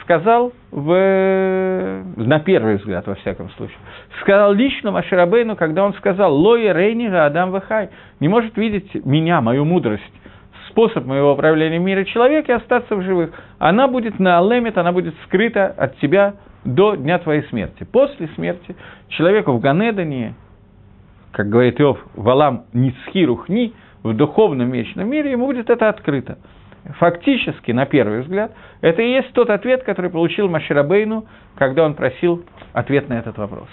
сказал 0.06 0.52
в, 0.70 2.02
на 2.16 2.38
первый 2.38 2.76
взгляд, 2.76 3.06
во 3.08 3.16
всяком 3.16 3.50
случае, 3.50 3.76
сказал 4.20 4.52
лично 4.52 4.92
Маширабейну, 4.92 5.56
когда 5.56 5.84
он 5.84 5.94
сказал 5.94 6.32
«Лоя 6.32 6.72
Рейнига 6.72 7.26
Адам 7.26 7.50
Вахай» 7.50 7.90
не 8.20 8.28
может 8.28 8.56
видеть 8.56 9.04
меня, 9.04 9.40
мою 9.40 9.64
мудрость, 9.64 10.02
способ 10.70 11.06
моего 11.06 11.32
управления 11.32 11.80
мира 11.80 12.04
человека 12.04 12.52
и 12.52 12.54
остаться 12.54 12.94
в 12.94 13.02
живых. 13.02 13.32
Она 13.58 13.88
будет 13.88 14.20
на 14.20 14.38
алемет, 14.38 14.78
она 14.78 14.92
будет 14.92 15.14
скрыта 15.24 15.66
от 15.66 15.98
тебя 15.98 16.34
до 16.64 16.94
дня 16.94 17.18
твоей 17.18 17.42
смерти. 17.48 17.84
После 17.84 18.28
смерти 18.36 18.76
человеку 19.08 19.52
в 19.52 19.60
Ганедане, 19.60 20.34
как 21.32 21.48
говорит 21.48 21.80
Иов, 21.80 21.98
валам 22.14 22.66
ницхирухни, 22.72 23.72
в 24.04 24.14
духовном 24.14 24.70
вечном 24.70 25.08
мире, 25.08 25.32
ему 25.32 25.46
будет 25.46 25.68
это 25.68 25.88
открыто. 25.88 26.38
Фактически, 26.98 27.72
на 27.72 27.86
первый 27.86 28.22
взгляд, 28.22 28.52
это 28.80 29.02
и 29.02 29.10
есть 29.10 29.32
тот 29.32 29.50
ответ, 29.50 29.82
который 29.82 30.10
получил 30.10 30.48
Маширабейну, 30.48 31.26
когда 31.56 31.84
он 31.84 31.94
просил 31.94 32.44
ответ 32.72 33.08
на 33.08 33.14
этот 33.14 33.38
вопрос. 33.38 33.68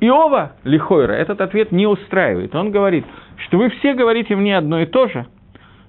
Иова 0.00 0.52
Лихойра 0.64 1.12
этот 1.12 1.40
ответ 1.40 1.72
не 1.72 1.86
устраивает. 1.86 2.54
Он 2.54 2.70
говорит, 2.70 3.04
что 3.46 3.58
вы 3.58 3.70
все 3.70 3.94
говорите 3.94 4.36
мне 4.36 4.56
одно 4.56 4.80
и 4.80 4.86
то 4.86 5.08
же, 5.08 5.26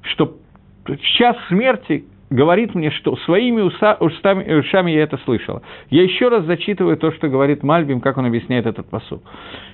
что 0.02 0.38
в 0.86 0.98
час 0.98 1.36
смерти 1.50 2.06
говорит 2.30 2.76
мне, 2.76 2.92
что 2.92 3.16
своими 3.18 3.62
устами, 3.62 4.60
ушами 4.60 4.92
я 4.92 5.04
это 5.04 5.18
слышала. 5.20 5.62
Я 5.90 6.04
еще 6.04 6.30
раз 6.30 6.46
зачитываю 6.46 6.98
то, 6.98 7.12
что 7.12 7.28
говорит 7.28 7.64
Мальбим, 7.64 8.02
как 8.02 8.18
он 8.18 8.26
объясняет 8.26 8.66
этот 8.66 8.90
посуд. 8.90 9.22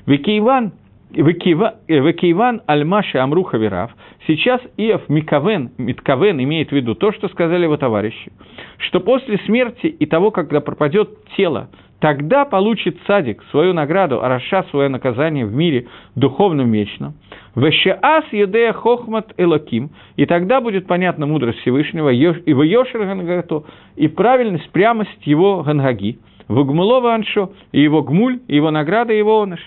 Викейван 0.05 0.73
Векейван 1.13 2.61
Альмаши 2.65 3.17
Амруха 3.17 3.57
Вирав. 3.57 3.91
Сейчас 4.27 4.61
Иов 4.77 5.07
Микавен, 5.09 5.71
Миткавен 5.77 6.41
имеет 6.41 6.69
в 6.69 6.71
виду 6.71 6.95
то, 6.95 7.11
что 7.11 7.27
сказали 7.29 7.63
его 7.63 7.77
товарищи, 7.77 8.31
что 8.77 8.99
после 8.99 9.37
смерти 9.45 9.87
и 9.87 10.05
того, 10.05 10.31
когда 10.31 10.59
пропадет 10.59 11.09
тело, 11.37 11.69
тогда 11.99 12.45
получит 12.45 12.97
цадик 13.05 13.43
свою 13.51 13.73
награду, 13.73 14.23
а 14.23 14.27
Раша 14.27 14.63
свое 14.71 14.89
наказание 14.89 15.45
в 15.45 15.53
мире 15.53 15.87
духовном 16.15 16.71
вечном. 16.71 17.13
Вещеас 17.55 18.25
Едея 18.31 18.73
Хохмат 18.73 19.33
Элоким, 19.37 19.91
и 20.15 20.25
тогда 20.25 20.59
будет 20.61 20.87
понятна 20.87 21.27
мудрость 21.27 21.59
Всевышнего, 21.59 22.09
и 22.09 22.53
в 22.53 22.61
Йошер 22.61 23.05
Гангато, 23.05 23.63
и 23.95 24.07
правильность, 24.07 24.69
прямость 24.71 25.25
его 25.25 25.61
Гангаги, 25.61 26.17
в 26.47 26.63
Гмулова 26.65 27.13
Аншо, 27.13 27.51
и 27.71 27.81
его 27.81 28.01
Гмуль, 28.01 28.39
и 28.47 28.55
его 28.55 28.71
награда, 28.71 29.13
и 29.13 29.17
его 29.17 29.41
Оныш. 29.41 29.61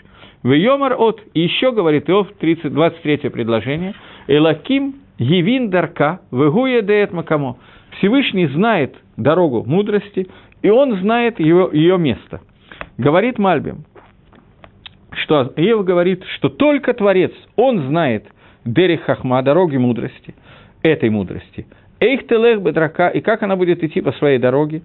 В 0.47 0.53
Йомар 0.53 0.95
от, 0.97 1.21
и 1.35 1.41
еще 1.41 1.73
говорит 1.73 2.09
Иов, 2.09 2.29
30, 2.39 2.73
23 2.73 3.31
предложение, 3.31 3.95
Элаким 4.29 4.95
Евин 5.19 5.71
Дарка, 5.71 6.21
Вегуя 6.31 6.83
Деет 6.83 7.13
Макамо. 7.13 7.57
Всевышний 7.99 8.47
знает 8.47 8.95
дорогу 9.17 9.65
мудрости, 9.67 10.29
и 10.63 10.71
он 10.71 11.01
знает 11.01 11.41
ее, 11.41 11.69
ее 11.73 11.99
место. 11.99 12.43
Говорит 12.97 13.41
Мальбим, 13.41 13.87
что 15.11 15.53
Иов 15.57 15.85
говорит, 15.85 16.23
что 16.37 16.49
только 16.49 16.95
Творец, 16.95 17.33
он 17.57 17.89
знает 17.89 18.29
Дерих 18.65 19.01
Хахма, 19.01 19.43
дороги 19.43 19.79
мудрости, 19.79 20.33
этой 20.83 21.11
мудрости. 21.11 21.67
Эйх 21.99 22.29
телех 22.29 22.63
бедрака, 22.63 23.09
и 23.09 23.21
как 23.21 23.43
она 23.43 23.57
будет 23.57 23.83
идти 23.83 24.01
по 24.01 24.13
своей 24.13 24.39
дороге. 24.39 24.83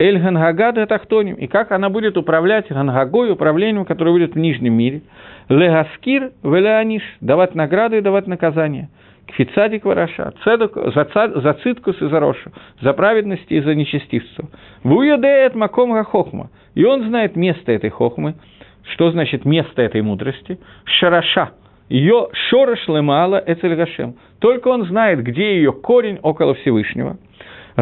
Эль 0.00 0.18
Гангагада 0.18 0.86
Тахтоним, 0.86 1.34
и 1.34 1.46
как 1.46 1.72
она 1.72 1.90
будет 1.90 2.16
управлять 2.16 2.70
Гангагой, 2.70 3.30
управлением, 3.32 3.84
которое 3.84 4.12
будет 4.12 4.34
в 4.34 4.38
нижнем 4.38 4.72
мире. 4.72 5.02
Легаскир 5.50 6.32
велеаниш, 6.42 7.02
давать 7.20 7.54
награды 7.54 7.98
и 7.98 8.00
давать 8.00 8.26
наказания. 8.26 8.88
Кфицадик 9.26 9.84
вараша, 9.84 10.32
цедок, 10.42 10.72
за, 10.74 11.06
за 11.42 11.54
циткус 11.62 12.00
и 12.00 12.08
за 12.08 12.18
рошу, 12.18 12.50
за 12.80 12.94
праведность 12.94 13.44
и 13.52 13.60
за 13.60 13.74
нечестивство. 13.74 14.48
Вуядеет 14.84 15.54
маком 15.54 16.02
хохма, 16.04 16.48
и 16.74 16.82
он 16.82 17.06
знает 17.06 17.36
место 17.36 17.70
этой 17.70 17.90
хохмы, 17.90 18.36
что 18.94 19.10
значит 19.10 19.44
место 19.44 19.82
этой 19.82 20.00
мудрости? 20.00 20.58
Шараша. 20.84 21.50
Ее 21.90 22.28
шорош 22.48 22.88
лемала 22.88 23.42
эцельгашем. 23.46 24.14
Только 24.38 24.68
он 24.68 24.86
знает, 24.86 25.22
где 25.22 25.56
ее 25.56 25.72
корень 25.72 26.18
около 26.22 26.54
Всевышнего. 26.54 27.18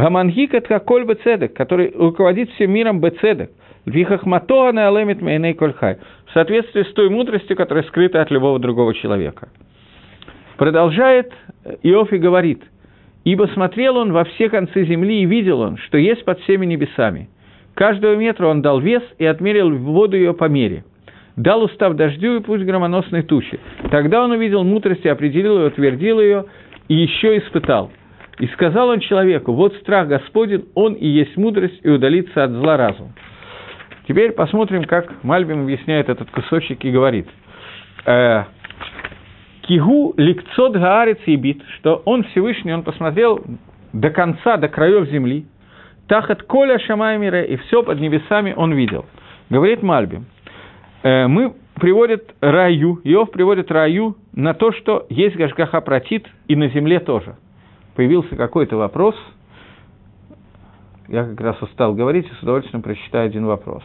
Гамангик 0.00 0.54
это 0.54 0.78
коль 0.78 1.04
бецедек, 1.04 1.54
который 1.54 1.92
руководит 1.92 2.50
всем 2.50 2.70
миром 2.70 3.00
бецедек. 3.00 3.50
Вихахматоана 3.84 4.88
алемит 4.88 5.20
мейней 5.20 5.54
кольхай. 5.54 5.98
В 6.26 6.32
соответствии 6.34 6.82
с 6.82 6.92
той 6.92 7.08
мудростью, 7.08 7.56
которая 7.56 7.82
скрыта 7.84 8.22
от 8.22 8.30
любого 8.30 8.60
другого 8.60 8.94
человека. 8.94 9.48
Продолжает 10.56 11.32
Иофи 11.82 12.14
говорит, 12.14 12.62
«Ибо 13.24 13.48
смотрел 13.54 13.96
он 13.96 14.12
во 14.12 14.24
все 14.24 14.48
концы 14.48 14.84
земли 14.84 15.22
и 15.22 15.26
видел 15.26 15.60
он, 15.60 15.78
что 15.78 15.98
есть 15.98 16.24
под 16.24 16.38
всеми 16.40 16.66
небесами. 16.66 17.28
Каждого 17.74 18.14
метра 18.14 18.46
он 18.46 18.62
дал 18.62 18.78
вес 18.78 19.02
и 19.18 19.24
отмерил 19.24 19.76
воду 19.76 20.16
ее 20.16 20.32
по 20.32 20.44
мере. 20.44 20.84
Дал 21.36 21.62
устав 21.62 21.94
дождю 21.94 22.36
и 22.36 22.40
пусть 22.40 22.64
громоносной 22.64 23.22
тучи. 23.22 23.58
Тогда 23.90 24.22
он 24.22 24.30
увидел 24.30 24.62
мудрость 24.62 25.04
и 25.04 25.08
определил 25.08 25.58
ее, 25.58 25.66
утвердил 25.68 26.20
ее 26.20 26.44
и 26.88 26.94
еще 26.94 27.38
испытал. 27.38 27.90
И 28.38 28.46
сказал 28.48 28.88
он 28.88 29.00
человеку, 29.00 29.52
вот 29.52 29.74
страх 29.76 30.08
Господень, 30.08 30.66
он 30.74 30.94
и 30.94 31.06
есть 31.06 31.36
мудрость, 31.36 31.80
и 31.82 31.90
удалиться 31.90 32.44
от 32.44 32.52
зла 32.52 32.76
разум. 32.76 33.12
Теперь 34.06 34.32
посмотрим, 34.32 34.84
как 34.84 35.22
Мальбим 35.24 35.64
объясняет 35.64 36.08
этот 36.08 36.30
кусочек 36.30 36.84
и 36.84 36.90
говорит. 36.90 37.28
«Э, 38.06 38.44
Кигу 39.62 40.14
ликцот 40.16 40.76
гаарец 40.76 41.18
и 41.26 41.36
бит, 41.36 41.62
что 41.76 42.00
он 42.06 42.24
Всевышний, 42.24 42.72
он 42.72 42.84
посмотрел 42.84 43.44
до 43.92 44.08
конца, 44.10 44.56
до 44.56 44.68
краев 44.68 45.08
земли, 45.10 45.44
тахат 46.06 46.42
коля 46.44 46.78
шамаймире, 46.78 47.44
и 47.46 47.56
все 47.56 47.82
под 47.82 48.00
небесами 48.00 48.54
он 48.56 48.72
видел. 48.72 49.04
Говорит 49.50 49.82
Мальбим, 49.82 50.26
э, 51.02 51.26
мы 51.26 51.54
приводит 51.74 52.34
раю, 52.40 53.00
Иов 53.04 53.30
приводит 53.30 53.70
раю 53.70 54.16
на 54.32 54.54
то, 54.54 54.72
что 54.72 55.06
есть 55.10 55.36
Гашгаха 55.36 55.80
протит 55.82 56.26
и 56.46 56.56
на 56.56 56.68
земле 56.68 57.00
тоже. 57.00 57.36
Появился 57.98 58.36
какой-то 58.36 58.76
вопрос, 58.76 59.16
Я 61.08 61.24
как 61.24 61.40
раз 61.40 61.60
устал 61.60 61.96
говорить 61.96 62.30
и 62.30 62.34
с 62.34 62.42
удовольствием 62.44 62.80
прочитаю 62.80 63.26
один 63.26 63.44
вопрос. 63.44 63.82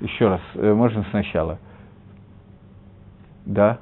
Еще 0.00 0.26
раз, 0.26 0.40
э, 0.54 0.74
можно 0.74 1.06
сначала. 1.10 1.60
Да. 3.46 3.78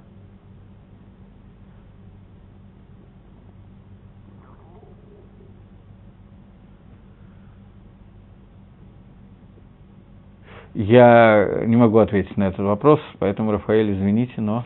Я 10.82 11.64
не 11.66 11.76
могу 11.76 11.98
ответить 11.98 12.38
на 12.38 12.48
этот 12.48 12.60
вопрос, 12.60 13.00
поэтому, 13.18 13.52
Рафаэль, 13.52 13.92
извините, 13.92 14.32
но 14.38 14.64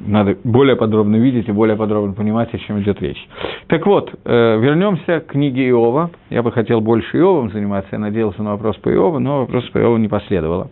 надо 0.00 0.34
более 0.44 0.76
подробно 0.76 1.16
видеть 1.16 1.46
и 1.46 1.52
более 1.52 1.76
подробно 1.76 2.14
понимать, 2.14 2.54
о 2.54 2.58
чем 2.58 2.80
идет 2.80 3.02
речь. 3.02 3.22
Так 3.66 3.84
вот, 3.84 4.10
э, 4.24 4.58
вернемся 4.58 5.20
к 5.20 5.26
книге 5.26 5.68
Иова. 5.68 6.10
Я 6.30 6.42
бы 6.42 6.50
хотел 6.52 6.80
больше 6.80 7.18
Иовом 7.18 7.50
заниматься, 7.50 7.90
я 7.92 7.98
надеялся 7.98 8.42
на 8.42 8.52
вопрос 8.52 8.78
по 8.78 8.88
Иову, 8.88 9.18
но 9.18 9.40
вопрос 9.40 9.68
по 9.68 9.78
Иову 9.78 9.98
не 9.98 10.08
последовало. 10.08 10.70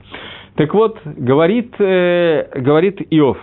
Так 0.54 0.72
вот, 0.72 0.98
говорит, 1.04 1.74
э, 1.78 2.58
говорит 2.58 3.02
Иов, 3.10 3.36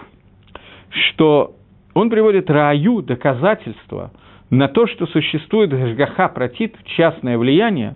что 0.89 1.53
он 1.93 2.09
приводит 2.09 2.49
Раю 2.49 3.03
доказательства 3.03 4.09
на 4.49 4.67
то, 4.67 4.87
что 4.87 5.05
существует 5.05 5.69
Гашгаха 5.69 6.29
Протит, 6.29 6.75
частное 6.85 7.37
влияние, 7.37 7.93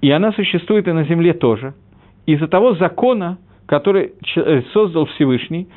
и 0.00 0.10
она 0.10 0.32
существует 0.32 0.88
и 0.88 0.92
на 0.92 1.04
земле 1.04 1.34
тоже, 1.34 1.72
из-за 2.34 2.48
того 2.48 2.74
закона, 2.74 3.38
который 3.66 4.12
э, 4.36 4.62
создал 4.72 5.06
Всевышний, 5.06 5.68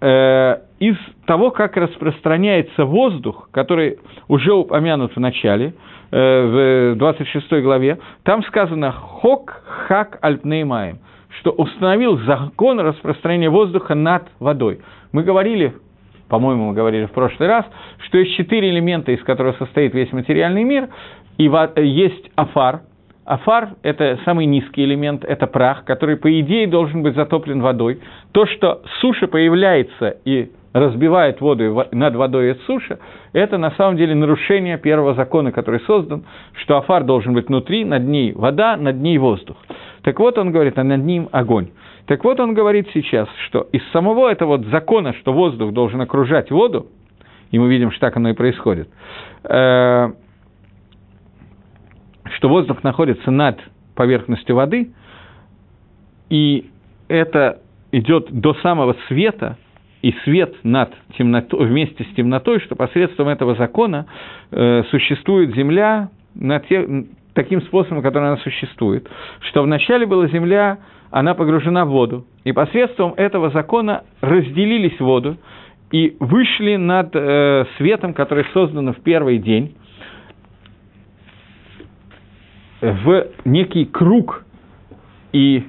э, 0.00 0.58
из 0.78 0.96
того, 1.26 1.50
как 1.50 1.76
распространяется 1.76 2.84
воздух, 2.84 3.48
который 3.50 3.98
уже 4.28 4.52
упомянут 4.52 5.14
в 5.16 5.20
начале, 5.20 5.74
э, 6.10 6.92
в 6.92 6.98
26 6.98 7.62
главе, 7.62 7.98
там 8.22 8.42
сказано 8.44 8.92
«хок 8.92 9.62
хак 9.66 10.18
альпнеймаем», 10.22 10.98
что 11.40 11.50
установил 11.50 12.18
закон 12.18 12.80
распространения 12.80 13.50
воздуха 13.50 13.94
над 13.94 14.28
водой. 14.38 14.80
Мы 15.12 15.22
говорили, 15.22 15.74
по-моему, 16.28 16.68
мы 16.68 16.74
говорили 16.74 17.06
в 17.06 17.12
прошлый 17.12 17.48
раз, 17.48 17.64
что 18.06 18.18
есть 18.18 18.36
четыре 18.36 18.70
элемента, 18.70 19.12
из 19.12 19.22
которых 19.22 19.56
состоит 19.58 19.94
весь 19.94 20.12
материальный 20.12 20.64
мир, 20.64 20.88
и 21.36 21.50
есть 21.82 22.30
афар– 22.36 22.82
Афар– 23.26 23.70
это 23.82 24.20
самый 24.24 24.46
низкий 24.46 24.84
элемент, 24.84 25.24
это 25.24 25.48
прах, 25.48 25.84
который, 25.84 26.16
по 26.16 26.40
идее, 26.40 26.68
должен 26.68 27.02
быть 27.02 27.16
затоплен 27.16 27.60
водой. 27.60 27.98
То, 28.30 28.46
что 28.46 28.82
суша 29.00 29.26
появляется 29.26 30.18
и 30.24 30.52
разбивает 30.72 31.40
воду 31.40 31.86
над 31.90 32.14
водой 32.14 32.52
от 32.52 32.60
суши, 32.60 33.00
это 33.32 33.58
на 33.58 33.72
самом 33.72 33.96
деле 33.96 34.14
нарушение 34.14 34.78
первого 34.78 35.14
закона, 35.14 35.50
который 35.50 35.80
создан, 35.80 36.24
что 36.62 36.76
афар 36.76 37.02
должен 37.02 37.34
быть 37.34 37.48
внутри, 37.48 37.84
над 37.84 38.04
ней 38.04 38.32
вода, 38.32 38.76
над 38.76 38.96
ней 38.96 39.18
воздух. 39.18 39.56
Так 40.02 40.20
вот 40.20 40.38
он 40.38 40.52
говорит, 40.52 40.78
а 40.78 40.84
над 40.84 41.02
ним 41.02 41.28
огонь. 41.32 41.70
Так 42.06 42.22
вот 42.22 42.38
он 42.38 42.54
говорит 42.54 42.88
сейчас, 42.94 43.28
что 43.46 43.66
из 43.72 43.82
самого 43.90 44.30
этого 44.30 44.58
вот 44.58 44.66
закона, 44.66 45.12
что 45.14 45.32
воздух 45.32 45.72
должен 45.72 46.00
окружать 46.00 46.52
воду, 46.52 46.86
и 47.50 47.58
мы 47.58 47.68
видим, 47.68 47.90
что 47.90 48.02
так 48.02 48.16
оно 48.16 48.28
и 48.28 48.34
происходит, 48.34 48.88
э, 49.42 50.12
что 52.36 52.48
воздух 52.48 52.82
находится 52.82 53.30
над 53.30 53.58
поверхностью 53.94 54.56
воды, 54.56 54.90
и 56.28 56.66
это 57.08 57.60
идет 57.92 58.30
до 58.30 58.54
самого 58.54 58.96
света, 59.08 59.56
и 60.02 60.12
свет 60.24 60.54
над 60.62 60.92
темнотой, 61.16 61.66
вместе 61.66 62.04
с 62.04 62.14
темнотой, 62.14 62.60
что 62.60 62.76
посредством 62.76 63.28
этого 63.28 63.54
закона 63.56 64.06
э, 64.50 64.82
существует 64.90 65.54
Земля 65.54 66.10
на 66.34 66.60
те, 66.60 67.06
таким 67.32 67.62
способом, 67.62 68.02
который 68.02 68.28
она 68.28 68.36
существует, 68.38 69.08
что 69.40 69.62
вначале 69.62 70.06
была 70.06 70.28
Земля, 70.28 70.78
она 71.10 71.34
погружена 71.34 71.86
в 71.86 71.88
воду, 71.88 72.26
и 72.44 72.52
посредством 72.52 73.14
этого 73.16 73.50
закона 73.50 74.04
разделились 74.20 75.00
воду 75.00 75.38
и 75.90 76.16
вышли 76.20 76.76
над 76.76 77.10
э, 77.14 77.64
светом, 77.78 78.12
который 78.12 78.44
создан 78.52 78.92
в 78.92 79.00
первый 79.02 79.38
день, 79.38 79.74
в 82.80 83.26
некий 83.44 83.84
круг, 83.84 84.44
и 85.32 85.66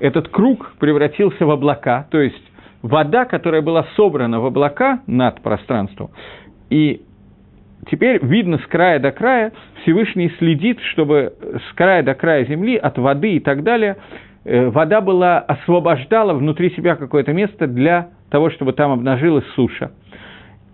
этот 0.00 0.28
круг 0.28 0.72
превратился 0.78 1.46
в 1.46 1.50
облака, 1.50 2.06
то 2.10 2.20
есть 2.20 2.42
вода, 2.82 3.24
которая 3.24 3.62
была 3.62 3.86
собрана 3.96 4.40
в 4.40 4.46
облака 4.46 5.00
над 5.06 5.40
пространством, 5.42 6.10
и 6.70 7.02
теперь 7.90 8.24
видно 8.24 8.58
с 8.58 8.66
края 8.66 8.98
до 8.98 9.12
края, 9.12 9.52
Всевышний 9.82 10.32
следит, 10.38 10.80
чтобы 10.92 11.34
с 11.40 11.74
края 11.74 12.02
до 12.02 12.14
края 12.14 12.44
земли, 12.46 12.76
от 12.76 12.98
воды 12.98 13.36
и 13.36 13.40
так 13.40 13.62
далее, 13.62 13.96
э, 14.44 14.68
вода 14.68 15.00
была, 15.00 15.38
освобождала 15.38 16.34
внутри 16.34 16.70
себя 16.70 16.96
какое-то 16.96 17.32
место 17.32 17.66
для 17.66 18.10
того, 18.30 18.50
чтобы 18.50 18.72
там 18.72 18.92
обнажилась 18.92 19.44
суша. 19.54 19.92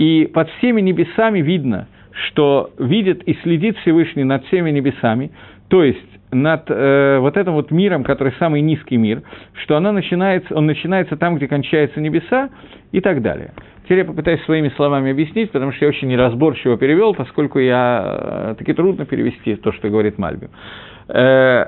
И 0.00 0.28
под 0.34 0.50
всеми 0.58 0.80
небесами 0.80 1.40
видно– 1.40 1.86
что 2.28 2.70
видит 2.78 3.22
и 3.24 3.34
следит 3.42 3.76
Всевышний 3.78 4.24
над 4.24 4.44
всеми 4.46 4.70
небесами, 4.70 5.30
то 5.68 5.82
есть 5.84 5.98
над 6.32 6.64
э, 6.68 7.18
вот 7.20 7.36
этим 7.36 7.52
вот 7.52 7.70
миром, 7.70 8.04
который 8.04 8.32
самый 8.38 8.60
низкий 8.60 8.96
мир, 8.96 9.22
что 9.62 9.76
оно 9.76 9.92
начинается, 9.92 10.54
он 10.54 10.66
начинается 10.66 11.16
там, 11.16 11.36
где 11.36 11.48
кончаются 11.48 12.00
небеса 12.00 12.50
и 12.92 13.00
так 13.00 13.22
далее. 13.22 13.52
Теперь 13.84 13.98
я 13.98 14.04
попытаюсь 14.04 14.42
своими 14.44 14.68
словами 14.76 15.10
объяснить, 15.10 15.50
потому 15.50 15.72
что 15.72 15.84
я 15.84 15.88
очень 15.88 16.08
неразборчиво 16.08 16.76
перевел, 16.76 17.14
поскольку 17.14 17.58
я 17.58 18.52
э, 18.52 18.54
таки 18.58 18.72
трудно 18.72 19.06
перевести 19.06 19.56
то, 19.56 19.72
что 19.72 19.88
говорит 19.88 20.18
Мальби. 20.18 20.48
Э, 21.08 21.66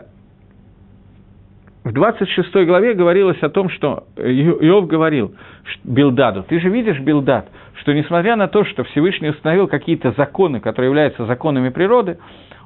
в 1.85 1.93
26 1.93 2.67
главе 2.67 2.95
говорилось 2.95 3.43
о 3.43 3.49
том, 3.49 3.69
что 3.69 4.05
Иов 4.17 4.87
говорил 4.87 5.35
Билдаду, 5.83 6.45
ты 6.45 6.61
же 6.61 6.69
видишь, 6.69 7.01
Билдад, 7.01 7.49
что 7.81 7.93
несмотря 7.93 8.37
на 8.37 8.47
то, 8.47 8.65
что 8.65 8.85
Всевышний 8.85 9.31
установил 9.31 9.67
какие-то 9.67 10.13
законы, 10.17 10.61
которые 10.61 10.91
являются 10.91 11.27
законами 11.27 11.71
природы, 11.71 12.19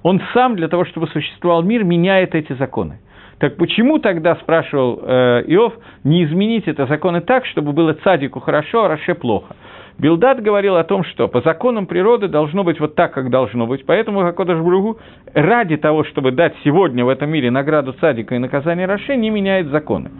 он 0.02 0.20
сам 0.34 0.56
для 0.56 0.68
того, 0.68 0.84
чтобы 0.84 1.08
существовал 1.08 1.62
мир, 1.62 1.82
меняет 1.84 2.34
эти 2.34 2.52
законы. 2.54 3.00
Так 3.38 3.56
почему 3.56 3.98
тогда, 3.98 4.36
спрашивал 4.36 5.00
э, 5.02 5.44
Иов, 5.46 5.74
не 6.04 6.24
изменить 6.24 6.68
это 6.68 6.86
законы 6.86 7.20
так, 7.20 7.44
чтобы 7.46 7.72
было 7.72 7.92
цадику 7.94 8.40
хорошо, 8.40 8.84
а 8.84 8.88
Раше 8.88 9.14
плохо? 9.14 9.56
Билдат 9.98 10.42
говорил 10.42 10.76
о 10.76 10.84
том, 10.84 11.04
что 11.04 11.26
по 11.26 11.40
законам 11.40 11.86
природы 11.86 12.28
должно 12.28 12.64
быть 12.64 12.78
вот 12.80 12.94
так, 12.94 13.12
как 13.14 13.30
должно 13.30 13.66
быть. 13.66 13.86
Поэтому 13.86 14.20
Хакодаш 14.20 14.58
Бругу 14.58 14.98
ради 15.32 15.78
того, 15.78 16.04
чтобы 16.04 16.32
дать 16.32 16.54
сегодня 16.64 17.04
в 17.04 17.08
этом 17.08 17.30
мире 17.30 17.50
награду 17.50 17.94
цадика 17.94 18.34
и 18.34 18.38
наказание 18.38 18.86
Раше, 18.86 19.16
не 19.16 19.30
меняет 19.30 19.68
законы. 19.68 20.10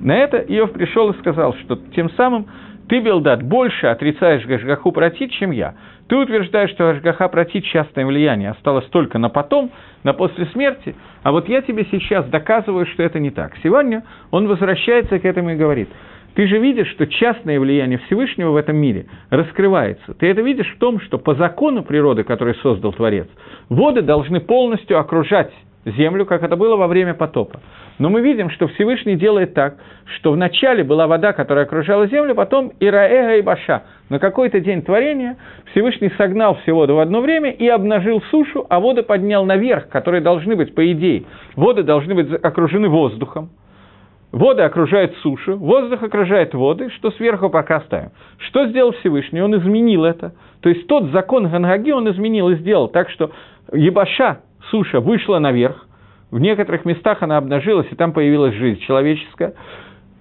На 0.00 0.16
это 0.16 0.38
Иов 0.38 0.72
пришел 0.72 1.10
и 1.10 1.18
сказал, 1.18 1.54
что 1.54 1.78
тем 1.94 2.10
самым 2.10 2.46
ты, 2.88 2.98
Белдат, 2.98 3.44
больше 3.44 3.86
отрицаешь 3.86 4.44
Гашгаху 4.44 4.90
протит, 4.90 5.30
чем 5.30 5.52
я. 5.52 5.74
Ты 6.08 6.16
утверждаешь, 6.16 6.70
что 6.70 6.92
Гашгаха 6.92 7.28
протит 7.28 7.64
частное 7.66 8.04
влияние 8.04 8.50
осталось 8.50 8.86
только 8.86 9.18
на 9.18 9.28
потом, 9.28 9.70
на 10.02 10.12
после 10.12 10.46
смерти, 10.46 10.96
а 11.22 11.30
вот 11.30 11.48
я 11.48 11.62
тебе 11.62 11.86
сейчас 11.88 12.26
доказываю, 12.26 12.86
что 12.86 13.04
это 13.04 13.20
не 13.20 13.30
так. 13.30 13.52
Сегодня 13.62 14.02
он 14.32 14.48
возвращается 14.48 15.20
к 15.20 15.24
этому 15.24 15.50
и 15.50 15.56
говорит, 15.56 15.88
ты 16.34 16.46
же 16.46 16.58
видишь, 16.58 16.88
что 16.88 17.06
частное 17.06 17.58
влияние 17.58 17.98
Всевышнего 18.06 18.50
в 18.50 18.56
этом 18.56 18.76
мире 18.76 19.06
раскрывается. 19.30 20.14
Ты 20.14 20.28
это 20.28 20.42
видишь 20.42 20.72
в 20.74 20.78
том, 20.78 21.00
что 21.00 21.18
по 21.18 21.34
закону 21.34 21.82
природы, 21.82 22.24
который 22.24 22.54
создал 22.56 22.92
Творец, 22.92 23.28
воды 23.68 24.02
должны 24.02 24.40
полностью 24.40 24.98
окружать 24.98 25.52
землю, 25.84 26.26
как 26.26 26.42
это 26.42 26.56
было 26.56 26.76
во 26.76 26.86
время 26.86 27.14
потопа. 27.14 27.60
Но 27.98 28.08
мы 28.08 28.20
видим, 28.20 28.50
что 28.50 28.66
Всевышний 28.68 29.16
делает 29.16 29.54
так, 29.54 29.76
что 30.16 30.32
вначале 30.32 30.84
была 30.84 31.06
вода, 31.06 31.32
которая 31.32 31.64
окружала 31.64 32.06
землю, 32.06 32.34
потом 32.34 32.72
Ираэга 32.80 33.36
и 33.36 33.42
Баша. 33.42 33.82
На 34.08 34.18
какой-то 34.18 34.60
день 34.60 34.82
творения 34.82 35.36
Всевышний 35.72 36.10
согнал 36.16 36.56
все 36.62 36.72
воды 36.72 36.92
в 36.92 36.98
одно 36.98 37.20
время 37.20 37.50
и 37.50 37.66
обнажил 37.68 38.22
сушу, 38.30 38.66
а 38.68 38.80
воды 38.80 39.02
поднял 39.02 39.44
наверх, 39.44 39.88
которые 39.88 40.20
должны 40.20 40.56
быть, 40.56 40.74
по 40.74 40.90
идее, 40.92 41.24
воды 41.56 41.82
должны 41.82 42.14
быть 42.14 42.32
окружены 42.42 42.88
воздухом. 42.88 43.50
Воды 44.32 44.62
окружают 44.62 45.16
сушу, 45.22 45.56
воздух 45.56 46.02
окружает 46.02 46.54
воды, 46.54 46.88
что 46.90 47.10
сверху 47.12 47.50
пока 47.50 47.76
оставим. 47.76 48.10
Что 48.38 48.66
сделал 48.66 48.92
Всевышний? 48.92 49.42
Он 49.42 49.56
изменил 49.56 50.04
это. 50.04 50.34
То 50.60 50.68
есть 50.68 50.86
тот 50.86 51.10
закон 51.10 51.48
Гангаги 51.48 51.90
он 51.90 52.08
изменил 52.10 52.48
и 52.50 52.56
сделал 52.56 52.88
так, 52.88 53.10
что 53.10 53.32
Ебаша, 53.72 54.40
суша 54.70 55.00
вышла 55.00 55.38
наверх, 55.40 55.86
в 56.30 56.38
некоторых 56.38 56.84
местах 56.84 57.22
она 57.22 57.38
обнажилась, 57.38 57.88
и 57.90 57.96
там 57.96 58.12
появилась 58.12 58.54
жизнь 58.54 58.80
человеческая. 58.82 59.54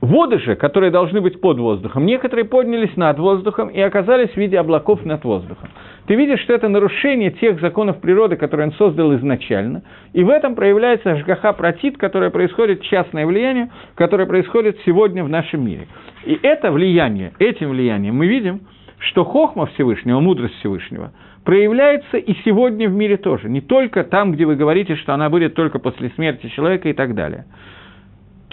Воды 0.02 0.40
же, 0.40 0.56
которые 0.56 0.92
должны 0.92 1.20
быть 1.20 1.42
под 1.42 1.60
воздухом, 1.60 2.06
некоторые 2.06 2.46
поднялись 2.46 2.96
над 2.96 3.20
воздухом 3.20 3.68
и 3.68 3.82
оказались 3.82 4.30
в 4.30 4.38
виде 4.38 4.58
облаков 4.58 5.04
над 5.04 5.26
воздухом. 5.26 5.70
Ты 6.08 6.16
видишь, 6.16 6.40
что 6.40 6.54
это 6.54 6.70
нарушение 6.70 7.32
тех 7.32 7.60
законов 7.60 8.00
природы, 8.00 8.38
которые 8.38 8.68
он 8.68 8.74
создал 8.74 9.14
изначально, 9.16 9.84
и 10.14 10.24
в 10.24 10.30
этом 10.30 10.56
проявляется 10.56 11.18
жгаха 11.18 11.52
протит, 11.52 11.98
которое 11.98 12.30
происходит, 12.30 12.82
частное 12.84 13.26
влияние, 13.26 13.72
которое 13.96 14.26
происходит 14.26 14.78
сегодня 14.86 15.22
в 15.24 15.30
нашем 15.30 15.66
мире. 15.66 15.88
И 16.26 16.40
это 16.44 16.72
влияние, 16.72 17.34
этим 17.38 17.72
влиянием 17.72 18.16
мы 18.16 18.28
видим, 18.28 18.62
что 19.00 19.26
хохма 19.26 19.66
Всевышнего, 19.68 20.22
мудрость 20.22 20.56
Всевышнего, 20.60 21.12
проявляется 21.44 22.18
и 22.18 22.36
сегодня 22.46 22.88
в 22.88 22.94
мире 22.94 23.18
тоже. 23.18 23.50
Не 23.50 23.60
только 23.60 24.06
там, 24.06 24.32
где 24.32 24.46
вы 24.46 24.56
говорите, 24.56 24.96
что 24.96 25.14
она 25.14 25.30
будет 25.30 25.56
только 25.56 25.80
после 25.80 26.10
смерти 26.12 26.48
человека 26.48 26.88
и 26.88 26.94
так 26.94 27.16
далее. 27.16 27.46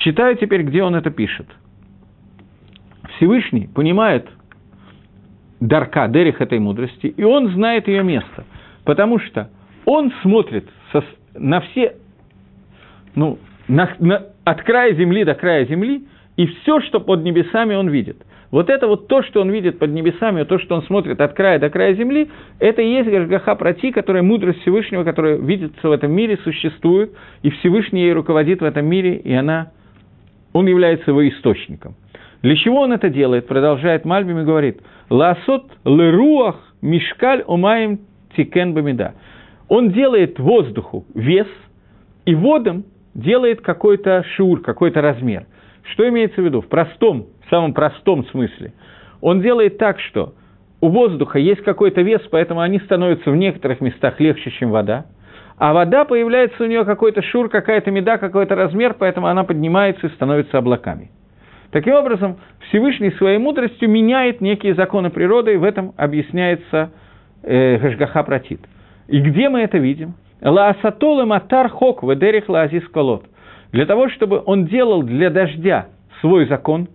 Читаю 0.07 0.37
теперь, 0.37 0.63
где 0.63 0.85
он 0.85 0.95
это 0.95 1.11
пишет. 1.11 1.49
Всевышний 3.17 3.67
понимает 3.67 4.29
дарка, 5.59 6.07
дерих 6.07 6.41
этой 6.41 6.61
мудрости, 6.61 7.09
и 7.09 7.25
он 7.25 7.49
знает 7.49 7.89
ее 7.89 8.05
место, 8.05 8.45
потому 8.85 9.19
что 9.19 9.51
он 9.85 10.13
смотрит 10.23 10.69
со, 10.93 11.03
на 11.35 11.61
все, 11.61 11.97
ну, 13.17 13.41
на, 13.67 13.97
на, 13.99 14.27
от 14.45 14.63
края 14.63 14.95
земли 14.95 15.25
до 15.25 15.35
края 15.35 15.67
земли, 15.67 16.07
и 16.37 16.47
все, 16.47 16.81
что 16.83 17.01
под 17.01 17.25
небесами, 17.25 17.75
он 17.75 17.89
видит. 17.89 18.25
Вот 18.53 18.71
это 18.71 18.87
вот 18.87 19.09
то, 19.09 19.25
что 19.25 19.41
он 19.41 19.51
видит 19.51 19.81
под 19.81 19.91
небесами, 19.91 20.45
то, 20.45 20.61
что 20.61 20.77
он 20.77 20.83
смотрит 20.85 21.21
от 21.21 21.33
края 21.33 21.59
до 21.59 21.69
края 21.69 21.95
земли, 21.95 22.31
это 22.61 22.81
и 22.81 22.93
есть 22.93 23.11
Гашгаха 23.11 23.57
Прати, 23.57 23.91
которая 23.91 24.23
мудрость 24.23 24.61
Всевышнего, 24.61 25.03
которая 25.03 25.37
видится 25.37 25.89
в 25.89 25.91
этом 25.91 26.13
мире, 26.13 26.39
существует, 26.45 27.13
и 27.43 27.51
Всевышний 27.51 28.03
ей 28.03 28.13
руководит 28.13 28.61
в 28.61 28.65
этом 28.65 28.87
мире, 28.87 29.17
и 29.17 29.33
она, 29.33 29.73
он 30.57 30.67
является 30.69 31.11
его 31.11 31.29
источником. 31.29 31.97
Для 32.41 32.57
чего 32.57 32.81
он 32.81 32.93
это 32.93 33.11
делает? 33.11 33.47
Продолжает 33.47 34.07
Мальбим 34.07 34.39
и 34.39 34.45
говорит, 34.45 34.81
«Ласот 35.11 35.71
леруах 35.85 36.57
мишкаль 36.81 37.45
умаем 37.47 38.01
тикен 38.35 38.73
бамида». 38.73 39.15
Он 39.69 39.91
делает 39.91 40.39
воздуху 40.39 41.05
вес, 41.15 41.49
и 42.25 42.35
водам 42.35 42.85
делает 43.13 43.61
какой-то 43.61 44.25
шур, 44.35 44.63
какой-то 44.63 45.03
размер. 45.03 45.45
Что 45.93 46.09
имеется 46.09 46.41
в 46.41 46.45
виду? 46.45 46.63
В 46.63 46.69
простом, 46.69 47.27
в 47.47 47.51
самом 47.51 47.75
простом 47.75 48.25
смысле. 48.29 48.73
Он 49.21 49.43
делает 49.43 49.77
так, 49.77 50.01
что 50.01 50.33
у 50.81 50.89
воздуха 50.89 51.39
есть 51.39 51.63
какой-то 51.65 52.01
вес, 52.01 52.23
поэтому 52.31 52.61
они 52.61 52.79
становятся 52.81 53.31
в 53.31 53.37
некоторых 53.37 53.83
местах 53.83 54.21
легче, 54.21 54.51
чем 54.53 54.71
вода. 54.71 55.05
А 55.59 55.73
вода 55.73 56.05
появляется 56.05 56.63
у 56.63 56.67
нее 56.67 56.85
какой-то 56.85 57.23
шур, 57.23 57.49
какая-то 57.49 57.91
меда, 57.91 58.19
какой-то 58.19 58.55
размер, 58.55 58.95
поэтому 58.99 59.27
она 59.27 59.45
поднимается 59.45 60.07
и 60.07 60.11
становится 60.11 60.59
облаками. 60.59 61.11
Таким 61.71 61.95
образом, 61.95 62.37
Всевышний 62.69 63.11
своей 63.13 63.39
мудростью 63.39 63.89
меняет 63.89 64.41
некие 64.41 64.75
законы 64.75 65.11
природы, 65.11 65.55
и 65.55 65.57
в 65.57 65.65
этом 65.65 65.95
объясняется 65.97 66.91
э, 67.43 67.79
Гашгаха 67.79 68.23
Пратит. 68.23 68.61
И 69.09 69.21
где 69.21 69.49
мы 69.49 69.61
это 69.61 69.79
видим? 69.79 70.15
Лаасатол 70.43 71.23
и 71.23 71.25
матар 71.25 71.69
хок 71.69 72.03
ведерих 72.03 72.49
лаазис 72.49 72.87
колот. 72.89 73.25
Для 73.73 73.87
того, 73.87 74.09
чтобы 74.11 74.43
он 74.45 74.67
делал 74.67 75.03
для 75.03 75.31
дождя 75.31 75.89
свой 76.21 76.47
закон, 76.47 76.89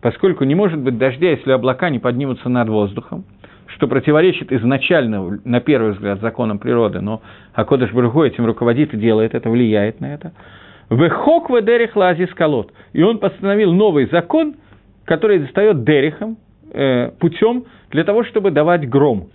поскольку 0.00 0.44
не 0.44 0.54
может 0.54 0.80
быть 0.80 0.98
дождя, 0.98 1.30
если 1.30 1.50
облака 1.52 1.90
не 1.90 1.98
поднимутся 1.98 2.48
над 2.48 2.68
воздухом, 2.68 3.24
что 3.78 3.86
противоречит 3.86 4.50
изначально, 4.52 5.38
на 5.44 5.60
первый 5.60 5.92
взгляд, 5.92 6.20
законам 6.20 6.58
природы, 6.58 7.00
но 7.00 7.22
Акодыш 7.54 7.92
Бургу 7.92 8.24
этим 8.24 8.44
руководит 8.44 8.92
и 8.92 8.96
делает 8.96 9.36
это, 9.36 9.48
влияет 9.48 10.00
на 10.00 10.12
это. 10.12 10.32
Вехок 10.90 11.48
ведерих 11.48 11.94
лазис 11.94 12.28
колот. 12.34 12.72
И 12.92 13.02
он 13.02 13.18
постановил 13.18 13.72
новый 13.72 14.08
закон, 14.10 14.56
который 15.04 15.38
достает 15.38 15.84
дерихом, 15.84 16.38
э, 16.72 17.12
путем 17.20 17.66
для 17.90 18.02
того, 18.02 18.24
чтобы 18.24 18.50
давать 18.50 18.88
гром. 18.88 19.28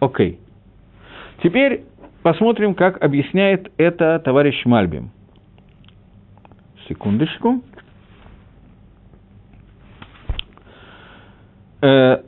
Окей. 0.00 0.30
Okay. 0.30 1.42
Теперь 1.42 1.82
посмотрим, 2.22 2.74
как 2.74 3.04
объясняет 3.04 3.70
это 3.76 4.18
товарищ 4.24 4.64
Мальбим. 4.64 5.10
Секундочку. 6.88 7.62
Э, 11.82 12.22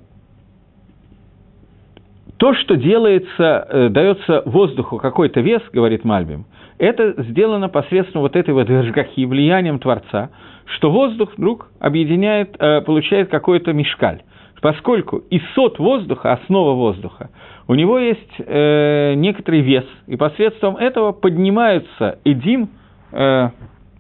то, 2.39 2.55
что 2.55 2.77
делается, 2.77 3.67
э, 3.69 3.89
дается 3.91 4.43
воздуху 4.45 4.99
какой-то 4.99 5.41
вес, 5.41 5.61
говорит 5.73 6.05
Мальбим, 6.05 6.47
это 6.79 7.15
сделано 7.25 7.69
посредством 7.69 8.23
вот 8.23 8.37
этой 8.37 8.55
вот 8.55 8.69
жгахи, 8.69 9.25
влиянием 9.25 9.81
Творца, 9.81 10.31
что 10.77 10.91
воздух 10.91 11.33
вдруг 11.37 11.69
объединяет, 11.81 12.55
э, 12.59 12.81
получает 12.83 13.29
какой-то 13.29 13.73
мешкаль. 13.73 14.23
Поскольку 14.61 15.23
исот 15.31 15.79
воздуха, 15.79 16.33
основа 16.33 16.75
воздуха, 16.75 17.31
у 17.67 17.75
него 17.75 17.99
есть 17.99 18.35
э, 18.39 19.15
некоторый 19.15 19.61
вес, 19.61 19.85
и 20.07 20.17
посредством 20.17 20.77
этого 20.77 21.13
поднимаются 21.13 22.19
эдим, 22.25 22.71
э, 23.13 23.51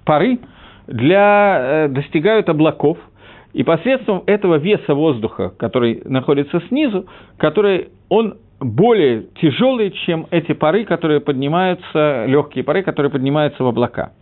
пары, 0.05 0.39
для, 0.86 1.59
э, 1.61 1.89
достигают 1.89 2.49
облаков, 2.49 2.99
и 3.53 3.64
посредством 3.64 4.22
этого 4.26 4.57
веса 4.57 4.95
воздуха, 4.95 5.53
который 5.59 6.03
находится 6.05 6.61
снизу, 6.68 7.07
который 7.39 7.89
он 8.09 8.36
более 8.61 9.24
тяжелый, 9.40 9.90
чем 9.90 10.26
эти 10.30 10.52
пары, 10.52 10.84
которые 10.84 11.20
поднимаются, 11.20 12.24
легкие 12.26 12.64
пары, 12.64 12.82
которые 12.82 13.11
поднимаются 13.11 13.62
в 13.62 13.66
облака. 13.66 14.12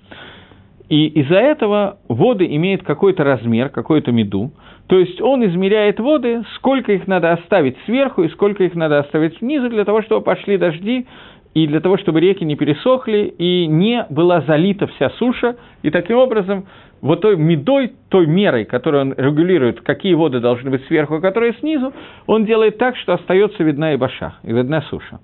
И 0.88 1.06
из-за 1.06 1.36
этого 1.36 1.98
воды 2.08 2.46
имеют 2.46 2.82
какой-то 2.84 3.24
размер, 3.24 3.70
какую-то 3.70 4.12
меду. 4.12 4.52
То 4.86 4.98
есть 4.98 5.20
он 5.20 5.44
измеряет 5.44 5.98
воды, 5.98 6.44
сколько 6.56 6.92
их 6.92 7.08
надо 7.08 7.32
оставить 7.32 7.76
сверху 7.86 8.22
и 8.22 8.28
сколько 8.28 8.62
их 8.62 8.74
надо 8.74 9.00
оставить 9.00 9.36
снизу, 9.38 9.68
для 9.68 9.84
того, 9.84 10.02
чтобы 10.02 10.20
пошли 10.20 10.58
дожди, 10.58 11.06
и 11.54 11.66
для 11.66 11.80
того, 11.80 11.96
чтобы 11.96 12.20
реки 12.20 12.44
не 12.44 12.54
пересохли, 12.54 13.34
и 13.38 13.66
не 13.66 14.06
была 14.10 14.42
залита 14.42 14.86
вся 14.86 15.10
суша. 15.18 15.56
И 15.82 15.90
таким 15.90 16.18
образом, 16.18 16.66
вот 17.00 17.20
той 17.20 17.36
медой, 17.36 17.92
той 18.08 18.26
мерой, 18.26 18.64
которую 18.64 19.02
он 19.02 19.14
регулирует, 19.16 19.80
какие 19.80 20.14
воды 20.14 20.40
должны 20.40 20.70
быть 20.70 20.84
сверху, 20.86 21.16
а 21.16 21.20
которые 21.20 21.54
снизу, 21.54 21.92
он 22.26 22.44
делает 22.44 22.78
так, 22.78 22.96
что 22.96 23.14
остается 23.14 23.62
видна 23.62 23.94
и 23.94 23.96
баша, 23.96 24.34
и 24.42 24.52
видна 24.52 24.82
суша. 24.82 25.20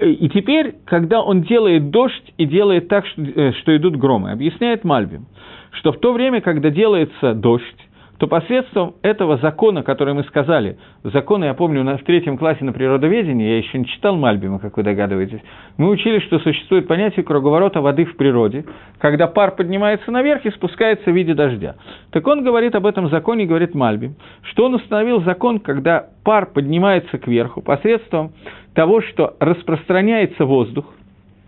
И 0.00 0.28
теперь, 0.28 0.76
когда 0.84 1.20
он 1.20 1.42
делает 1.42 1.90
дождь 1.90 2.32
и 2.36 2.46
делает 2.46 2.88
так, 2.88 3.04
что, 3.06 3.22
э, 3.22 3.52
что 3.54 3.76
идут 3.76 3.96
громы, 3.96 4.30
объясняет 4.30 4.84
Мальбим, 4.84 5.26
что 5.72 5.92
в 5.92 5.98
то 5.98 6.12
время, 6.12 6.40
когда 6.40 6.70
делается 6.70 7.34
дождь, 7.34 7.87
то 8.18 8.26
посредством 8.26 8.96
этого 9.02 9.38
закона, 9.38 9.82
который 9.82 10.12
мы 10.12 10.24
сказали, 10.24 10.76
закона, 11.04 11.44
я 11.44 11.54
помню, 11.54 11.84
в 11.96 12.02
третьем 12.02 12.36
классе 12.36 12.64
на 12.64 12.72
природоведении, 12.72 13.48
я 13.48 13.58
еще 13.58 13.78
не 13.78 13.86
читал 13.86 14.16
Мальбима, 14.16 14.58
как 14.58 14.76
вы 14.76 14.82
догадываетесь, 14.82 15.40
мы 15.76 15.88
учили, 15.88 16.18
что 16.20 16.40
существует 16.40 16.88
понятие 16.88 17.24
круговорота 17.24 17.80
воды 17.80 18.04
в 18.04 18.16
природе, 18.16 18.64
когда 18.98 19.28
пар 19.28 19.54
поднимается 19.54 20.10
наверх 20.10 20.44
и 20.46 20.50
спускается 20.50 21.10
в 21.10 21.14
виде 21.14 21.34
дождя. 21.34 21.76
Так 22.10 22.26
он 22.26 22.42
говорит 22.42 22.74
об 22.74 22.86
этом 22.86 23.08
законе, 23.08 23.46
говорит 23.46 23.74
Мальбим, 23.74 24.16
что 24.42 24.66
он 24.66 24.74
установил 24.74 25.22
закон, 25.22 25.60
когда 25.60 26.08
пар 26.24 26.46
поднимается 26.46 27.18
кверху 27.18 27.62
посредством 27.62 28.32
того, 28.74 29.00
что 29.00 29.36
распространяется 29.38 30.44
воздух, 30.44 30.86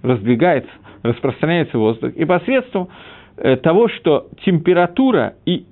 раздвигается, 0.02 0.70
распространяется 1.02 1.78
воздух, 1.78 2.12
и 2.14 2.24
посредством 2.24 2.88
э, 3.36 3.56
того, 3.56 3.88
что 3.88 4.28
температура 4.44 5.34
и 5.44 5.64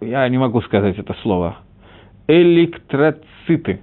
я 0.00 0.28
не 0.28 0.38
могу 0.38 0.60
сказать 0.62 0.98
это 0.98 1.14
слово, 1.22 1.58
электроциты, 2.26 3.80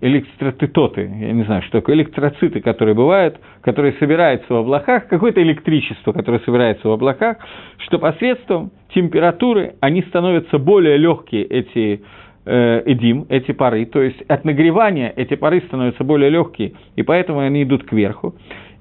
электротитоты, 0.00 1.02
я 1.02 1.32
не 1.32 1.44
знаю, 1.44 1.62
что 1.62 1.80
такое, 1.80 1.96
электроциты, 1.96 2.60
которые 2.60 2.94
бывают, 2.94 3.38
которые 3.62 3.94
собираются 3.94 4.52
в 4.52 4.56
облаках, 4.56 5.08
какое-то 5.08 5.42
электричество, 5.42 6.12
которое 6.12 6.40
собирается 6.40 6.88
в 6.88 6.92
облаках, 6.92 7.38
что 7.78 7.98
посредством 7.98 8.70
температуры 8.94 9.74
они 9.80 10.02
становятся 10.02 10.58
более 10.58 10.96
легкие, 10.96 11.44
эти 11.44 12.02
э, 12.44 12.82
эдим, 12.86 13.26
эти 13.28 13.52
пары, 13.52 13.84
то 13.86 14.00
есть 14.02 14.20
от 14.28 14.44
нагревания 14.44 15.12
эти 15.16 15.34
пары 15.34 15.62
становятся 15.62 16.04
более 16.04 16.30
легкие, 16.30 16.74
и 16.96 17.02
поэтому 17.02 17.40
они 17.40 17.62
идут 17.62 17.84
кверху. 17.84 18.34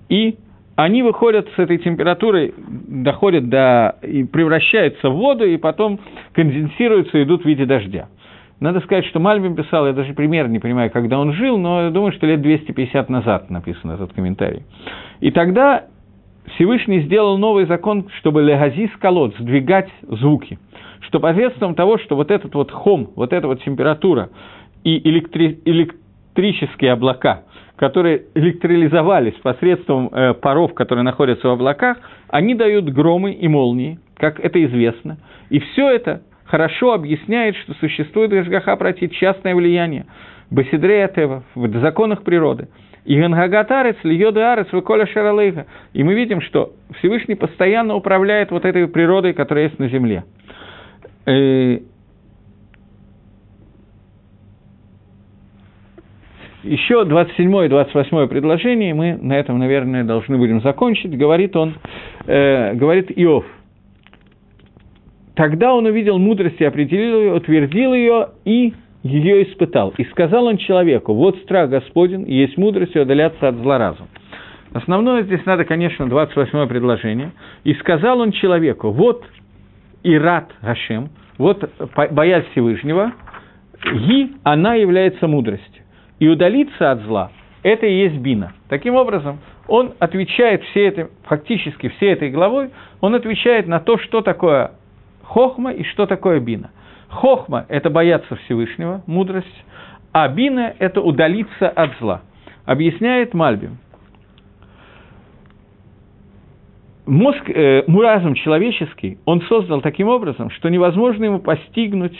И 0.09 0.38
они 0.78 1.01
выходят 1.01 1.49
с 1.55 1.59
этой 1.59 1.80
температурой, 1.80 2.53
доходят 2.55 3.49
до... 3.49 3.97
и 4.03 4.23
превращаются 4.23 5.09
в 5.09 5.15
воду, 5.15 5.43
и 5.43 5.57
потом 5.57 5.99
конденсируются 6.34 7.17
и 7.17 7.23
идут 7.23 7.41
в 7.41 7.45
виде 7.45 7.65
дождя. 7.65 8.09
Надо 8.59 8.80
сказать, 8.82 9.05
что 9.07 9.19
Мальбим 9.19 9.55
писал, 9.55 9.88
я 9.88 9.93
даже 9.93 10.13
пример 10.13 10.47
не 10.47 10.59
понимаю, 10.59 10.91
когда 10.91 11.19
он 11.19 11.34
жил, 11.34 11.57
но 11.57 11.86
я 11.86 11.89
думаю, 11.89 12.11
что 12.11 12.28
лет 12.28 12.41
250 12.41 13.09
назад 13.09 13.49
написан 13.49 13.89
этот 13.89 14.13
комментарий. 14.13 14.63
И 15.19 15.32
тогда 15.32 15.86
Всевышний 16.53 17.01
сделал 17.01 17.39
новый 17.39 17.65
закон, 17.65 18.07
чтобы 18.19 18.43
легазис 18.43 18.91
колод, 18.99 19.34
сдвигать 19.39 19.89
звуки. 20.03 20.59
Что 21.01 21.19
посредством 21.19 21.73
того, 21.73 21.97
что 21.97 22.15
вот 22.15 22.30
этот 22.30 22.53
вот 22.53 22.71
хом, 22.71 23.09
вот 23.15 23.34
эта 23.34 23.47
вот 23.47 23.63
температура 23.63 24.30
и 24.84 25.09
электри... 25.09 25.59
электрические 25.65 26.91
облака– 26.91 27.45
которые 27.78 28.23
электролизовались 28.34 29.36
посредством 29.36 30.09
э, 30.11 30.34
паров, 30.34 30.73
которые 30.73 31.03
находятся 31.03 31.47
в 31.47 31.51
облаках, 31.51 31.97
они 32.30 32.55
дают 32.55 32.89
громы 32.89 33.34
и 33.34 33.47
молнии, 33.47 33.99
как 34.17 34.39
это 34.39 34.63
известно. 34.65 35.17
И 35.49 35.59
все 35.59 35.89
это 35.91 36.23
хорошо 36.45 36.93
объясняет, 36.93 37.55
что 37.57 37.73
существует 37.75 38.32
Гашгаха 38.32 38.75
против 38.75 39.11
частное 39.11 39.55
влияние. 39.55 40.05
Басидрея 40.49 41.07
Тева, 41.07 41.43
в 41.55 41.80
законах 41.80 42.23
природы. 42.23 42.67
И 43.05 43.19
Гангагатарец, 43.19 43.97
Льёды 44.03 44.41
Арец, 44.41 44.67
Выколя 44.71 45.05
Шаралейха. 45.05 45.67
И 45.93 46.03
мы 46.03 46.13
видим, 46.13 46.41
что 46.41 46.73
Всевышний 46.99 47.36
постоянно 47.36 47.95
управляет 47.95 48.51
вот 48.51 48.65
этой 48.65 48.88
природой, 48.88 49.34
которая 49.34 49.65
есть 49.65 49.80
на 49.80 49.88
земле. 49.88 50.23
Еще 56.68 57.05
27 57.05 57.65
и 57.65 57.68
28 57.70 58.28
предложение, 58.28 58.93
мы 58.93 59.18
на 59.22 59.34
этом, 59.34 59.59
наверное, 59.59 60.03
должны 60.03 60.38
будем 60.38 60.61
закончить. 60.61 61.18
Говорит 61.18 61.55
он, 61.55 61.76
э, 62.26 62.74
говорит 62.74 63.11
Иов. 63.15 63.45
Тогда 65.36 65.74
он 65.74 65.86
увидел 65.86 66.18
мудрость 66.18 66.59
и 66.59 66.65
определил 66.65 67.20
ее, 67.20 67.34
утвердил 67.34 67.93
ее 67.93 68.30
и 68.43 68.74
ее 69.03 69.43
испытал. 69.43 69.93
И 69.97 70.03
сказал 70.05 70.45
он 70.45 70.57
человеку, 70.57 71.13
вот 71.13 71.38
страх 71.39 71.70
Господень, 71.70 72.26
и 72.28 72.34
есть 72.34 72.57
мудрость 72.57 72.95
и 72.95 72.99
удаляться 72.99 73.47
от 73.47 73.55
зла 73.55 73.78
разум. 73.78 74.07
Основное 74.74 75.24
здесь 75.24 75.45
надо, 75.45 75.63
конечно, 75.63 76.07
28 76.09 76.68
предложение. 76.68 77.32
И 77.63 77.74
сказал 77.76 78.20
он 78.20 78.32
человеку, 78.32 78.91
вот 78.91 79.24
Ират 80.03 80.51
Гашем, 80.61 81.09
вот 81.38 81.70
боязнь 82.11 82.47
Всевышнего, 82.51 83.13
Ги, 83.84 84.32
она 84.43 84.74
является 84.74 85.28
мудростью. 85.28 85.76
И 86.20 86.28
удалиться 86.28 86.91
от 86.91 87.01
зла– 87.01 87.32
это 87.63 87.86
и 87.86 87.99
есть 87.99 88.18
бина. 88.18 88.53
Таким 88.70 88.95
образом, 88.95 89.39
он 89.68 89.93
отвечает 89.99 90.63
все 90.63 90.88
это, 90.88 91.09
фактически 91.24 91.89
всей 91.89 92.13
этой 92.13 92.30
главой, 92.30 92.70
он 93.01 93.13
отвечает 93.15 93.68
на 93.68 93.80
то, 93.80 93.97
что 93.97 94.22
такое 94.22 94.72
хохма 95.24 95.72
и 95.72 95.84
что 95.84 96.05
такое 96.05 96.39
бина. 96.39 96.72
Хохма– 97.09 97.65
это 97.70 97.89
бояться 97.89 98.36
Всевышнего, 98.36 99.03
мудрость, 99.05 99.65
а 100.11 100.28
бина– 100.28 100.74
это 100.80 101.01
удалиться 101.01 101.70
от 101.70 101.97
зла. 101.99 102.22
Объясняет 102.65 103.34
Мальбим. 103.34 103.78
Мозг, 107.05 107.49
э, 107.49 107.84
разум 107.88 108.36
человеческий, 108.36 109.18
он 109.24 109.41
создал 109.43 109.82
таким 109.82 110.09
образом, 110.09 110.49
что 110.49 110.68
невозможно 110.70 111.24
ему 111.24 111.39
постигнуть 111.39 112.18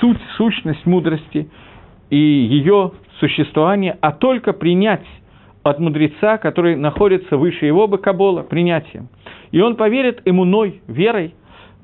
суть, 0.00 0.20
сущность 0.36 0.86
мудрости 0.86 1.48
и 2.12 2.16
ее 2.16 2.92
существование, 3.18 3.98
а 4.00 4.12
только 4.12 4.52
принять 4.52 5.06
от 5.62 5.78
мудреца, 5.78 6.38
который 6.38 6.76
находится 6.76 7.36
выше 7.36 7.66
его 7.66 7.86
бакабола, 7.86 8.42
принятием. 8.42 9.08
И 9.50 9.60
он 9.60 9.76
поверит 9.76 10.22
иммуной, 10.24 10.80
верой, 10.86 11.34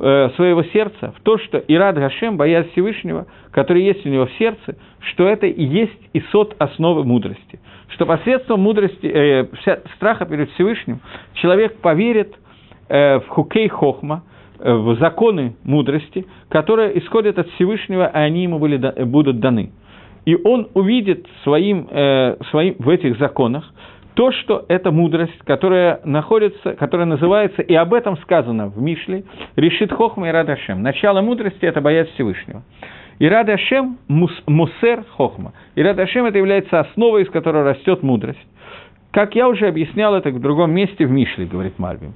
Э, 0.00 0.30
своего 0.36 0.62
сердца 0.62 1.12
в 1.16 1.20
то, 1.22 1.38
что 1.38 1.58
Ирад 1.58 1.96
Гашем, 1.96 2.36
боязнь 2.36 2.70
Всевышнего, 2.70 3.26
который 3.50 3.82
есть 3.82 4.06
у 4.06 4.08
него 4.08 4.26
в 4.26 4.32
сердце, 4.34 4.76
что 5.00 5.26
это 5.26 5.48
и 5.48 5.64
есть 5.64 5.98
исот 6.12 6.54
основы 6.60 7.02
мудрости. 7.02 7.58
Что 7.88 8.06
посредством 8.06 8.60
мудрости, 8.60 9.06
э, 9.06 9.48
страха 9.96 10.24
перед 10.24 10.52
Всевышним 10.52 11.00
человек 11.34 11.80
поверит 11.80 12.32
э, 12.88 13.18
в 13.18 13.26
хукей 13.26 13.66
хохма, 13.66 14.22
э, 14.60 14.72
в 14.72 15.00
законы 15.00 15.56
мудрости, 15.64 16.26
которые 16.48 16.96
исходят 17.00 17.36
от 17.40 17.48
Всевышнего, 17.54 18.06
а 18.06 18.20
они 18.20 18.44
ему 18.44 18.60
были, 18.60 18.76
будут 19.02 19.40
даны. 19.40 19.72
И 20.28 20.36
он 20.44 20.68
увидит 20.74 21.26
своим, 21.42 21.88
э, 21.90 22.36
своим, 22.50 22.74
в 22.78 22.90
этих 22.90 23.16
законах 23.16 23.64
то, 24.12 24.30
что 24.30 24.62
это 24.68 24.90
мудрость, 24.90 25.38
которая 25.46 26.02
находится, 26.04 26.74
которая 26.74 27.06
называется, 27.06 27.62
и 27.62 27.72
об 27.72 27.94
этом 27.94 28.18
сказано 28.18 28.66
в 28.66 28.78
Мишле, 28.78 29.24
решит 29.56 29.90
хохма 29.90 30.28
и 30.28 30.30
радашем. 30.30 30.82
Начало 30.82 31.22
мудрости– 31.22 31.60
это 31.64 31.80
боязнь 31.80 32.10
Всевышнего. 32.12 32.62
И 33.18 33.26
радашем– 33.26 33.96
мусер 34.08 35.04
хохма. 35.16 35.54
И 35.76 35.82
радашем– 35.82 36.24
это 36.26 36.36
является 36.36 36.78
основой, 36.78 37.22
из 37.22 37.30
которой 37.30 37.62
растет 37.62 38.02
мудрость. 38.02 38.46
Как 39.12 39.34
я 39.34 39.48
уже 39.48 39.66
объяснял 39.66 40.14
это 40.14 40.28
в 40.28 40.40
другом 40.42 40.72
месте 40.72 41.06
в 41.06 41.10
Мишле, 41.10 41.46
говорит 41.46 41.78
Марвин. 41.78 42.12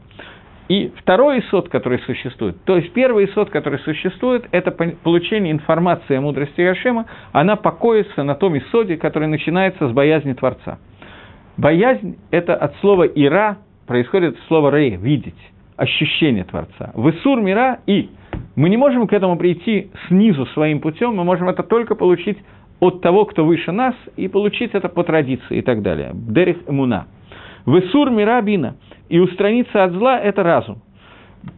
И 0.68 0.92
второй 0.96 1.40
исот, 1.40 1.68
который 1.68 1.98
существует, 2.00 2.56
то 2.64 2.76
есть 2.76 2.92
первый 2.92 3.26
исот, 3.26 3.50
который 3.50 3.78
существует, 3.80 4.46
это 4.52 4.70
получение 4.70 5.52
информации 5.52 6.16
о 6.16 6.20
мудрости 6.20 6.60
Яшема, 6.60 7.06
она 7.32 7.56
покоится 7.56 8.22
на 8.22 8.34
том 8.34 8.56
исоде, 8.56 8.96
который 8.96 9.28
начинается 9.28 9.88
с 9.88 9.92
боязни 9.92 10.32
Творца– 10.32 10.78
Боязнь– 11.56 12.16
это 12.30 12.54
от 12.56 12.74
слова 12.76 13.06
«ира», 13.06 13.58
происходит 13.86 14.38
слово 14.48 14.74
«рей»– 14.74 14.96
«видеть», 15.00 15.36
ощущение 15.76 16.44
Творца. 16.44 16.92
Высур 16.94 17.40
мира 17.40 17.80
и 17.86 18.08
мы 18.56 18.70
не 18.70 18.76
можем 18.76 19.06
к 19.06 19.12
этому 19.12 19.36
прийти 19.36 19.90
снизу 20.08 20.46
своим 20.46 20.80
путем, 20.80 21.14
мы 21.14 21.24
можем 21.24 21.48
это 21.48 21.62
только 21.62 21.94
получить 21.94 22.38
от 22.80 23.02
того, 23.02 23.26
кто 23.26 23.44
выше 23.44 23.70
нас, 23.70 23.94
и 24.16 24.28
получить 24.28 24.70
это 24.72 24.88
по 24.88 25.04
традиции 25.04 25.58
и 25.58 25.62
так 25.62 25.82
далее. 25.82 26.10
Дерих 26.14 26.56
эмуна. 26.66 27.06
Высур 27.66 28.10
мира 28.10 28.40
бина. 28.40 28.76
И 29.12 29.20
устраниться 29.20 29.84
от 29.84 29.92
зла– 29.92 30.18
это 30.22 30.42
разум. 30.42 30.80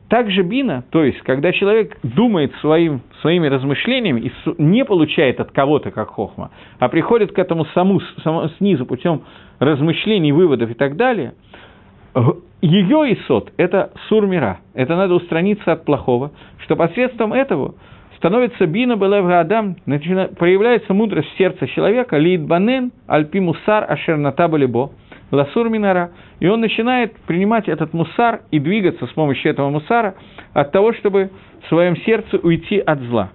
Также 0.09 0.42
бина, 0.42 0.82
то 0.90 1.05
есть, 1.05 1.20
когда 1.20 1.52
человек 1.52 1.96
думает 2.02 2.52
своим, 2.57 3.02
своими 3.20 3.46
размышлениями 3.46 4.22
и 4.22 4.32
не 4.59 4.84
получает 4.84 5.38
от 5.38 5.52
кого-то, 5.52 5.92
как 5.92 6.09
хохма, 6.09 6.50
а 6.80 6.88
приходит 6.88 7.30
к 7.30 7.38
этому 7.38 7.64
саму, 7.66 8.00
саму 8.24 8.48
снизу 8.59 8.86
путем 8.86 9.22
размышлений, 9.61 10.32
выводов 10.32 10.68
и 10.68 10.74
так 10.74 10.96
далее, 10.96 11.34
ее 12.61 13.14
исот– 13.14 13.52
это 13.57 13.92
сурмира, 14.09 14.59
это 14.74 14.96
надо 14.96 15.14
устраниться 15.14 15.70
от 15.70 15.84
плохого, 15.84 16.32
что 16.59 16.74
посредством 16.74 17.32
этого 17.32 17.76
становится 18.16 18.66
бина 18.66 18.96
белев 18.96 19.26
адам, 19.26 19.76
проявляется 19.84 20.92
мудрость 20.92 21.28
в 21.28 21.38
сердце 21.38 21.68
человека, 21.68 22.16
лид 22.16 22.42
банен, 22.46 22.90
альпи 23.07 23.38
мусар, 23.38 23.84
ашерната 23.88 24.48
балибо, 24.48 24.90
ласур 25.31 25.68
минара, 25.68 26.11
и 26.41 26.47
он 26.47 26.61
начинает 26.61 27.16
принимать 27.27 27.68
этот 27.68 27.93
мусар 27.93 28.43
и 28.51 28.59
двигаться 28.59 29.07
с 29.07 29.11
помощью 29.11 29.51
этого 29.51 29.70
мусара 29.70 30.14
от 30.53 30.72
того, 30.72 30.93
чтобы 30.93 31.31
в 31.64 31.68
своем 31.68 31.97
сердце 31.99 32.39
уйти 32.39 32.79
от 32.79 33.01
зла. 33.01 33.31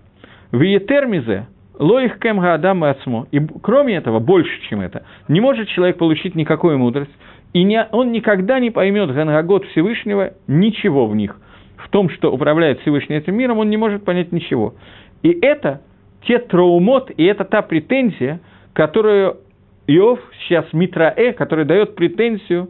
В 0.51 0.61
Етермизе 0.61 1.47
Лоих 1.79 2.19
кем 2.19 2.39
гаадам 2.39 2.83
и 2.83 2.89
ацмо. 2.89 3.27
И 3.31 3.39
кроме 3.61 3.95
этого, 3.95 4.19
больше, 4.19 4.51
чем 4.69 4.81
это, 4.81 5.03
не 5.29 5.39
может 5.39 5.69
человек 5.69 5.97
получить 5.97 6.35
никакую 6.35 6.77
мудрость, 6.77 7.11
и 7.53 7.63
не, 7.63 7.87
он 7.91 8.11
никогда 8.11 8.59
не 8.59 8.69
поймет 8.69 9.11
Гангагот 9.11 9.65
Всевышнего 9.67 10.33
ничего 10.47 11.07
в 11.07 11.15
них. 11.15 11.37
В 11.77 11.89
том, 11.89 12.09
что 12.09 12.31
управляет 12.31 12.81
Всевышний 12.81 13.15
этим 13.15 13.35
миром, 13.35 13.59
он 13.59 13.69
не 13.69 13.77
может 13.77 14.03
понять 14.03 14.33
ничего. 14.33 14.75
И 15.23 15.29
это 15.29 15.81
те 16.27 16.37
траумот, 16.37 17.11
и 17.15 17.23
это 17.23 17.45
та 17.45 17.61
претензия, 17.61 18.41
которую 18.73 19.37
Иов 19.95 20.19
сейчас 20.43 20.65
Митраэ, 20.73 21.33
который 21.33 21.65
дает 21.65 21.95
претензию 21.95 22.69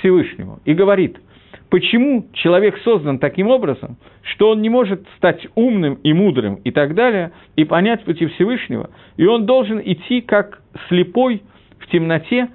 Всевышнему 0.00 0.60
и 0.64 0.74
говорит– 0.74 1.18
почему 1.70 2.26
человек 2.32 2.76
создан 2.84 3.18
таким 3.18 3.48
образом, 3.48 3.96
что 4.22 4.50
он 4.50 4.60
не 4.60 4.68
может 4.68 5.06
стать 5.16 5.46
умным 5.54 5.94
и 6.02 6.12
мудрым 6.12 6.56
и 6.56 6.70
так 6.70 6.94
далее, 6.94 7.32
и 7.56 7.64
понять 7.64 8.04
пути 8.04 8.26
Всевышнего, 8.26 8.90
и 9.16 9.24
он 9.24 9.46
должен 9.46 9.80
идти 9.82 10.20
как 10.20 10.60
слепой 10.88 11.42
в 11.78 11.86
темноте 11.86 12.48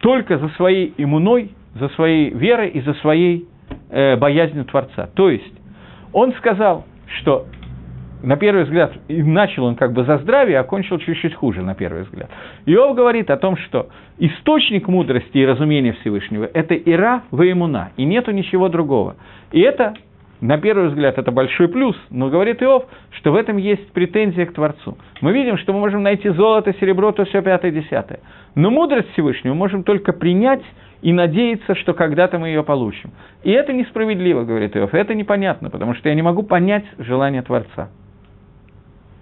только 0.00 0.38
за 0.38 0.48
своей 0.50 0.92
иммуной, 0.96 1.50
за 1.78 1.88
своей 1.90 2.30
верой 2.30 2.70
и 2.70 2.80
за 2.80 2.94
своей 2.94 3.46
э, 3.90 4.16
боязнью 4.16 4.64
Творца. 4.64 5.08
То 5.14 5.30
есть 5.30 5.54
он 6.12 6.32
сказал, 6.34 6.84
что 7.18 7.46
на 8.22 8.36
первый 8.36 8.64
взгляд, 8.64 8.92
и 9.08 9.22
начал 9.22 9.64
он 9.64 9.76
как 9.76 9.92
бы 9.92 10.04
за 10.04 10.18
здравие, 10.18 10.58
а 10.58 10.64
кончил 10.64 10.98
чуть-чуть 10.98 11.34
хуже, 11.34 11.62
на 11.62 11.74
первый 11.74 12.02
взгляд. 12.02 12.30
Иов 12.64 12.96
говорит 12.96 13.30
о 13.30 13.36
том, 13.36 13.56
что 13.56 13.88
источник 14.18 14.88
мудрости 14.88 15.38
и 15.38 15.46
разумения 15.46 15.92
Всевышнего– 16.00 16.48
это 16.54 16.74
Ира 16.74 17.22
Ваимуна, 17.30 17.90
и 17.96 18.04
нету 18.04 18.32
ничего 18.32 18.68
другого. 18.68 19.16
И 19.52 19.60
это, 19.60 19.94
на 20.40 20.58
первый 20.58 20.88
взгляд, 20.88 21.18
это 21.18 21.30
большой 21.30 21.68
плюс, 21.68 21.96
но 22.10 22.28
говорит 22.28 22.62
Иов, 22.62 22.84
что 23.10 23.32
в 23.32 23.36
этом 23.36 23.58
есть 23.58 23.92
претензия 23.92 24.46
к 24.46 24.54
Творцу. 24.54 24.96
Мы 25.20 25.32
видим, 25.32 25.58
что 25.58 25.72
мы 25.72 25.80
можем 25.80 26.02
найти 26.02 26.28
золото, 26.30 26.74
серебро, 26.80 27.12
то 27.12 27.24
все 27.26 27.42
пятое, 27.42 27.70
десятое. 27.70 28.20
Но 28.54 28.70
мудрость 28.70 29.12
Всевышнего 29.12 29.52
мы 29.52 29.58
можем 29.58 29.82
только 29.84 30.12
принять 30.12 30.62
и 31.02 31.12
надеяться, 31.12 31.74
что 31.74 31.92
когда-то 31.92 32.38
мы 32.38 32.48
ее 32.48 32.64
получим. 32.64 33.10
И 33.44 33.50
это 33.50 33.72
несправедливо, 33.72 34.44
говорит 34.44 34.76
Иов, 34.76 34.94
это 34.94 35.14
непонятно, 35.14 35.70
потому 35.70 35.94
что 35.94 36.08
я 36.08 36.14
не 36.14 36.22
могу 36.22 36.42
понять 36.42 36.84
желание 36.98 37.42
Творца. 37.42 37.90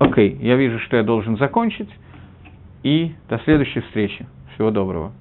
Окей, 0.04 0.36
я 0.40 0.56
вижу, 0.56 0.78
что 0.80 0.96
я 0.96 1.02
должен 1.02 1.36
закончить. 1.38 1.88
И 2.82 3.14
до 3.30 3.38
следующей 3.38 3.80
встречи. 3.80 4.26
Всего 4.54 4.70
доброго. 4.70 5.12